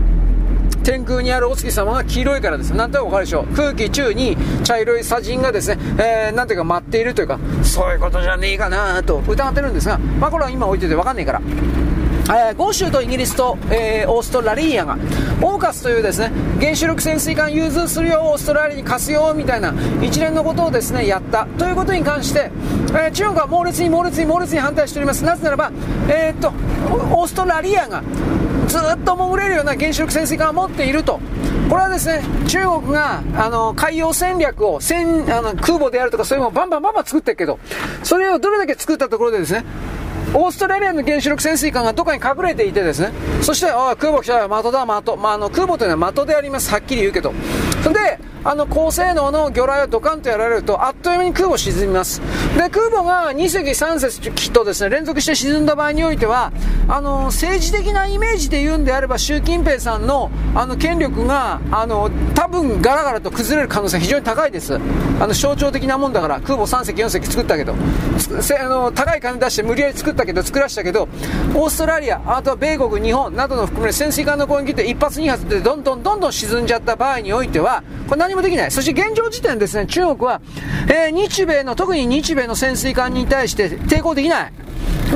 [0.85, 2.71] 天空にあるお月様が黄色いからです。
[2.75, 3.55] なんとなくわかるでしょう。
[3.55, 11.43] 空気中に茶色い砂塵がですね、えー、なんていうか舞っているというか、そういうことじゃねえかなと疑ってるんですが、まあこれは今置いててわかんねえから。
[12.31, 14.99] えー、豪州とイギリスと、えー、オーストラリアが、
[15.41, 16.31] オーカスというですね、
[16.61, 19.73] 原子力潜水艦融通するよ、オーストラリアに貸すよ、みたいな
[20.03, 21.47] 一連のことをですね、やった。
[21.57, 22.51] ということに関して、
[22.91, 25.25] えー、中国は猛烈に猛烈に猛烈に反対しております。
[25.25, 25.73] なぜならば、
[26.11, 26.53] え、っと、
[27.13, 28.03] オーストラリアが
[28.69, 31.21] ずっと潜れるような原子力潜水艦を持っていると。
[31.69, 37.59] これはですね、中国が、あの、海洋戦略を、戦、あの、空母であるとかそういうのをバンバンバンバン作ってるけど、
[38.03, 39.65] それをどれだけ作ったところでですね、
[40.35, 43.13] オーストラリアの原子力潜水艦がどこかに隠れていてですね、
[43.43, 45.17] そして、あ空母来たよ、的だ、的。
[45.17, 46.71] まあ、あの、空母というのは的であります。
[46.71, 47.33] はっきり言うけど。
[47.83, 52.21] それで、あの高性能の魚雷をドカンとやられるとあっという間に空母沈みます。
[52.57, 56.53] で空母が2隻3隻とですね連続して沈んだ場合においては
[56.89, 64.79] あの政治的なイメージで言うんであれば習近平さんのあの権力があの多分ガラガラと崩れる可能性非常に高いです。
[65.21, 67.75] あの象徴的なもんだから空母3隻4隻作ったけど。
[68.61, 71.09] あの高い金出して無理やり作ったけど作らしたけど
[71.55, 78.71] オーストラリアあとは米国日本などの含める潜水艦の攻撃って一発2発でどんどんどんどん沈んじゃった場合においてはこれ何もできない。
[78.71, 80.43] そして現状時点ですね、中国は、
[80.87, 84.53] えー、日米の、特に日米の潜水艦に対して抵抗できない。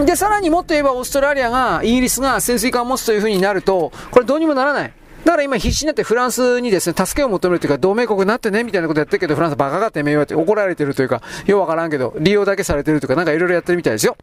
[0.06, 4.92] で、さらにもっと言えばオーストラリアが、イギリスが潜水艦を持つという風になると、これどうにもならない。
[5.24, 14.16] だから今必死になってフランスにですね、助けを求めるというか、同盟国になってね、みたいなことやってるけど、フランスバカがってめ言われて怒られてるというか、ようわからんけど、利用だけされてるというか、なんかいろいろやってるみたいですよ。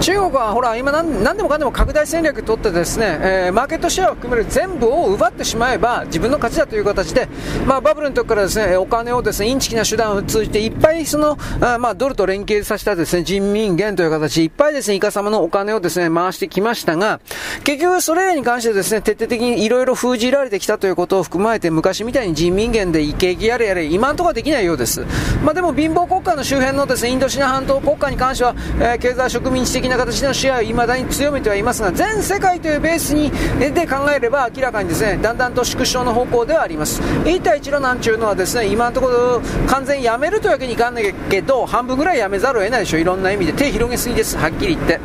[0.00, 7.28] 中国はほら今何何でもかんでも拡大戦略取ってですね、えー、マーケットシェアを含める全部を奪ってしまえば自分の勝ちだという形で、
[7.66, 17.20] まあ、バブルの時からですねお金をですねインチキな手段を通じていっぱいそのあ、まあ、ドルと連携させたですね人民元という形いっぱいですねイカ様のお金をですね回してきましたが
[17.64, 25.04] 結局それに関してですね徹底的にいろいろ封じられてきたということを含まれて昔みたいに人民元でイケイケやれやれ今んとこはできないようです、
[25.42, 37.00] まあ、でも貧乏国家の周辺のですねインドシナ半島国家に関しては、えー、経済植民地的な形での支配を未だに強めてはいますが、全世界というベースにで考えれば明らかにですね、だんだんと縮小の方向ではあります。
[37.00, 42.98] 1対1路なんていうのはですね、今のところ完全やめるというわけにいかんないけど、半分ぐらいやめざるを得ないでしょ。
[42.98, 44.36] いろんな意味で手広げすぎです。
[44.36, 45.00] はっきり言って。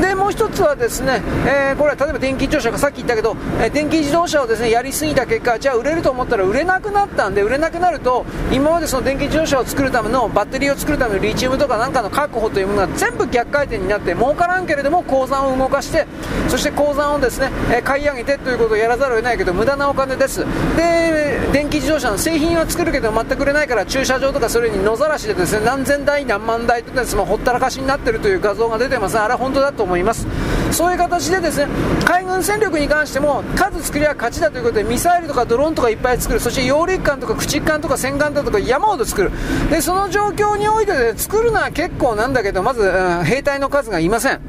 [0.00, 16.06] で、もう一つはですね、えー、これ例えば電気自動車がさっき言ったけど、えー、電気自動車をですね、やりすぎた結果、じゃあ売れると思ったら売れなくなったんで、売れなくなると、今までその電気自動車を作るためのバッテリーを作るためのリチウムとかなんかの確保というものが全部逆回転になって儲からんけれども鉱山を動かして
[16.48, 20.44] そして鉱山をですね、え買い上げてということをやらざるを得ないけど無駄なお金です。
[20.76, 29.18] で電気自動車の製品は作るけど全く売れないから駐車場とかそれに野ざらしでですね何千台何万台とですねほったらかしになっているという画像が出てます。
[29.18, 30.26] あれ本当だと思います。
[30.72, 31.68] そういう形でですね
[32.04, 36.40] 海軍戦力に関しても数作りゃ勝ちだということでミサイルとかドローンとかいっぱい作る。
[36.40, 39.30] そして揚陸艦とか駆逐艦とか戦艦だとか山ほど作る。
[39.70, 44.40] でその状況において、ね、作るのは結構なんだけどまず、うん、兵隊の数がいません。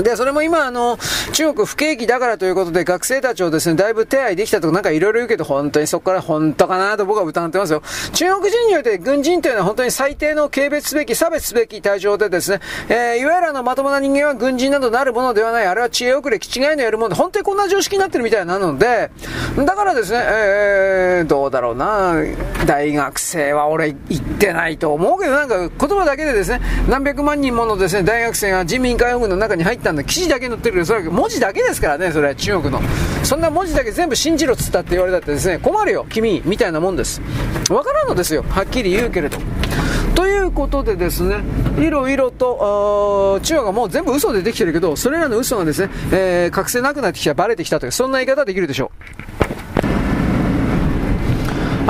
[0.04, 0.98] で、それも今、あの、
[1.32, 7.82] 中国不景気だからということで、学生たちをですね、だいぶ手配できたとか、なんかいろいろ言うけど、本当にそこから本当かなと僕は疑ってますよ。
[8.12, 19.10] 中国人によって軍人というのは本当に最低の軽蔑すべき、差別すべき対象でですね、えー、いわゆるあの、まともな人間は軍人などなるものではない、あれは知恵遅れ、気違いのやるもので、本当にこんな常識になってるみたいなので、
[19.56, 22.14] だからですね、えー、どうだろうな、
[22.66, 32.80] 大学生は俺行ってないと思うけど、なんか言葉だけでですね、何百万人ものですね、大学生が人民解放軍の中に入ったたんだ、記事だけ載ってるけど、それは文字だけですからね、それは中国の。
[33.24, 37.20] そんな文字だけ全部信じろっつったって言われたってですね、困るよ、君、みたいなもんです。
[37.70, 39.38] わからんのですよ、はっきり言うけれど。
[40.14, 41.40] ということでですね、
[41.78, 48.90] いろいろと、中国がもう全部嘘でできてるけど、それらの嘘がですね、えー、隠せなくなってきた、バレてきたという、そんな言い方できるでしょ
[49.46, 49.49] う。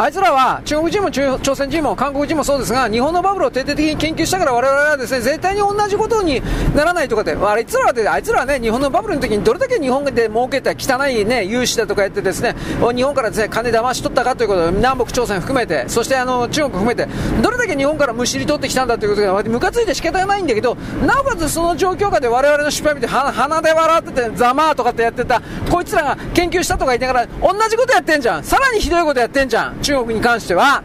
[0.00, 6.40] あいつらは中国人も朝鮮人も韓国人もそうですが日本のバブルを徹底的に研究したから我々はですね絶対に同じことに
[6.74, 12.54] ならないとかであいつらはあいつらはね日本のバブルの時にどれだけ日本で儲けた汚いね融資だとかやってですね
[12.94, 17.06] 日本からですね金騙し取ったかということ南北朝鮮含めてそしてあの中国含めて
[17.42, 28.44] どれだけ日本からむしり取ってきたんだということがムカついて仕方がないんだけどなおかつその状況下で我々の失敗見て鼻で笑っててざまーとかってやってたこいつらが研究したとか言いながら同じことやってんじゃん。
[28.44, 29.89] さらにひどいことやってんじゃん。
[29.90, 30.84] 中国に関しては。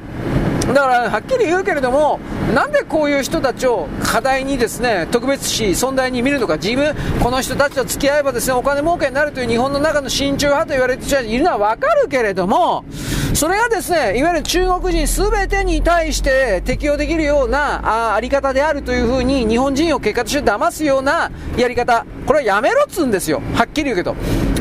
[0.68, 2.20] だからはっきり言うけれども、
[2.54, 12.84] なんでこういう人たちを課題にですね特別視、存在に見るのか、自分、この人たちと付き合えばですねお金儲けになるという日本の中の親中派と言われてる人いるのは分かるけれども、
[13.34, 24.16] それがですねいわゆる中国人すべてに対して適用できるようなああり方であるというふうに日本人を結果として騙すようなやり方、これはやめろっつうんですよ、はっきり言うけど。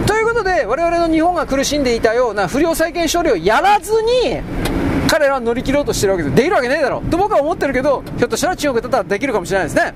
[0.06, 4.42] ということで、我々の日本が苦しんでいたような不良債権処理をやらずに、
[5.14, 6.34] 彼らは乗り切ろうとしてるわけです。
[6.34, 9.94] できるわけねえだろと僕は思ってるけど、ひょっとしたら中国だったらできるかもしれないですね。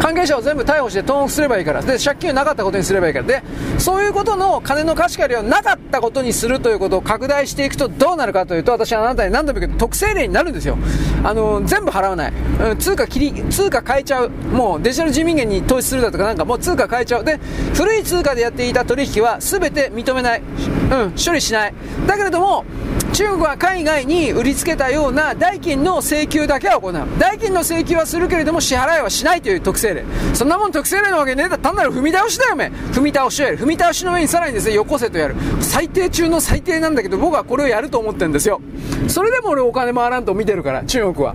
[0.00, 1.82] 関係者を全部逮捕して投獄すればいいから。
[1.82, 3.26] で、借金をなかったことにすればいいから。
[3.26, 3.42] で、
[3.78, 10.76] そういうことの金の貸し借りをなかったことにするということを拡大していくとどうなるかというと、私はあなたに何度も言うけど、特性例になるんですよ。
[11.22, 12.32] あの、全部払わない。
[12.70, 14.30] うん、通貨切り、通貨変えちゃう。
[14.30, 17.24] もうデジタル人民元に投資するだとかなんかもう通貨変えちゃう。
[17.24, 17.38] で、
[17.74, 20.42] 古い通貨でやっていた取引は全て認めない。
[20.90, 21.74] うん、処理しない。
[22.06, 22.64] だけれども、
[23.12, 27.06] 中国は海外に売りつけたような代金の請求だけは行う。
[27.18, 30.04] 代金の請求はするけれども支払いはしないという特性例。
[30.32, 31.58] そんなもん特性例なわけねえだ。
[31.58, 33.58] 単なる踏み倒しだよ、おめ踏み倒しをやる。
[33.58, 35.36] 踏み倒しの上にさらにですね、よこせとやる。
[35.60, 38.62] 最低中の最低なんだけど、僕はこれをやると思ってるんですよ。
[39.08, 41.34] それでも俺お金回らんと見てるから、中国は。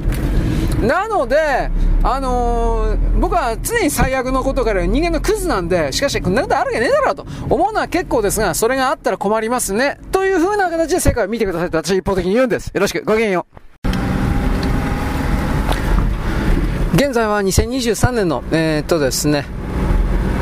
[0.82, 1.72] なので、
[2.04, 9.98] あのー、僕は常に最悪のことから人間のクズなんで、しかし、こんなことあるわけねえだろうと思うのは結構ですが、それがあったら困りますね。
[10.12, 12.68] という風な形で世界を見てくださいと私一方的に言うんです。
[12.68, 13.68] よろしく、ごきげんよう。
[16.96, 19.46] 現在は2023年の、えー、っとですね、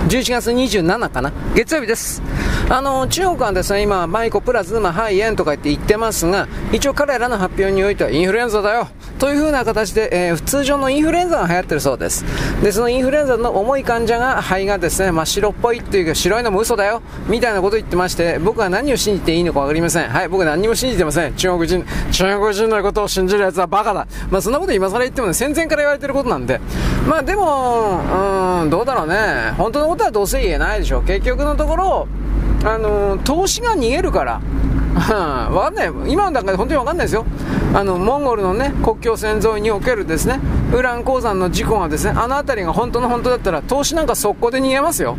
[0.07, 1.31] 11月27かな？
[1.55, 2.21] 月曜日です。
[2.69, 8.87] あの、中国はですね、今、マイコプラズマ肺炎とか言って言ってますが、一応彼らの発表においてはインフルエンザだよ
[9.17, 12.23] という風な形で、えー、通常のインフルエンザが流行ってるそうです。
[12.61, 20.09] で、そのインフルエンザの重い患者が肺がですね、真っ白っぽいっていうか白いのも嘘だよみたいなことを言ってまして、僕は何を信じていいのかわかりません。
[20.09, 21.33] はい、僕何も信じてません。
[21.33, 24.07] 中国人、中国人のことを信じる奴はバカだ。
[24.29, 26.59] まあそんなこと今更言ってもね、戦前から言われてることなんで。
[27.07, 28.01] まあでも、
[28.63, 29.53] うん、どうだろうね。
[29.57, 32.07] 本当のことはどうせ言えないでしょ結局のところ
[32.63, 34.41] あの投資が逃げるから
[35.51, 35.91] わかんない。
[36.07, 37.25] 今の段階で本当にわかんないですよ。
[37.73, 40.39] あの、モンゴルのね、国境線沿いにおけるですね、
[40.73, 45.17] ウラン鉱山の事故がですね、あの辺りが本当の本当だったら、投資なんか速攻で逃げますよ。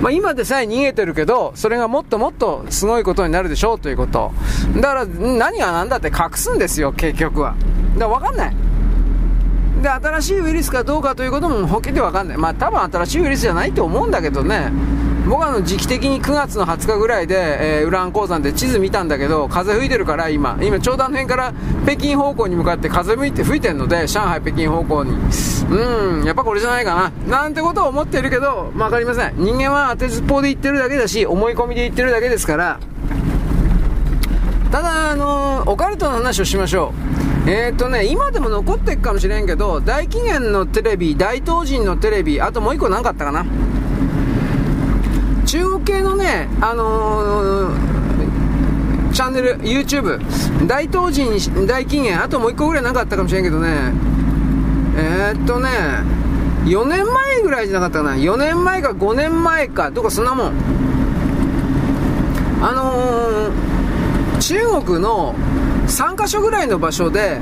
[0.00, 4.30] まあ、今でさえ逃げてるけど、それがもっともっとすごいことになるでしょうということ。
[4.76, 7.54] だから、何が何だって隠すんですよ、結局は。
[7.94, 8.56] だからわかんない。
[9.86, 12.36] で、新しいウイルスかどうかということも、ほっきりわかんない。
[12.36, 14.72] まあ、多分新しいウイルスじゃないと思うんだけどね。
[15.28, 21.52] 僕はあの時期的に9月の20日ぐらいで、えー、ウラン鉱山で地図見たんだけど、風吹いてるから今、今ちょうどあの辺から
[21.84, 25.12] 北京方向に向かって風吹いて吹いてるので、上海、北京方向に。
[25.70, 27.38] うん、やっぱこれじゃないかな。
[27.42, 29.34] なんてことを思ってるけど、わかりません。
[29.36, 32.80] 人間は当てずっぽうで言ってるだけだし、思い込みで言ってるだけですから、
[34.70, 37.15] ただ、あのー、オカルトの話をしましょう。
[37.48, 43.46] えー、とね、今でも残っていくかもしれんけど、大紀元のテレビ、大東人のテレビ、あともう一個何かあったかな。
[45.46, 53.92] 中国系のね、あのー、チャンネル、YouTube、大東人、大禁煙、あともう1個ぐらいなかあったかもしれんけどね、
[54.96, 55.68] えー、っとね、
[56.64, 60.52] 4年前ぐらいじゃなかったかな、4年前か5年前か、どこそんなもん。
[62.60, 65.36] あのー、中国の
[65.86, 67.40] 3カ所ぐらいの場所で、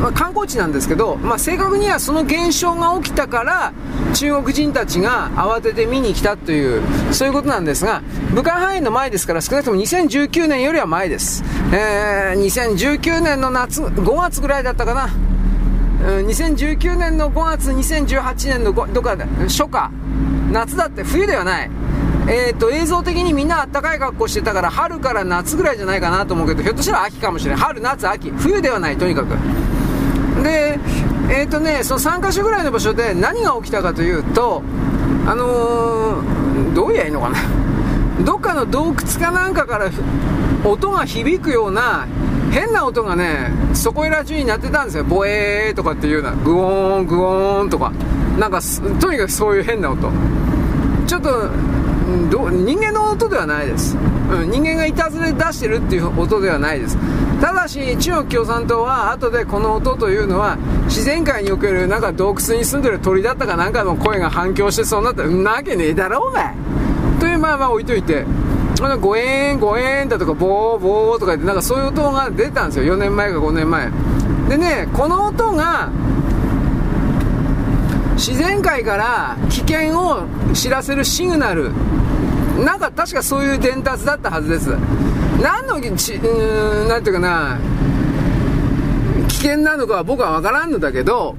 [0.00, 3.72] まあ、観光地なんですけど、まあ、正確にはその現象が起きたから
[4.14, 6.82] 中国人たちが慌てて見に来たという
[7.12, 8.02] そういうことなんですが
[8.34, 11.42] 武漢肺炎の前ですから少なくとも2019年よりは前です、
[11.72, 15.08] えー、2019年の夏5月ぐらいだったかな。
[16.04, 19.90] 2019年の5月2018年のどかで初夏。
[20.52, 21.70] 夏だって冬ではない。
[22.26, 29.34] えーと、映像的にみんなあったかい格好してたから春から夏ぐらいじゃないかなと思うけどひょっとしたら秋かもしれない春夏秋冬ではないとにかく
[30.42, 30.78] で、
[31.30, 34.62] えっ、ー、とね、その3カ所ぐらいの場所で何が起きたかというと、
[35.26, 37.38] あのー、どう言えばいいのかな。
[38.24, 39.90] どっかの洞窟かなんかから
[40.64, 42.06] 音が響くような
[42.52, 45.04] 変な音がね、そこいら中になってたんですよ。
[45.04, 47.92] ボエーとかっていうような、グオーン、グオーンとか。
[48.38, 48.60] なんか、
[49.00, 50.10] とにかくそういう変な音。
[51.06, 51.50] ちょっと、
[52.30, 56.96] ど人間の音ではないです、うん、人間がいたずれ出してるっていう音ではないです。
[57.40, 66.54] ただし中国共産党は後でこの音というのは自然界におけるなんか洞窟に住んでる鳥だったかなんかの声が反響してそうなったなわけねえだろお前。
[67.20, 68.24] というまあまあ置いといて
[68.80, 72.94] あの5円5円だとかボーボーとかってなんかそういう音が出たんですよ。
[72.94, 73.90] 4年前か5年前。
[74.48, 75.90] でねこの音が
[78.14, 80.24] 自然界から危険を
[80.54, 81.72] 知らせるシグナル
[82.62, 84.70] なんか確かそういう伝達だったはずです。
[85.42, 87.58] 何のちうんなんていうかな。
[89.28, 91.36] 危険なのかは僕は分からんのだけど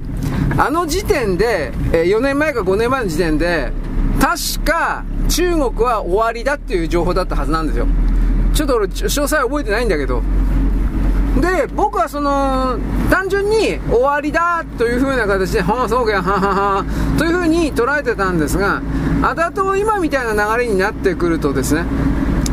[0.58, 3.72] あの時点で、え4年前か5年前の時点で
[4.20, 7.86] 確か中国は終わりだっていう情報だったはずなんですよ。
[8.54, 10.22] ちょっと俺詳細覚えてないんだけど。
[11.40, 12.78] で、僕はその、
[13.10, 16.84] 単純に終わりだという風な形で、はあ、そうかや、ははは
[17.18, 18.80] という風に捉えてたんですが、
[19.22, 21.84] だと今みたいな流れになってくるとですね、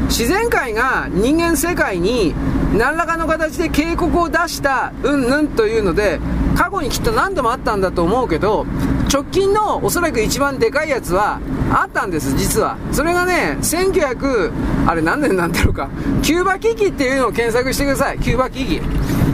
[0.08, 2.34] 自然界が人間世界に
[2.78, 6.20] 何らかの形で警告を出したうんぬんというので
[6.56, 8.66] 過去にきっと何度もあったんだと思うけど、
[9.12, 11.40] 直近のおそらく一番でかいやつは
[11.72, 12.78] あったんです、実は。
[12.92, 14.52] それがね、1900、
[14.88, 15.90] あれ何年なんだろうか、
[16.22, 18.82] キューバ危機っていうのを検索してください、キューバ危機。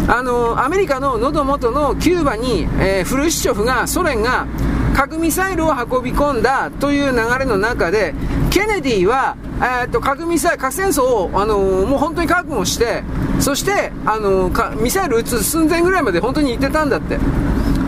[0.08, 4.48] あの、アメリカの喉元のキューバに、えー、フルシチョフが、ソ連が
[4.96, 8.14] 核ミサイルを運び込んだという流れの中で、
[8.50, 13.04] ケネディは、えー、っと核ミサイル、核戦争を、あのー、もう本当に覚悟して、
[13.40, 17.18] そして、あのー、ミサイル撃つ寸前ぐらいまで本当に行ってたんだって。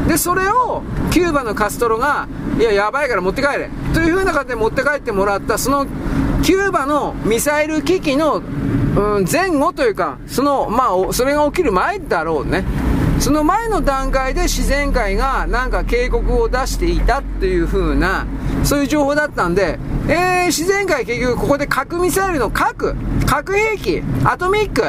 [0.07, 2.27] で、それを、キューバのカストロが、
[2.59, 3.69] いや、やばいから持って帰れ。
[3.93, 5.85] という風な形で持って帰ってもらった、その、
[6.43, 12.65] キューバのミサイル危機の、うん、前後というか、その、まあ、それが起きる前だろうね。
[13.21, 18.25] その前の段階で自然界がなんか警告を出していたっていう風な、
[18.63, 19.77] そういう情報だったんで、
[20.07, 22.95] えー、自然界結局ここで核ミサイルの核、
[23.27, 24.81] 核兵器、アトミック、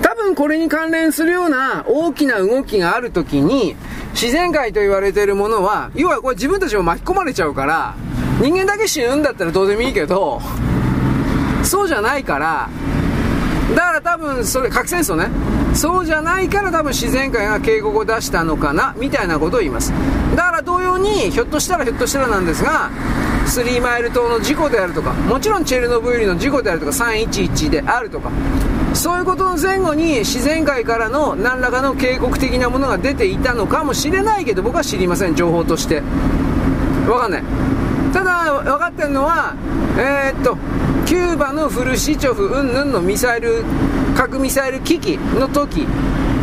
[0.00, 3.76] 多分これに関連するような大きな動きがあるときに、
[4.14, 7.94] 自然界と言われているものは、要はこれ自分たちも巻き込まれちゃうから、
[8.40, 10.40] 人間だけ死ぬんだったらどうでもいいけど、
[11.62, 12.70] そうじゃないから、
[13.74, 15.59] だから多分それ核戦争ね。
[15.74, 19.92] そうじゃないから多分自然界が警告を出したのかなみたいなことを言います。
[20.36, 22.90] だから同様にひょっとしたらひょっとしたらなんですが
[23.46, 28.30] スリーマイル島の事故であるとかもちろんチェルノブイリの事故であるとか311であるとか
[28.94, 36.02] そういうことの前後に自然界からの何らかの警告的なものが出ていたのかもしれないけど僕は知りません情報として。
[37.08, 37.42] わかんない。
[38.12, 39.54] ただ分かってるのは
[39.96, 40.56] えー、っと
[41.06, 43.64] キューバのフルシチョフ云々のミサイル
[44.20, 45.86] 核ミサイル危機の時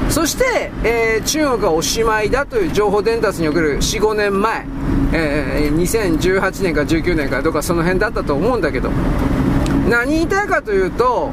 [0.09, 4.65] そして、えー、中国がおしまいだという情報伝達における45年前、
[5.13, 8.89] えー、2018年か19年かどうかその辺だったと思うんだけど
[9.87, 11.31] 何言いたいかというと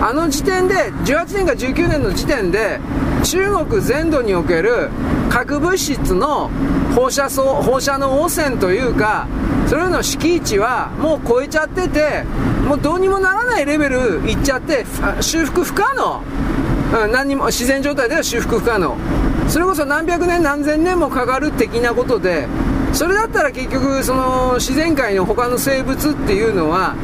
[0.00, 2.80] あの時点で18年か19年の時点で
[3.22, 4.88] 中国全土における
[5.28, 6.48] 核物質の
[6.94, 9.28] 放射放射能汚染というか
[9.66, 12.24] それの敷地はもう超えちゃってて
[12.66, 14.84] もうどうにもならないレベルいっちゃって
[15.20, 16.22] 修復不可能、
[17.04, 18.96] うん、何にも自然状態では修復不可能。
[19.48, 22.48] それこそ何百年何千年もかかる的なことで
[22.92, 26.94] それだったら結局その自然界の他の生物っていうのは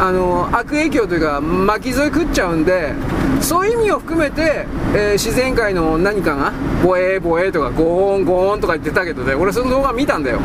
[0.00, 2.92] あの悪影響というか巻き添え食っちゃうんで
[3.40, 6.52] そういう意味を含めて、えー、自然界の何かが
[6.84, 10.40] ボエーボエーとかゴーンゴーンとか言ってたけどね俺その動画見たんだよ。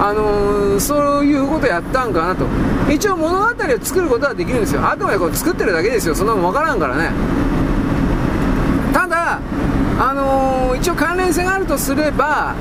[0.00, 2.46] あのー、そういうことやったんかなと。
[2.90, 4.80] 一応物語を作ることはできるんですよ。
[4.84, 6.14] あくまでこう作ってるだけですよ。
[6.14, 7.10] そんなもん分からんからね。
[8.92, 9.38] ただ
[9.98, 12.54] あのー、一応関連性があるとすれば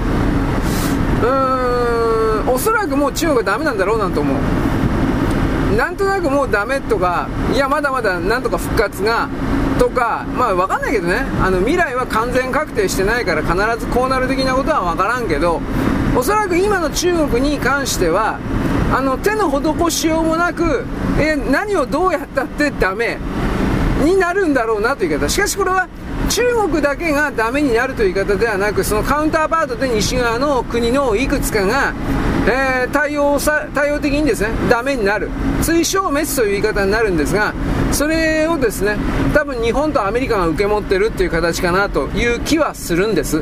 [1.24, 4.38] うーんおそらくもう中国はダメなんだろうなと思う。
[5.76, 9.30] なんとなくもうダメとかいやまだまだなんとか復活が
[9.80, 11.26] とかまあ分かんないけどね。
[11.42, 15.62] あの未来は完全確定してないから必ずこうなる的なことは分からんけど
[16.16, 18.40] おそらく今の中国に関しては
[18.94, 20.86] あの手の施しようもなく、
[21.18, 23.18] え何をどうやったってダメ
[24.04, 25.30] になるんだろうなという言い方。
[25.30, 25.88] しかしこれは
[26.30, 31.94] 中国だけがダメになるという言い方ではなくそのカウンターパートで西側の国のいくつかが、
[32.48, 35.30] えー、対応さ対応的にですねダメになる。
[35.62, 37.54] 追消滅という言い方になるんですが
[37.94, 38.98] それをですね
[39.34, 43.42] 多分日本とアメリカが受け持ってるっていう形かなという気はするんです。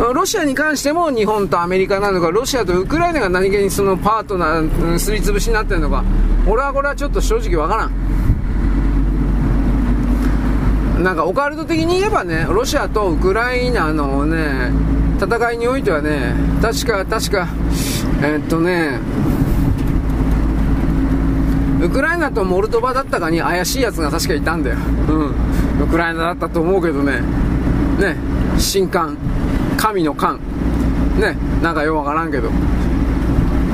[0.00, 6.02] ロシアに関しても日本とアメリカなのかロシアとウクライナが何気にそのパートナーすりつぶしになってるのか
[6.46, 8.10] 俺はこれはちょっと正直わからん
[11.02, 14.70] なんかオカルト的に言えばね、ロシアとウクライナのね、
[15.18, 17.48] 戦いにおいてはね、確か、確か、
[18.22, 19.00] えー、っとね、
[21.82, 24.76] ウクライナとモルドバだったかに怪しいやつが確かいたんだよ。
[25.08, 25.84] うん。
[25.84, 27.22] ウクライナだったと思うけどね。
[27.98, 28.16] ね、
[28.72, 29.16] 神官、
[29.80, 30.38] 神の官。
[31.18, 32.50] ね、なんかようわからんけど。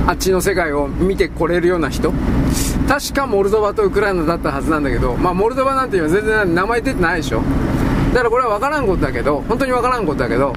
[0.07, 2.13] あっちの世界を見てこれるような人。
[2.89, 7.43] 確かモルドバとウクライナだったはずなんだけど、まあ、モルドバなんていうのは全然名前出てないでしょ。
[8.13, 9.43] だからこれは分からんことだけど。
[9.49, 10.53] 本当に分からんことだけど。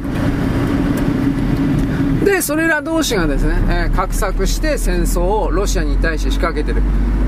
[2.24, 6.84] でそれら同士がですね、えー、画策して戦争をロシアに対して仕掛けてる。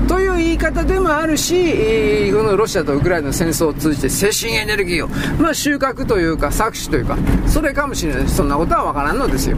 [0.08, 5.08] という言い方でもあるし、このロシアとウクライナの戦争を通じて精神エネルギーを、
[5.40, 7.16] まあ、収穫というか搾取というか
[7.48, 9.56] それかもしれないそんなことは分からんのですよ。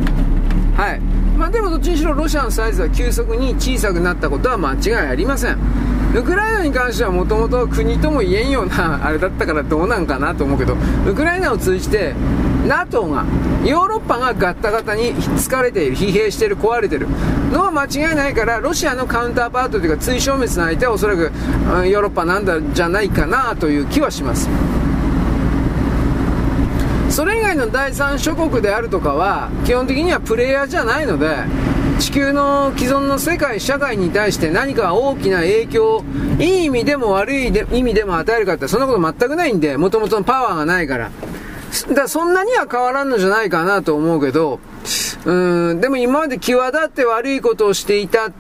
[0.77, 1.01] はい。
[1.39, 5.59] まあ、でもどっちにしろロシアのサイズは急速に小さくなったことは間違いありません。
[6.15, 10.77] ウクライナに関してはもともと国とも言えんようなあれだったからどうなんかなと思うけど
[11.09, 12.15] ウクライナを通じて
[12.67, 13.25] NATO が
[13.65, 17.09] ヨーロッパがガッタガタに疲れている疲弊している壊れている。
[17.53, 24.49] のは間違いないからロシアのカウンターパートというか追消滅の相手はおそらくヨーロッパなんだじゃないかなという気はします。
[27.11, 31.37] それ以外の第三諸国であるとかは基本的にはプレイヤーじゃないので
[32.01, 36.05] 地球の既存の世界社会に対して何か大きな影響を
[36.41, 41.11] いい意味でも悪い意味でも与えるかってそんなこと全くないんでもともとのパワーがないから。
[41.95, 44.61] だそんなには変わらんのじゃないかなと思うけど
[45.25, 48.31] うんでも今まで際立って悪いことをしていた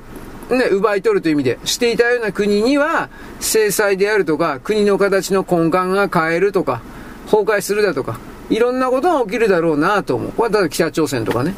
[0.50, 3.08] ね、奪い取るという意味で、していたような国には、
[3.40, 6.82] 制裁であるとか、国の形の根幹が変えるとか、
[7.24, 8.18] 崩壊するだとか、
[8.50, 10.32] いろんなことが起きるだろうなと思う。
[10.32, 11.54] これは北朝鮮とかね。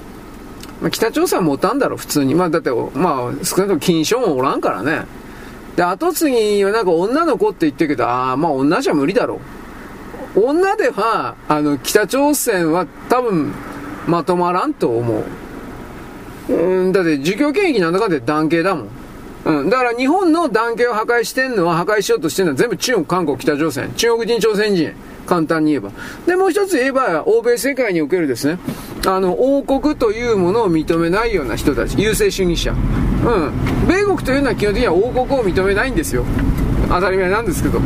[0.80, 2.34] まあ、北朝鮮は持たんだろ、普通に。
[2.34, 5.04] まあ、だって、まあ、少なくとも金正恩おらんからね。
[5.74, 9.38] で、後継ぎはなんか女の子って言ってるけど、ああ、まあ女じゃ無理だろう。
[10.36, 13.52] 女では、あの、北朝鮮は多分、
[14.06, 15.24] まとまらんと思
[16.48, 16.52] う。
[16.52, 18.88] うん、だって儒教権益なんだかんだ男系だもん。
[19.46, 19.70] うん。
[19.70, 23.90] だから日本の男系を破壊してんのは、破壊しようとしてるのは全部中国、韓国、北朝鮮。
[23.96, 24.92] 中国人、朝鮮人。
[25.26, 25.90] 簡単に言えば。
[26.26, 28.58] で、もう一つ言えば、欧米世界におけるですね、
[29.06, 32.00] あの、王国というものを認めないような人たち。
[32.00, 32.72] 優勢主義者。
[32.72, 33.52] うん。
[33.88, 36.24] 米国というのは基本的には王国を認めないんですよ。
[36.88, 37.80] 当たり前なんですけど。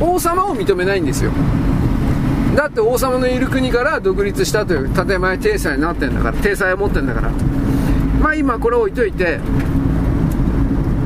[0.00, 1.32] 王様を認めないんですよ。
[2.58, 7.30] だって王様のいる国から独立したという建前体裁になってんだから体裁を持ってんだから
[8.20, 9.38] まあ今これ置いといて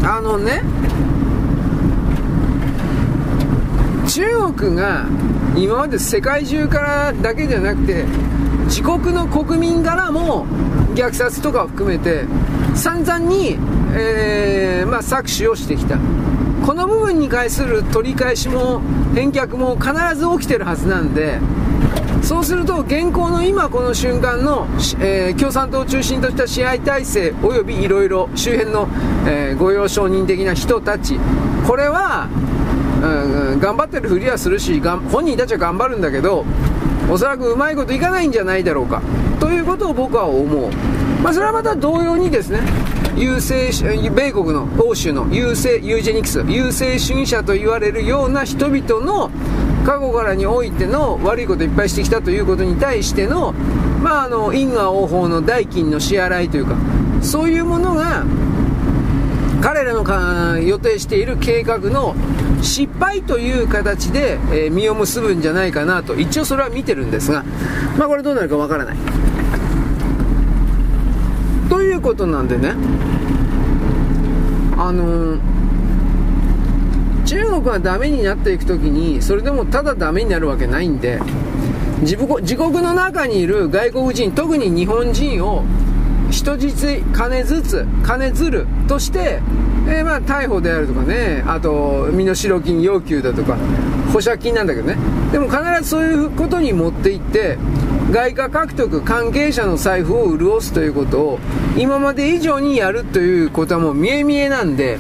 [0.03, 0.63] あのね
[4.09, 5.07] 中国が
[5.55, 8.05] 今まで世界中からだけじゃなくて
[8.65, 10.47] 自国の国民からも
[10.95, 12.25] 虐殺とかを含めて
[12.75, 13.59] 散々に、
[13.95, 15.99] えーまあ、搾取をしてきた
[16.65, 18.81] この部分に対する取り返しも
[19.15, 21.41] 返却も必ず起きてるはずなんで
[22.23, 24.69] そうすると現行の今この瞬間の、
[25.01, 28.89] えー、共産党を中心とした支配体制およびいろいろ周辺の、
[29.27, 31.19] えー、御用承認的な人たち
[31.67, 32.29] これは、
[33.03, 36.45] うん、頑張ってるふりはするし本人たちは頑張るんだけど
[37.11, 39.03] おそらくうまいこといかないんじゃないだろうか
[39.41, 40.71] ということを僕は思う、
[41.23, 42.61] まあ、それはまた同様にですね
[43.17, 43.71] 優勢
[44.11, 46.43] 米国の欧州の優勢ユージェニクス。
[46.49, 49.31] 優勢主義者と言われるような人々の
[49.85, 53.53] 過去からにおいての悪いこといっぱいしてきたということに対しての,、
[54.03, 56.77] まあ、あの因果応報の代金の支払いというか
[57.21, 58.25] そういうものが
[59.61, 62.15] 彼らの予定している計画の
[62.63, 67.45] 失敗という形で、えー、実を結ぶんじゃないかなと一応それは見てるんですが、
[67.99, 68.97] まあ、これどうなるかわからない。
[71.73, 72.75] ということなんでね。
[74.77, 75.41] あのー
[77.25, 81.19] 中国がダメになっていく時にそれでもただダメになるわけないんで
[82.01, 85.65] 自国の中にいる外国人特に日本人を
[86.31, 89.41] 人質金ずつ金づるとして、
[89.87, 91.43] えー、まあ逮捕であるとかね。
[91.47, 93.57] あと身代金要求だとか
[94.13, 94.97] 保釈金なんだけどね。
[95.31, 97.57] でも必ずそういうことに持っていって
[98.13, 101.39] 外貨獲得関係者の財布を潤すということを
[101.79, 104.99] 今まで以上にやるということはもう見え見えなんで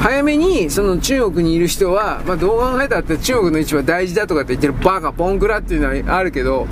[0.00, 6.66] 早めにその中国にいる人は、まあ、どう考えたって中国の位置は大事だとかって言ってるバカポンクラっていうのはあるけど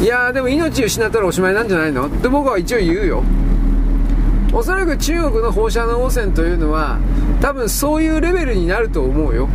[0.00, 2.06] いやでも命を失ったらおしまいなんじゃないの？
[2.06, 3.22] って僕は一応言うよ。
[4.54, 6.98] おそらく中国の放射能汚染というのは
[7.42, 9.50] 多分そういうレベルになると思うよ。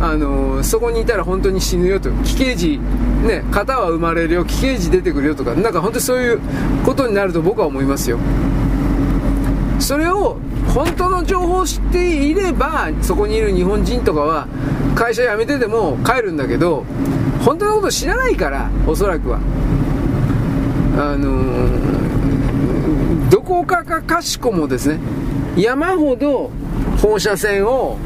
[0.00, 2.10] あの、そこにいたら本当に死ぬよと。
[2.24, 2.80] 奇形児
[3.26, 4.44] ね型は生まれるよ。
[4.44, 5.54] 奇形児出てくるよとか。
[5.54, 6.40] なんか本当にそういう
[6.84, 8.18] ことになると僕は思いますよ。
[9.78, 10.38] それを
[10.74, 14.46] 本当の情報を知っていればそこにいる日本人とかは
[14.94, 16.84] 会社辞めてでも帰るんだけど
[17.44, 19.40] 本当のこと知らないからおそらくは。
[20.96, 24.98] あのー、どこかかかしこもですね
[25.56, 26.50] 山ほど
[27.00, 27.96] 放射線を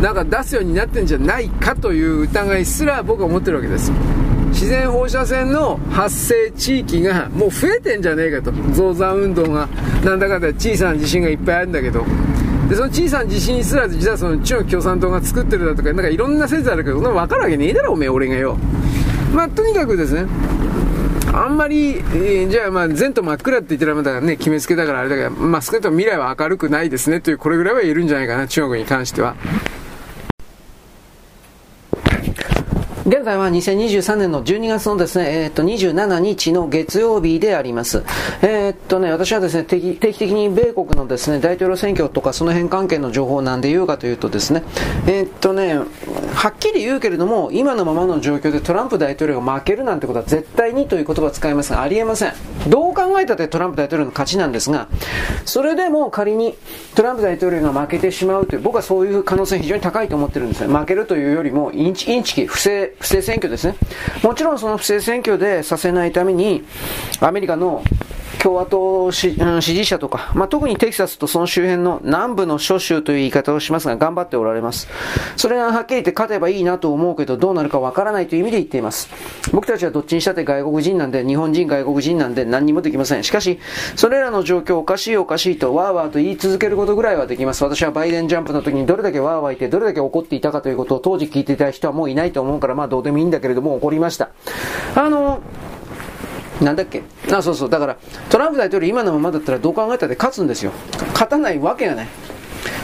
[0.00, 3.90] なんか出すようになってんじゃないかという疑いすら僕は思ってるわけです。
[4.50, 8.52] 自然放射線の発生地域がもう増えてんじゃねえかと。
[8.72, 9.68] 増産運動が
[10.04, 12.04] なんだかんだ小さな地震がいっぱいあるんだけど。
[12.68, 18.58] でその小さな地震すら実はその中国共産党が作ってるだとかなんかいろんな説あるけどそんな分かるわけねえだろおめえ俺がよ。
[19.34, 20.26] まあとにかくですね
[21.32, 29.34] あんまり、えー、じゃあまあ前途真っ暗って言ってらまだね決めつけだからあれだけどまあ少なくとも未来は明るくないですねというこれぐらいは言えるんじゃないかな中国に関しては。
[33.08, 38.04] 現在は2023年の12月のですね、えー、っと、27日の月曜日であります。
[38.42, 44.62] えー、っとね、私はですね定期、的に米国のですね、大統領選挙とかその辺関係の情報なんで言うかというとですね、
[45.06, 45.78] えー、っとね、
[46.34, 52.34] はっきり言うけれども、今のままの状況でトランプ大統領が負けるなんてことは絶対にという言葉を使いますが、ありえません。
[52.68, 54.86] どう考えたってトランプ大統領の勝ちなんですが、
[55.46, 56.54] それでも仮に
[56.94, 60.78] トランプ大統領が負けてしまうという、僕はそういう可能性非常に高いと思ってるんですね。
[60.78, 63.76] 負けるというよりも、インチ、インチキ、不正、不正選挙ですね。
[64.22, 66.64] もちろんその不正選挙でさせないために、
[67.20, 67.82] アメリカの
[68.40, 74.88] 共和党支持者とか、まあ、特にテキサスとその周辺の南部の諸州という言い方をしますが、頑張っておられます。
[75.36, 79.08] それがはっきり言って勝てばいいなと思うけど、どうなるかわからないという意味で言っています。
[79.52, 83.24] 僕たちはどっちにしたって外国人なんで、日本人外国人なんで何にもできません。
[83.24, 83.58] しかし、
[83.96, 87.64] それらの状況おかしいおかしいと、わーわーと言い続けることぐらいはできます。
[87.64, 94.30] 私はバイデンジャンプの時にどれだけわーわーいて、どれだけ怒っていたかということを当時聞いていた人はもういないと思うから、まどうでもいいんだけれども、怒りました。
[94.94, 95.40] あの、
[96.60, 97.02] なんだっけ？
[97.32, 97.70] あ、そうそう。
[97.70, 97.96] だから、
[98.30, 100.72] トランプ大統領今のままだったらどう考えたって勝つんですよ。
[101.12, 102.08] 勝たないわけがない。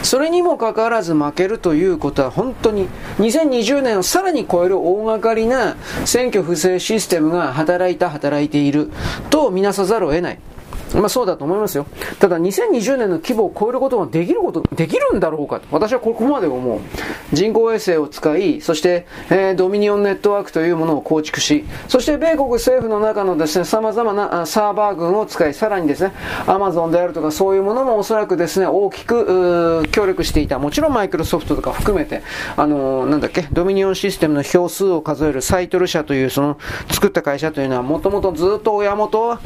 [0.03, 8.91] それにもかかわらず負けるということは本当に2020年をさらに超える大掛かりな選挙不正システムが働いた働いている
[9.31, 10.39] とみなさざるを得ない。
[10.95, 11.87] まあそうだと思いますよ。
[12.19, 15.67] ただ2020年の規模を超えることができること、できるんだろうかと。
[15.71, 16.81] 私はここまで思う。
[17.33, 26.13] 人工衛星を使い、そして、えー、ドミニオンネットワークというものを構築し、そして米国政府の中のですね、様々なサーバー群を使い、さらにですね、
[26.47, 30.59] アマゾンであるとかそういうものもおそらくですね、大きく協力していた。
[30.59, 32.23] もちろんマイクロソフトとか含めて、
[32.57, 36.59] あのー、なんだっけ、ドミニオンシステムの票数を数えるサイトル社というその
[36.91, 39.41] 作った会社というのはもともとずっと親元は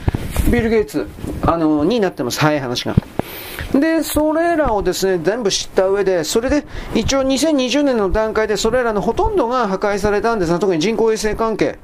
[0.50, 1.06] ビル・ゲイツ、
[1.42, 2.40] あの、になってます。
[2.40, 2.94] 早い話が。
[3.72, 11.78] で、それらをですね、全部知った上で、それで、一応2020年の段階でそれらのほとんどが破壊されたんですが、特に人工衛星関係。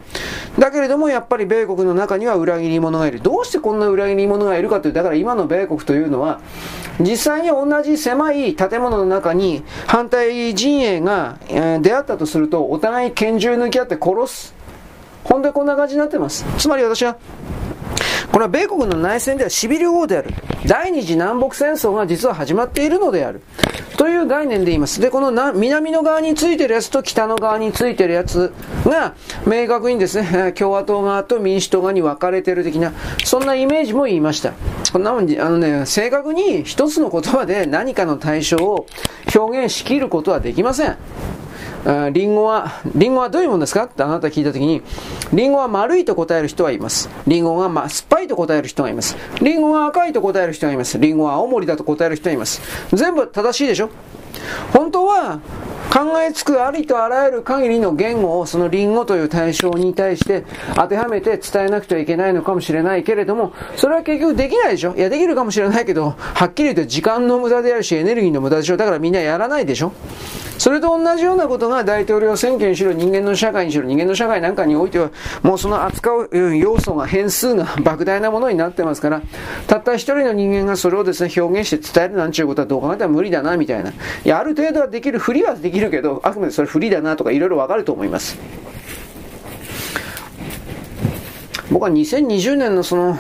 [0.59, 3.21] だけれども、やっぱり米国の中には裏切り者がいる。
[3.21, 6.41] どうしてこんな裏切り者がいるかという、だから今の米国というのは、
[7.01, 14.55] 実際に同じ狭い建物の中に反対陣営が、えー、出会ったとすると、お互い拳銃抜き合って殺す。
[15.25, 16.47] ほんでこんな感じになってます。
[16.57, 17.17] つまり私は、
[18.33, 20.31] これは米国の内戦ではシビル王である。
[20.67, 23.43] 第二次南北戦争が実は始まっているのである。
[23.97, 25.01] という概念で言います。
[25.01, 28.53] で、この南の側についてるやつと北の側についてるやつ
[28.85, 29.15] が、
[29.47, 32.93] 明確にですね、 共和党側と民主党側に分かれてる的な、
[33.25, 34.53] そんなイメージも言いました。
[34.93, 38.87] こんなもん、あのね、正確に一つの言葉で何かの対象を
[39.35, 40.97] 表現しきることはできません。
[42.13, 43.85] リンゴは、リンゴはどういうものですか？
[43.85, 44.83] ってあなた聞いたときに、
[45.33, 47.11] リンゴは丸いと答える人はいます。
[47.27, 49.17] リンゴが、ま、酸っぱいと答える人がいます。
[49.43, 50.99] リンゴが赤いと答える人がいます。
[50.99, 52.63] リンゴは青森だと答える人がいます。
[52.93, 53.91] 全部正しいでしょ？
[54.73, 55.41] 本当は、
[55.95, 60.45] 考えつくありとあらゆる限りの言語をそのリンゴという対象に対して
[60.75, 64.97] 当てはめて伝えなくてはいけないのかもしれないけれども、それは結局できないでしょ？
[64.97, 68.77] いや、できるかもしれないけど、はっきり言って時間の無駄であるし、エネルギーの無駄でしょ？
[68.77, 69.93] だからみんなやらないでしょ？
[70.59, 75.11] それと同じようなことが大統領選挙にしろ、人間の社会にしろ、人間の社会なんかにおいては、
[75.43, 79.23] もうその扱う要素が、変数が莫大なものになってますから、
[79.67, 83.91] たった一人の人間がそれをですね、表現して伝えるなんちゅうことはどう考えたら無理だな、みたいな。
[83.91, 83.95] い
[84.25, 88.39] や、ある程度はできる、ふりはできるけど、あくまでそれ不利だなとかいろいろわかると思います。
[91.71, 93.19] 僕は2020年のその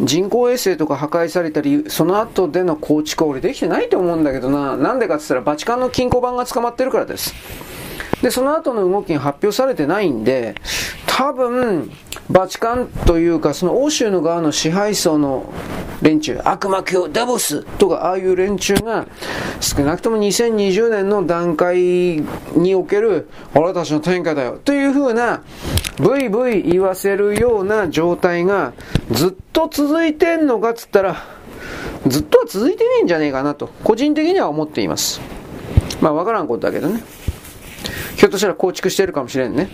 [0.00, 4.76] 人工衛星とか破壊されたり、その後での構築は俺できてないと思うんだけどな。
[4.76, 7.34] なんでかって言ったらバチカンの金庫版が捕まってるからです。
[8.20, 10.54] で、その後の動きが発表されてないんで、
[11.06, 11.90] 多分、
[12.30, 15.52] バチカンというか、その欧州の側の支配層の
[16.02, 19.06] 連中、悪魔教ダボスとか、ああいう連中が、
[19.60, 21.78] 少なくとも2020年の段階
[22.54, 25.42] における、俺たちの天下だよ、というふうな、
[25.98, 28.72] ブイブイ言わせるような状態が、
[29.10, 31.16] ずっと続いてんのかっつったら、
[32.06, 35.20] ずっとは続いてねえんじゃねえかなと、個人的には思っています。
[36.00, 37.02] まあ、わからんことだけどね。
[38.16, 39.68] ひょっとしたら構築してるかもしれんね。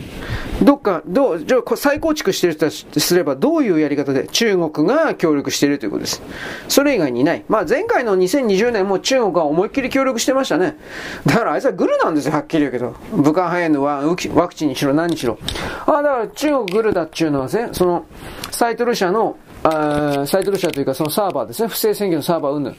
[0.62, 6.22] どっか、どう、じゃあ再構築してる人たすればどういうやり方で中国が協力しているということです。
[6.68, 7.44] それ以外にない。
[7.48, 10.76] まあ前回の2020年も中国は思いっきり協力してましたね。
[11.24, 12.94] だからあいつはグルなんですよ、はっきり言うけど。
[13.12, 15.38] 武漢肺炎のワクチンにしろ何にしろ。
[15.86, 18.06] ああ、だから中国グルだっていうのはね、その、
[18.50, 22.76] サイトル社のあサイトル社というかそのサーバーですね、不正選挙のサーバーうんぬん。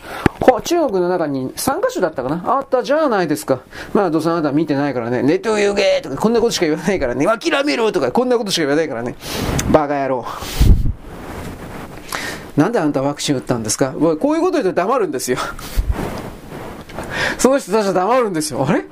[0.64, 3.62] 中国の中に3カ所だったかなあったじゃないですか。
[3.94, 9.16] まあ、どうせあなた見てないからね、ネットユゲーとかこんなことしか言わないからね、諦めろとかこんなことしか言わないからね、
[9.72, 10.26] バカ野郎。
[12.58, 13.94] なんであんたワクチン打ったんですか？
[13.94, 14.00] こ
[14.32, 15.38] ういうこと言うと黙るんですよ。
[17.40, 18.66] その人たちは黙るんですよ。
[18.68, 18.86] あれ？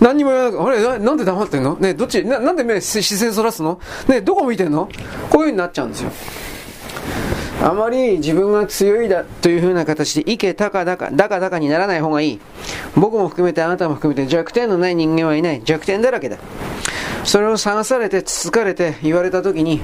[0.00, 0.84] 何にも言わない。
[0.84, 0.98] あれ？
[0.98, 1.76] ななんで黙ってんの？
[1.76, 2.24] ねどっち？
[2.24, 3.80] ななんで目視線そらすの？
[4.08, 4.86] ねどこ見てんの？
[4.86, 6.10] こういう風になっちゃうんですよ。
[7.60, 12.40] あまり自分が強いだというふうな形で、いけたかだか、だかだかにならない方がいい。
[12.94, 15.62] 僕も含めて、あなたも含めて弱点のない人間はいない。
[15.64, 16.36] 弱点だらけだ。
[17.24, 19.80] それを探されて、つつかれて言われた時に、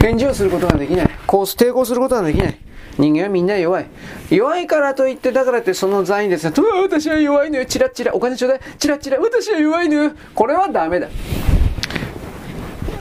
[0.00, 1.10] 返事をすることができない。
[1.26, 2.58] こう抵抗することができない。
[2.98, 3.86] 人間はみんな弱い。
[4.30, 6.52] 弱いからといって、だからってその座にですね、
[6.82, 10.12] 私は弱いのよ、チラチラ、お金ちょうだい、チラチラ、私は弱いのよ。
[10.34, 11.08] これはダメだ。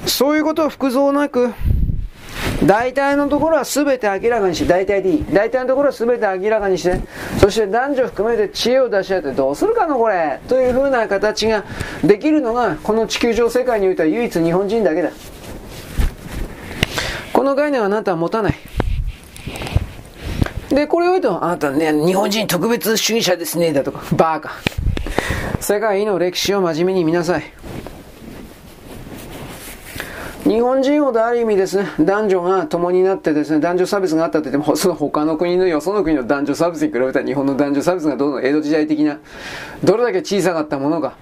[0.05, 1.53] そういうことを複雑なく、
[2.63, 5.25] 大体のところは全て明らかにして、大体でいい。
[5.31, 6.99] 大体のところは全て明らかにして、
[7.39, 11.63] そして男女含めて知恵を出し合ってどうするかのこれというふうな形が
[12.03, 15.11] できるのが、この地球上世界においては唯一日本人だけだ。
[17.33, 18.53] この概念はあなたは持たない。
[20.69, 24.51] で、これを言うと、あなたね、日本人特別主義者ですね、だとか、バーカ。
[25.59, 27.43] 世界の歴史を真面目に見なさい。
[30.45, 39.17] 日本人ほどある意味ですね、男女が共になってですね、男女差別があったと言っても、その他の国のよその国の男女差別に比べたら日本の男女差別がどんどん江戸時代的な、
[39.83, 41.15] どれだけ小さかったものか。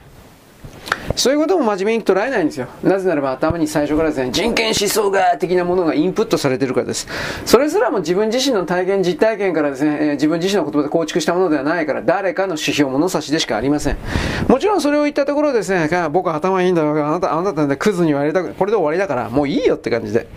[1.16, 2.68] そういうことも真面目に捉えないんですよ。
[2.84, 7.08] なぜならば頭に最初からですね、人権思想が的なものがインプットされてるからです。
[7.46, 13.98] それすらも自分自身の体験、実体験からですね、えー、自分自身の言葉で構築したものではないから、誰かの指標物差しでしかありません。
[14.48, 20.28] もちろんそれを言ったところですね、僕は頭いいんだよ、あなた、あなたなんでクズに言われたくこれで終わりだから、もういいよって感じで。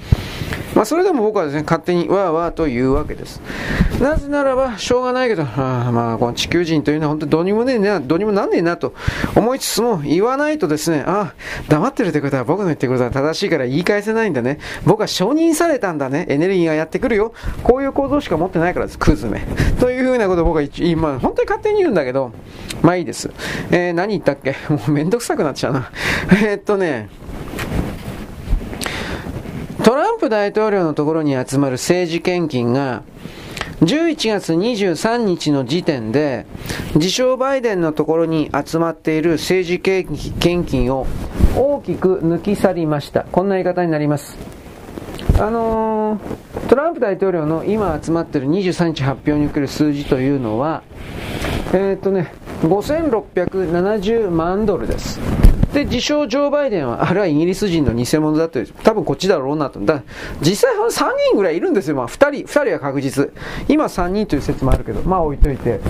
[0.74, 3.40] まあ、それでも僕はですね、勝手にわーわーと言うわけです。
[3.98, 8.93] なぜならば、しょうがないけど、あまあ、この地球人というのは本当にどうにもねえな、どうにもなんねえなと
[9.34, 11.34] 思いつつも、言わないとですね、ああ、
[11.68, 14.58] 黙ってるってことは僕の言ってることは正しいから言い返せないんだね。
[14.84, 16.26] 僕は承認されたんだね。
[16.28, 17.32] エネルギーがやってくるよ。
[17.62, 18.98] こういう構造しか持ってないからです。
[18.98, 19.40] クズめ。
[19.80, 22.32] というふうなことを僕は今、本当に勝手に言うんだけど、
[22.82, 23.30] まあいいです。
[23.70, 24.54] えー、何言ったっけ？
[24.68, 25.90] もうめんどくさくなっちゃうな。
[26.42, 27.08] えー、っとね、
[29.82, 33.02] トランプ大統領のところに集まる政治献金が、
[33.80, 36.46] 11月23日の時点で、
[36.94, 41.06] 自称バイデンのところに集まっている政治献金を
[41.56, 43.24] 大きく抜き去りました。
[43.24, 44.38] こんな言い方になります。
[45.38, 50.82] あのー、トランプ大統領の今集まっている23日発表における数字というのは、
[51.74, 52.32] えー、っとね、
[52.62, 55.20] 5670万ドルです。
[55.76, 59.78] で、自称ジョー・バイデンは、あれはイギリス人の偽物だという、多分こっちだろうなと。
[59.78, 60.02] だ
[60.40, 60.88] 実際3
[61.28, 61.96] 人ぐらいいるんですよ。
[61.96, 63.30] まあ2人、2人は確実。
[63.68, 65.80] 今3人という説もあるけど、まあ置いといて。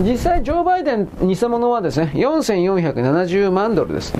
[0.00, 4.12] 実際ジョー・バイデン偽物はですね、4470万ドルです。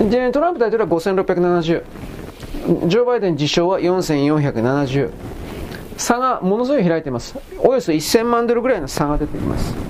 [0.00, 1.82] で、トランプ大統領は5670。
[2.88, 5.10] ジョー・バイデン自称は4470。
[5.96, 7.36] 差がものすごい開いています。
[7.60, 9.87] およそ1000万ドルぐらいの差が出ています。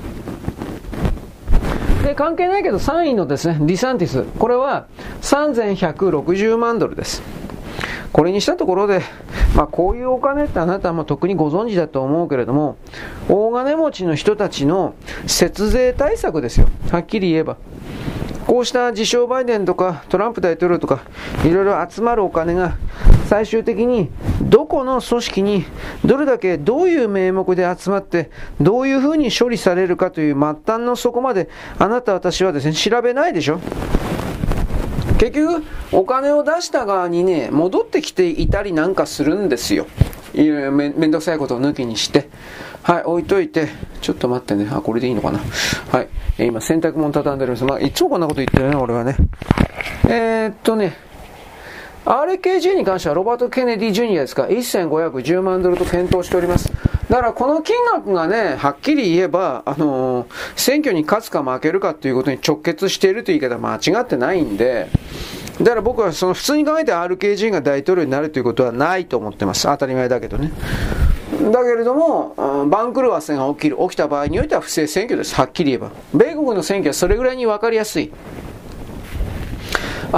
[2.09, 4.25] で、関係ないけど3位のですね、ディサンティス。
[4.39, 4.87] これは
[5.21, 7.23] 3160万ドルです。
[8.15, 9.03] これにしたところで、
[9.55, 12.79] まあ、こういうお金ってあなたはま特にご存知だと思うけれども、
[13.29, 14.95] 大金持ちの人たちの
[15.27, 16.69] 節税対策ですよ。
[16.91, 17.59] はっきり言えば。
[18.47, 21.03] こうした自称バイデンとかトランプ大統領とか
[21.45, 22.79] いろいろ集まるお金が
[23.29, 24.11] 最終的に
[24.41, 25.65] どこの組織に
[26.03, 33.61] どれだけどういう名目で集まってどういうふうに処理されるかという末端の底まであなた私はですね調べないでしょ
[35.19, 39.87] 結局お金を出した側にね戻ってきていたりなんかするんですよ
[40.33, 42.31] いろいろめめんどくさいことを抜きにして
[42.83, 43.69] はい、置いといて、
[44.01, 44.67] ちょっと待ってね。
[44.73, 45.41] あ、これでいいのかな。
[45.93, 46.09] はい。
[46.39, 47.65] 今、洗濯物畳んでるんです。
[47.67, 49.15] まあ、いつもこんなこと言ってるね、俺はね。
[50.09, 50.97] えー、っとね、
[52.05, 56.73] RKG に関してはロバート・ケネディ・ジュニアですか、1510万ドルと検討しております。
[57.09, 60.27] だからこの金額がね、はっきり言えば、あのー、
[60.57, 64.89] 選挙に勝つか負けるかということに直結しているという言い方は間違ってないんで、
[65.59, 69.65] だから僕はその普通に考えて RKG が大統領になるということはないと思ってます。
[69.65, 70.53] 当たり前だけどね。
[71.51, 75.35] だけれども、番狂わせが起きる、起きた場合においては不正選挙です。
[75.35, 75.91] はっきり言えば。
[76.15, 78.13] 米国の選挙はそれぐらいに分かりやすい。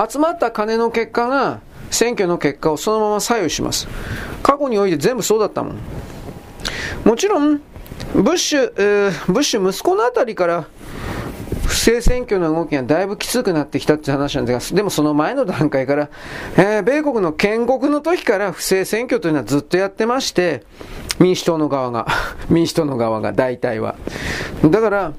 [0.08, 1.60] 集まった金の結果が、
[1.90, 3.88] 選挙の結果をそのまま左右します。
[4.42, 5.78] 過去において全部そうだったもん。
[7.04, 7.60] もちろん、
[8.14, 10.66] ブッシュ、えー、ブッシュ息子のあたりから、
[11.66, 16.10] 不正選挙の動きがだいぶきつくなってきたって話なんですが、でもその前の段階から、
[16.56, 20.64] えー、米国の建国の時から不正選挙というのはずっとやってまして、
[21.20, 22.06] 民主党の側が、
[22.50, 23.94] 民主党の側が大体は。
[24.64, 25.12] だから、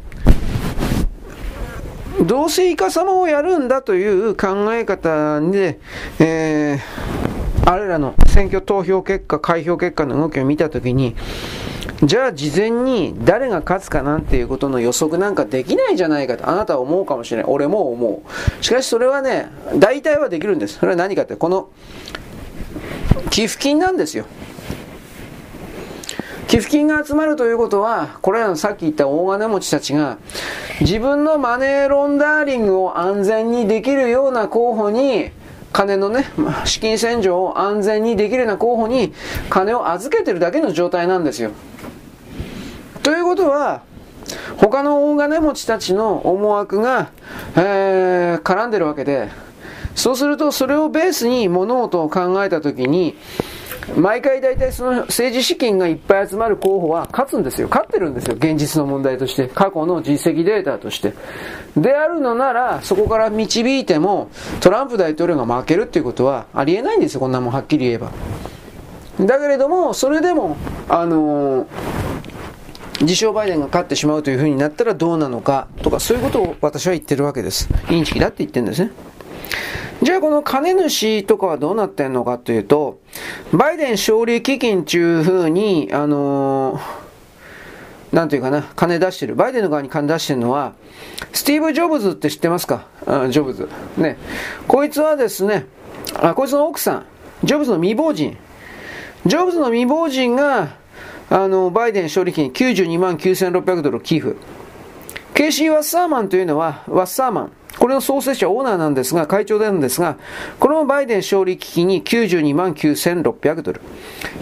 [2.20, 5.80] どうせイカ様をやるんだという考え方で、
[6.20, 11.16] えー、あれらの選挙投票結果、開票結果の動きを見たときに、
[12.04, 17.46] じゃあ事前に誰が勝つかなんていうことの予測なんかできないじゃないかとあなたは思うかもしれない。
[17.48, 18.64] 俺も思う。
[18.64, 20.80] しかしそれはね、大体はできるんです。
[20.80, 21.70] それは何かって、この
[23.30, 24.26] 寄付金なんですよ。
[26.52, 30.18] 寄付金が集まるということは、これらのさっき言った大金持ちたちが、
[30.82, 35.32] 自分のマネーロンダーリングを安全にできるような候補に、
[35.72, 36.26] 金のね、
[36.66, 39.14] 資金洗浄を安全にできるような候補に
[39.50, 41.52] 金を預けてるだけの状態なんですよ。
[43.02, 43.84] ということは、
[44.58, 47.12] 他の大金持ちたちの思惑が、
[47.56, 49.30] えー、絡んでるわけで、
[49.96, 53.16] そうするとそれをベースに物事を考えたときに、
[53.96, 57.68] 毎回大体その政治資金がいっぱい集まる候補は勝つんですよ。
[57.70, 58.36] 勝ってるんですよ。
[58.36, 59.48] 現実の問題として。
[59.48, 61.14] 過去の実績データとして。
[61.76, 64.30] であるのなら、そこから導いても、
[64.60, 67.20] トランプ大統領が負けるっていうことはありえないんですよ。
[67.20, 68.12] こんなもんはっきり言えば。
[69.20, 71.66] だけれども、それでも、あのー
[73.02, 77.68] 自称バイデンが勝ってしまうというふうになったらどうなのかとか、そういうことを私は言ってるわけです。
[77.90, 78.92] インチキだって言ってるんですね。
[80.02, 83.00] じゃあこの金主とかはどうなってんのかというと、
[83.54, 89.36] バイデン勝利基金っていうふうに、あのー、なんていうかな、金出してる。
[89.36, 90.74] バイデンの側に金出してるのは、
[91.34, 92.88] スティーブ・ジョブズって知ってますか？
[93.06, 93.70] あジョブズ。
[93.98, 94.18] ね。
[94.68, 95.68] こいつはですね、
[96.16, 97.06] あ、こいつの奥さん、
[97.44, 98.38] ジョブズの未亡人。
[99.28, 100.78] ジョブズの未亡人が、
[101.30, 104.36] あの、バイデン勝利金92万9600ドル寄付。
[105.36, 107.52] ケイシー・ワッサーマンというのは、ワッサーマン。
[107.80, 110.18] これの創設者、オーナーなんですが、会長なんですが、
[110.60, 113.82] このバイデン勝利危機に92万9600ドル。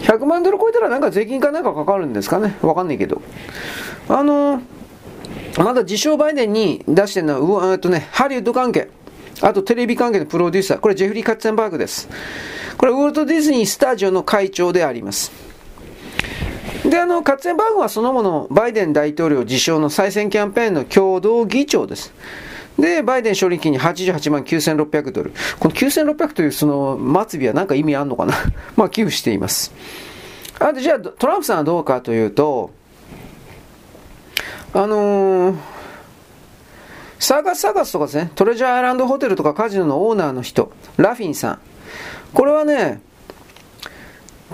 [0.02, 2.58] 100万ドル超えたらなんか税金かなんかかかるんですかね？
[2.62, 3.22] わかんないけど。
[4.10, 4.62] あの
[5.58, 8.90] まだ自称バイデンに出してるのは、うえっとね、ハリウッド関係。
[9.42, 10.80] あとテレビ関係のプロデューサー。
[10.80, 12.10] これジェフリー・カッツェンバーグです。
[12.78, 15.32] これウォルト・ディズニー・スタジオの会長であります。
[16.86, 22.14] で、あの、カッツェンバーグはそのもの、バイデン大統領自称の再選キャンペーンの共同議長です。
[22.80, 25.34] で、バイデン勝利金に88万9600ドル。
[25.60, 26.98] この9600というその
[27.28, 28.34] 末尾は何か意味あんのかな？
[28.76, 29.74] まあ寄付しています。
[30.60, 32.72] あとじゃあトランプさんはどうかというと、
[34.74, 35.56] あのー、
[37.20, 41.60] サーカスサーカスとかですね、トレジャーアイランドホテルとかカジノのオーナーの人、ラフィンさん。
[42.34, 43.02] これはね、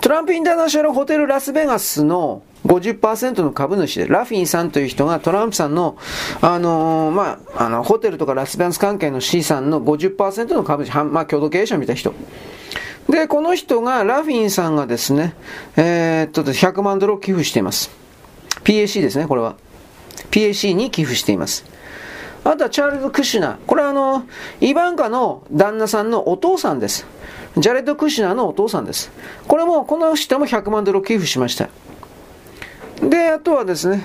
[0.00, 5.96] トランプインターナショナルホテルラスベガスの50%の株主で、ラフィンさんという人がトランプさんの、
[6.40, 12.12] あのー、まあ、あの、ホテルとかラスベガス関係の資産の50%の株主、まあ、共同経営者みたいな人。
[13.08, 15.34] で、この人が、ラフィンさんがですね、
[15.76, 17.90] えー、っと、100万ドルを寄付しています。
[18.64, 19.54] PAC ですね、これは。
[20.30, 21.64] PAC に寄付しています。
[22.42, 23.58] あとはチャールズ・クシュナ。
[23.66, 24.24] これはあの、
[24.60, 27.06] イバンカの旦那さんのお父さんです。
[27.56, 29.10] ジャレッド・クシュナのお父さんです。
[29.48, 31.68] これも、この人も100万ドルを寄付しました。
[33.02, 34.04] で、あとはですね、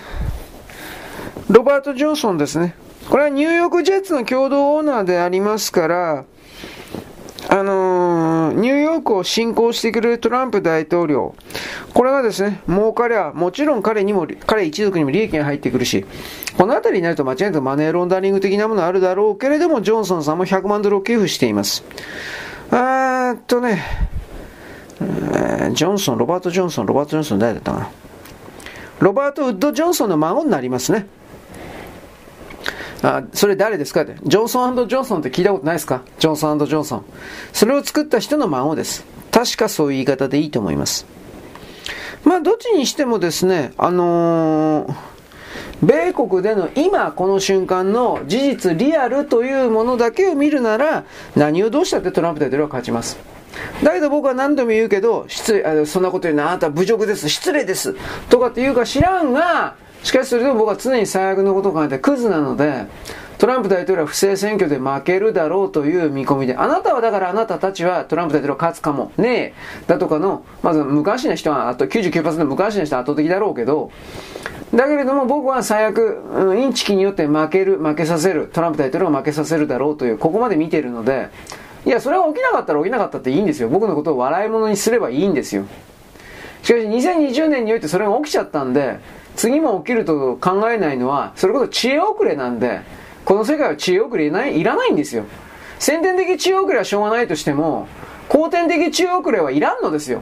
[1.50, 2.76] ロバート・ジョンソンですね。
[3.10, 6.26] これはニューヨーク・ジェッツの共同オーナーでありますから、
[7.50, 11.36] あのー、ニューヨークを侵攻してくれるトランプ大統領。
[11.94, 16.06] これがですね、儲かりゃ、もちろん彼にも、彼一族にも利益が入ってくるし、
[16.58, 21.84] この辺りになると間違いなくマネーロンダリング的なものあるだろうけれども、ジョンソンさんも100万ドルを寄付しています。
[22.70, 23.84] あーっとね、
[25.74, 28.01] ジョンソン、ロバート・ジョンソン、ロバート・ジョンソン誰だったかな。
[29.02, 31.08] ロバート・ウッド・ジョンソンの孫になりますね。
[33.02, 34.04] あ、それ誰ですか？
[34.04, 34.16] って。
[34.24, 36.04] ジョンソンジョンソンって聞いたことないですか？
[36.20, 37.06] ジョンソンジョンソン。
[37.52, 39.04] それを作った人の孫です。
[39.32, 41.08] 確かそういう言い方でいいと思います。
[42.24, 44.96] まあ、どっちにしてもですね、あのー、
[45.82, 51.06] 米国での今この瞬間の事実、リアルというものだけを見るなら、
[51.36, 53.18] 何をどうしたってトランプ大統領は勝ちます。
[53.84, 57.96] だけど僕は何度も言うけど、失礼、そんなこと言うのあなた侮辱です、失礼です、
[58.30, 62.86] とかって言うか知らんが、しかしそれでも僕は常に最悪のことを考えてクズなので、
[63.38, 69.12] トランプ大統領は不正選挙で負けるだろうという見込みで、あなたはだからあなたたちはトランプ大統領勝つかも。
[69.18, 69.54] ねえ、
[69.88, 73.92] だとかの、まず昔の人は、あと99%昔の人は圧倒的だろうけど、
[74.76, 81.30] だけれども僕は最悪、うん、インチキによって負ける、負けさせる、トランプ大統領が負けさせるだろうという、ここまで見ているので、
[81.86, 83.70] いや、それは起きなかったら起きなかったっていいんですよ。
[83.70, 85.66] 僕のことを笑い物にすればいいんですよ。
[86.64, 89.00] しかし、2020年においてそれが起きちゃったんで、
[89.36, 92.82] 次も起きると考えないのは、それこそ知恵遅れなんで、
[93.26, 95.26] この世界は知恵遅れいないいらないんですよ。
[95.80, 97.88] 先天的知恵遅れはしょうがないとしても、
[98.30, 100.22] 後天的知恵遅れはいらんのですよ。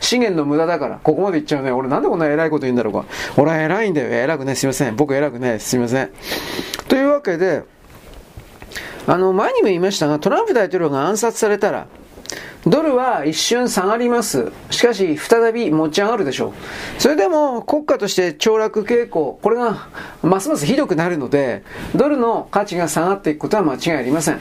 [0.00, 1.00] 資源の無駄だから。
[1.02, 1.72] ここまで言っちゃうね。
[1.72, 3.04] 俺なんでこんな偉いこと言うんだろうか。
[3.36, 4.08] 俺は偉いんだよ。
[4.08, 4.54] 偉くね。
[4.54, 4.96] すいません。
[4.96, 5.70] 僕偉くないです。
[5.70, 6.10] すいません。
[6.88, 7.64] というわけで、
[9.08, 11.86] あの、前にも言いましたが、トランプ大統領が暗殺されたら、
[12.66, 14.52] ドルは一瞬下がります。
[14.68, 17.00] しかし、再び持ち上がるでしょう。
[17.00, 19.88] それでも、国家として凋落傾向、これが
[20.22, 21.64] ますますひどくなるので、
[21.94, 24.40] ドルの価値が下がっていくことは間違いありません。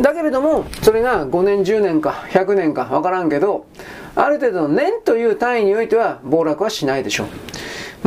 [0.00, 3.66] だけれども、それが5年、10年か100年かわからんけど、
[4.14, 7.26] ある程度の年という単位においては暴落はしないでしょう。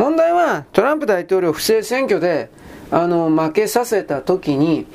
[0.01, 2.49] 問題は、トランプ大統領不正選挙で、
[2.91, 4.85] あの、負けさせた時に、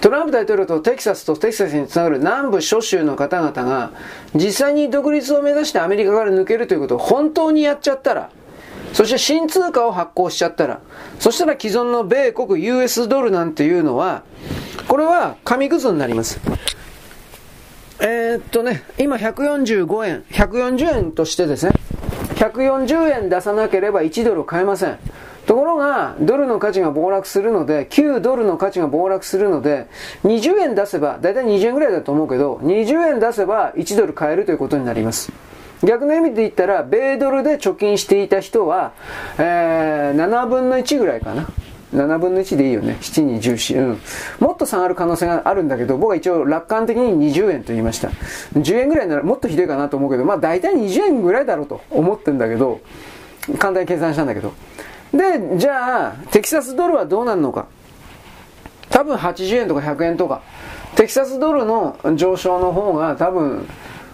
[0.00, 3.92] トランプ大統領とテキサスとテキサスにつながる南部諸州の方々が、
[4.34, 8.30] 実際に独立を目指してアメリカから抜けるということを本当にやっちゃったら、
[8.92, 10.80] そして新通貨を発行しちゃったら、
[11.18, 14.22] そしたら既存の米国 US ドルなんていうのは、
[14.86, 16.40] これは紙くずになります。
[18.00, 21.72] えー、っとね、今145円、140円としてですね、
[22.36, 24.98] 140円出さなければ1ドル買えません。
[25.48, 29.86] ところが、ドルの価値が暴落するので、旧ドルの価値が暴落するので、
[30.24, 35.32] 20円出せば、だいたい20円ぐらいだと思うけど、20円出せば1ドル買えるということになります。
[35.82, 38.92] 逆の意味で言ったら、米ドルで貯金していた人は、
[39.38, 41.48] えー、7分の1ぐらいかな。
[41.94, 42.98] 7分の1でいいよね。
[43.00, 43.78] 7に14。
[43.78, 43.98] うん。
[44.40, 48.10] もっと下がる可能性があるんだけど、僕は一応楽観的に20円と言いました。
[48.54, 52.82] 10円ぐらいならもっとひどいかなと思うけど、まあ大体20円ぐらいだろうと思ってんだけど、
[53.58, 54.52] 簡単に計算したんだけど。
[55.12, 57.66] で、じゃあ、テキサスドルはどうなるのか？
[58.90, 60.42] 多分80円とか100円とか。
[60.96, 63.68] テキサスドルの上昇の方が多分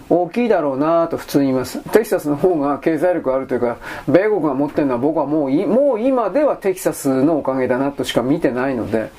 [0.09, 1.79] 大きいだろうなと普通に言います。
[1.91, 3.77] テキサスの方が経済力あるというか、
[4.07, 9.09] 米国が持ってるのは僕はもう、もう今ではテキサスのおかげだなとしか見てないので、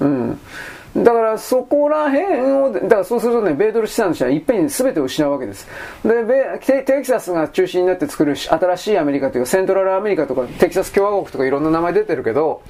[0.00, 0.40] うん。
[0.96, 5.68] だからそこら辺を、だからそうするとね、米ドル資産としてはいっぺんに全て失うわけです。
[6.04, 6.24] で、
[6.64, 12.62] テテキサスが中心になって作る新しいアメリカというか、セントラルアメリカとか、テキサス共和国とかいろんな名前出てるけど、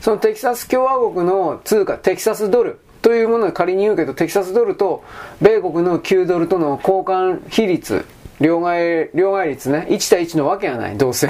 [0.00, 5.04] そのテキサス共和国の通貨、テキサスドル、というものを仮に言うけど、テキサスドルと
[5.40, 8.04] 米国の9ドルとの交換比率、
[8.40, 11.28] 両替、両替率ね、1対1のわけがない、どうせ。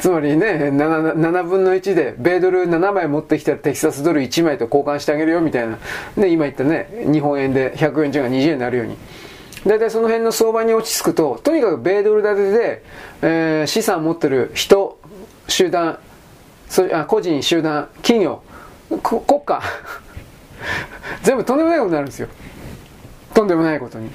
[0.00, 5.78] つまりね7、7分の1で、米ドル7枚持ってきたらテキサスドル1枚と交換してあげるよみたいな。
[6.16, 8.96] ね、今言ったね、日本円で140円が20円になるように。
[9.66, 12.82] 大体その辺の相場に落ち着くと、とにかく米ドル建てで、
[13.20, 14.98] えー、資産持ってる人、
[15.48, 15.98] 集団、
[16.66, 18.42] そあ個人、集団、企業、
[19.02, 19.62] 国家、
[21.22, 22.28] 全部とんでもないことになるんですよ。
[23.34, 24.10] とんでもないことに。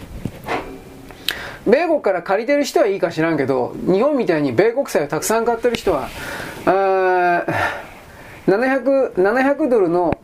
[1.66, 6.10] 米国から借りてる人はいいか知らんけど、日本みたいに米国債をたくさん買ってる人は、
[6.66, 7.46] あ
[8.48, 10.18] 700, 700ドルの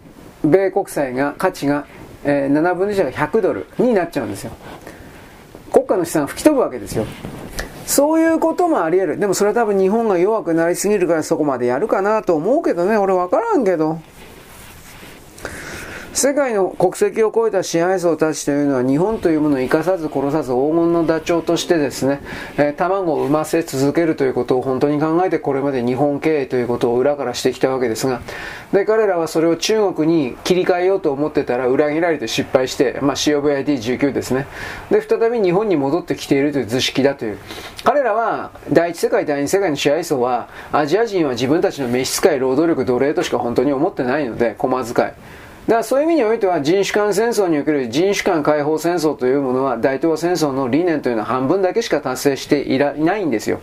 [0.44, 1.86] 米国債が、価値が、
[2.24, 4.52] えー、7分の1が100ドルになっちゃうんですよ。
[5.72, 7.06] 国家の資産吹き飛ぶわけですよ。
[7.88, 9.20] そういうこともあり得る。
[9.20, 12.98] でもそれは多分日本が弱くなりすぎるからそこまでやるかなと思うけどね。
[12.98, 14.00] 俺わからんけど。
[16.14, 22.20] 世界の国籍を超えた支配層たちというのは日本というものを生かさず殺さず黄金のダチョウとしてですね、
[22.58, 28.22] えー、卵を産ませ続けるということを本当に考えてこれまで日本経営ということを裏からしてきたわけですが、
[28.74, 34.48] で、彼らはそれを中国に切り替えようと思ってたら裏切られて失敗して、まあ COVID19 ですね。
[34.90, 37.38] で、再び日本に戻ってきているという図式だという。
[37.86, 45.12] 彼らは第一世界、第二世界の支配層はアジア人は自分たちの召使い、労働力、奴隷としか本当に思ってないので、駒遣い。
[45.68, 53.60] だからそういう意味においては人種間戦争における人種間解放戦争というものは大東亜戦争の理念というのは半分だけしか達成していないんですよ。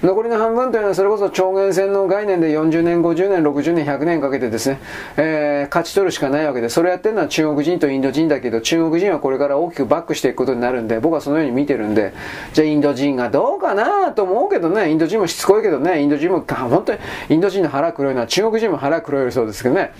[0.00, 4.78] 残りの半分というのはそれこそ超限戦の概念で40年、50年、60年、100年かけてですね、
[5.16, 12.12] えー、勝ち取るしかないわけで、それやってるのは中国人とインド人だけど、中国人はこれから大きくバックしていくことになるんで、僕はそのように見てるんで、
[12.52, 16.98] じゃあインド人がどうかなと思うけどね、インド人もしつこいけどね、インド人も、本当に
[17.30, 19.90] インド人の腹黒いのは中国人も腹黒いそうですけどね、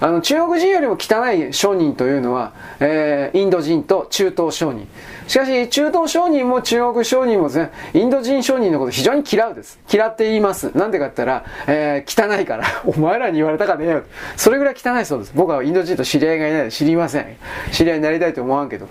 [0.00, 4.88] あの、中国人よりも汚い商人というのは、えー、インド人と中東商人。
[5.28, 9.78] しかし、中東商人も中国商人もですね、インド人商人のこと非常に嫌うです。
[9.92, 10.76] 嫌って言います。
[10.76, 12.64] なんでかって言ったら、えー、汚いから。
[12.86, 14.02] お前らに言われたかねえよ。
[14.36, 15.32] それぐらい汚いそうです。
[15.34, 17.36] 僕はインド人と知り合いがいないので知りません。
[17.70, 18.88] 知り合いになりたいと思わんけど。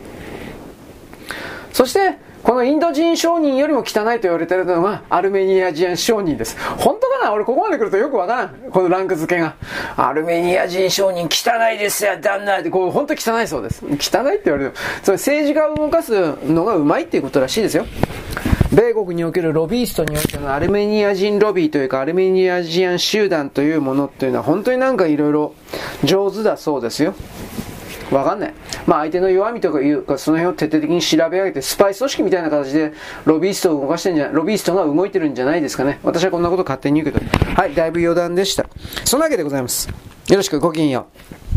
[1.74, 6.58] そして、このインド人商人よりも汚いと言われているのがアルメニア人商人です。
[6.78, 7.34] 本当かな？
[7.34, 8.50] 俺ここまで来るとよくわからん。
[8.72, 9.56] このランク付けが。
[9.98, 13.86] アルメニア人商人汚いですよ、旦那って、こう本当汚いそうです。
[13.86, 14.74] 汚いって言われる。
[15.04, 17.86] それ政治家を動かすのがうまいっていうことらしいですよ。
[18.72, 25.56] 米国におけるロビーストにおいてのアルメニア人ロビーというかアルメニア人集団というものっていうのは本当になんかいろいろ
[26.04, 27.16] 上手だそうですよ。
[28.12, 28.54] わかんない。
[28.86, 32.94] まあ相手の弱みとかいうか、その辺を徹底的に調べ上げて、スパイ組織みたいな形で、
[33.26, 36.00] ロビーストを動かしてんじゃ、ロビーストが動いてるんじゃないですかね。
[36.04, 37.26] 私はこんなこと勝手に言うけど。
[37.56, 38.66] はい、だいぶ余談でした。
[39.06, 39.88] そんなわけでございます。
[39.88, 41.08] よろしくごきげんよ
[41.46, 41.49] う。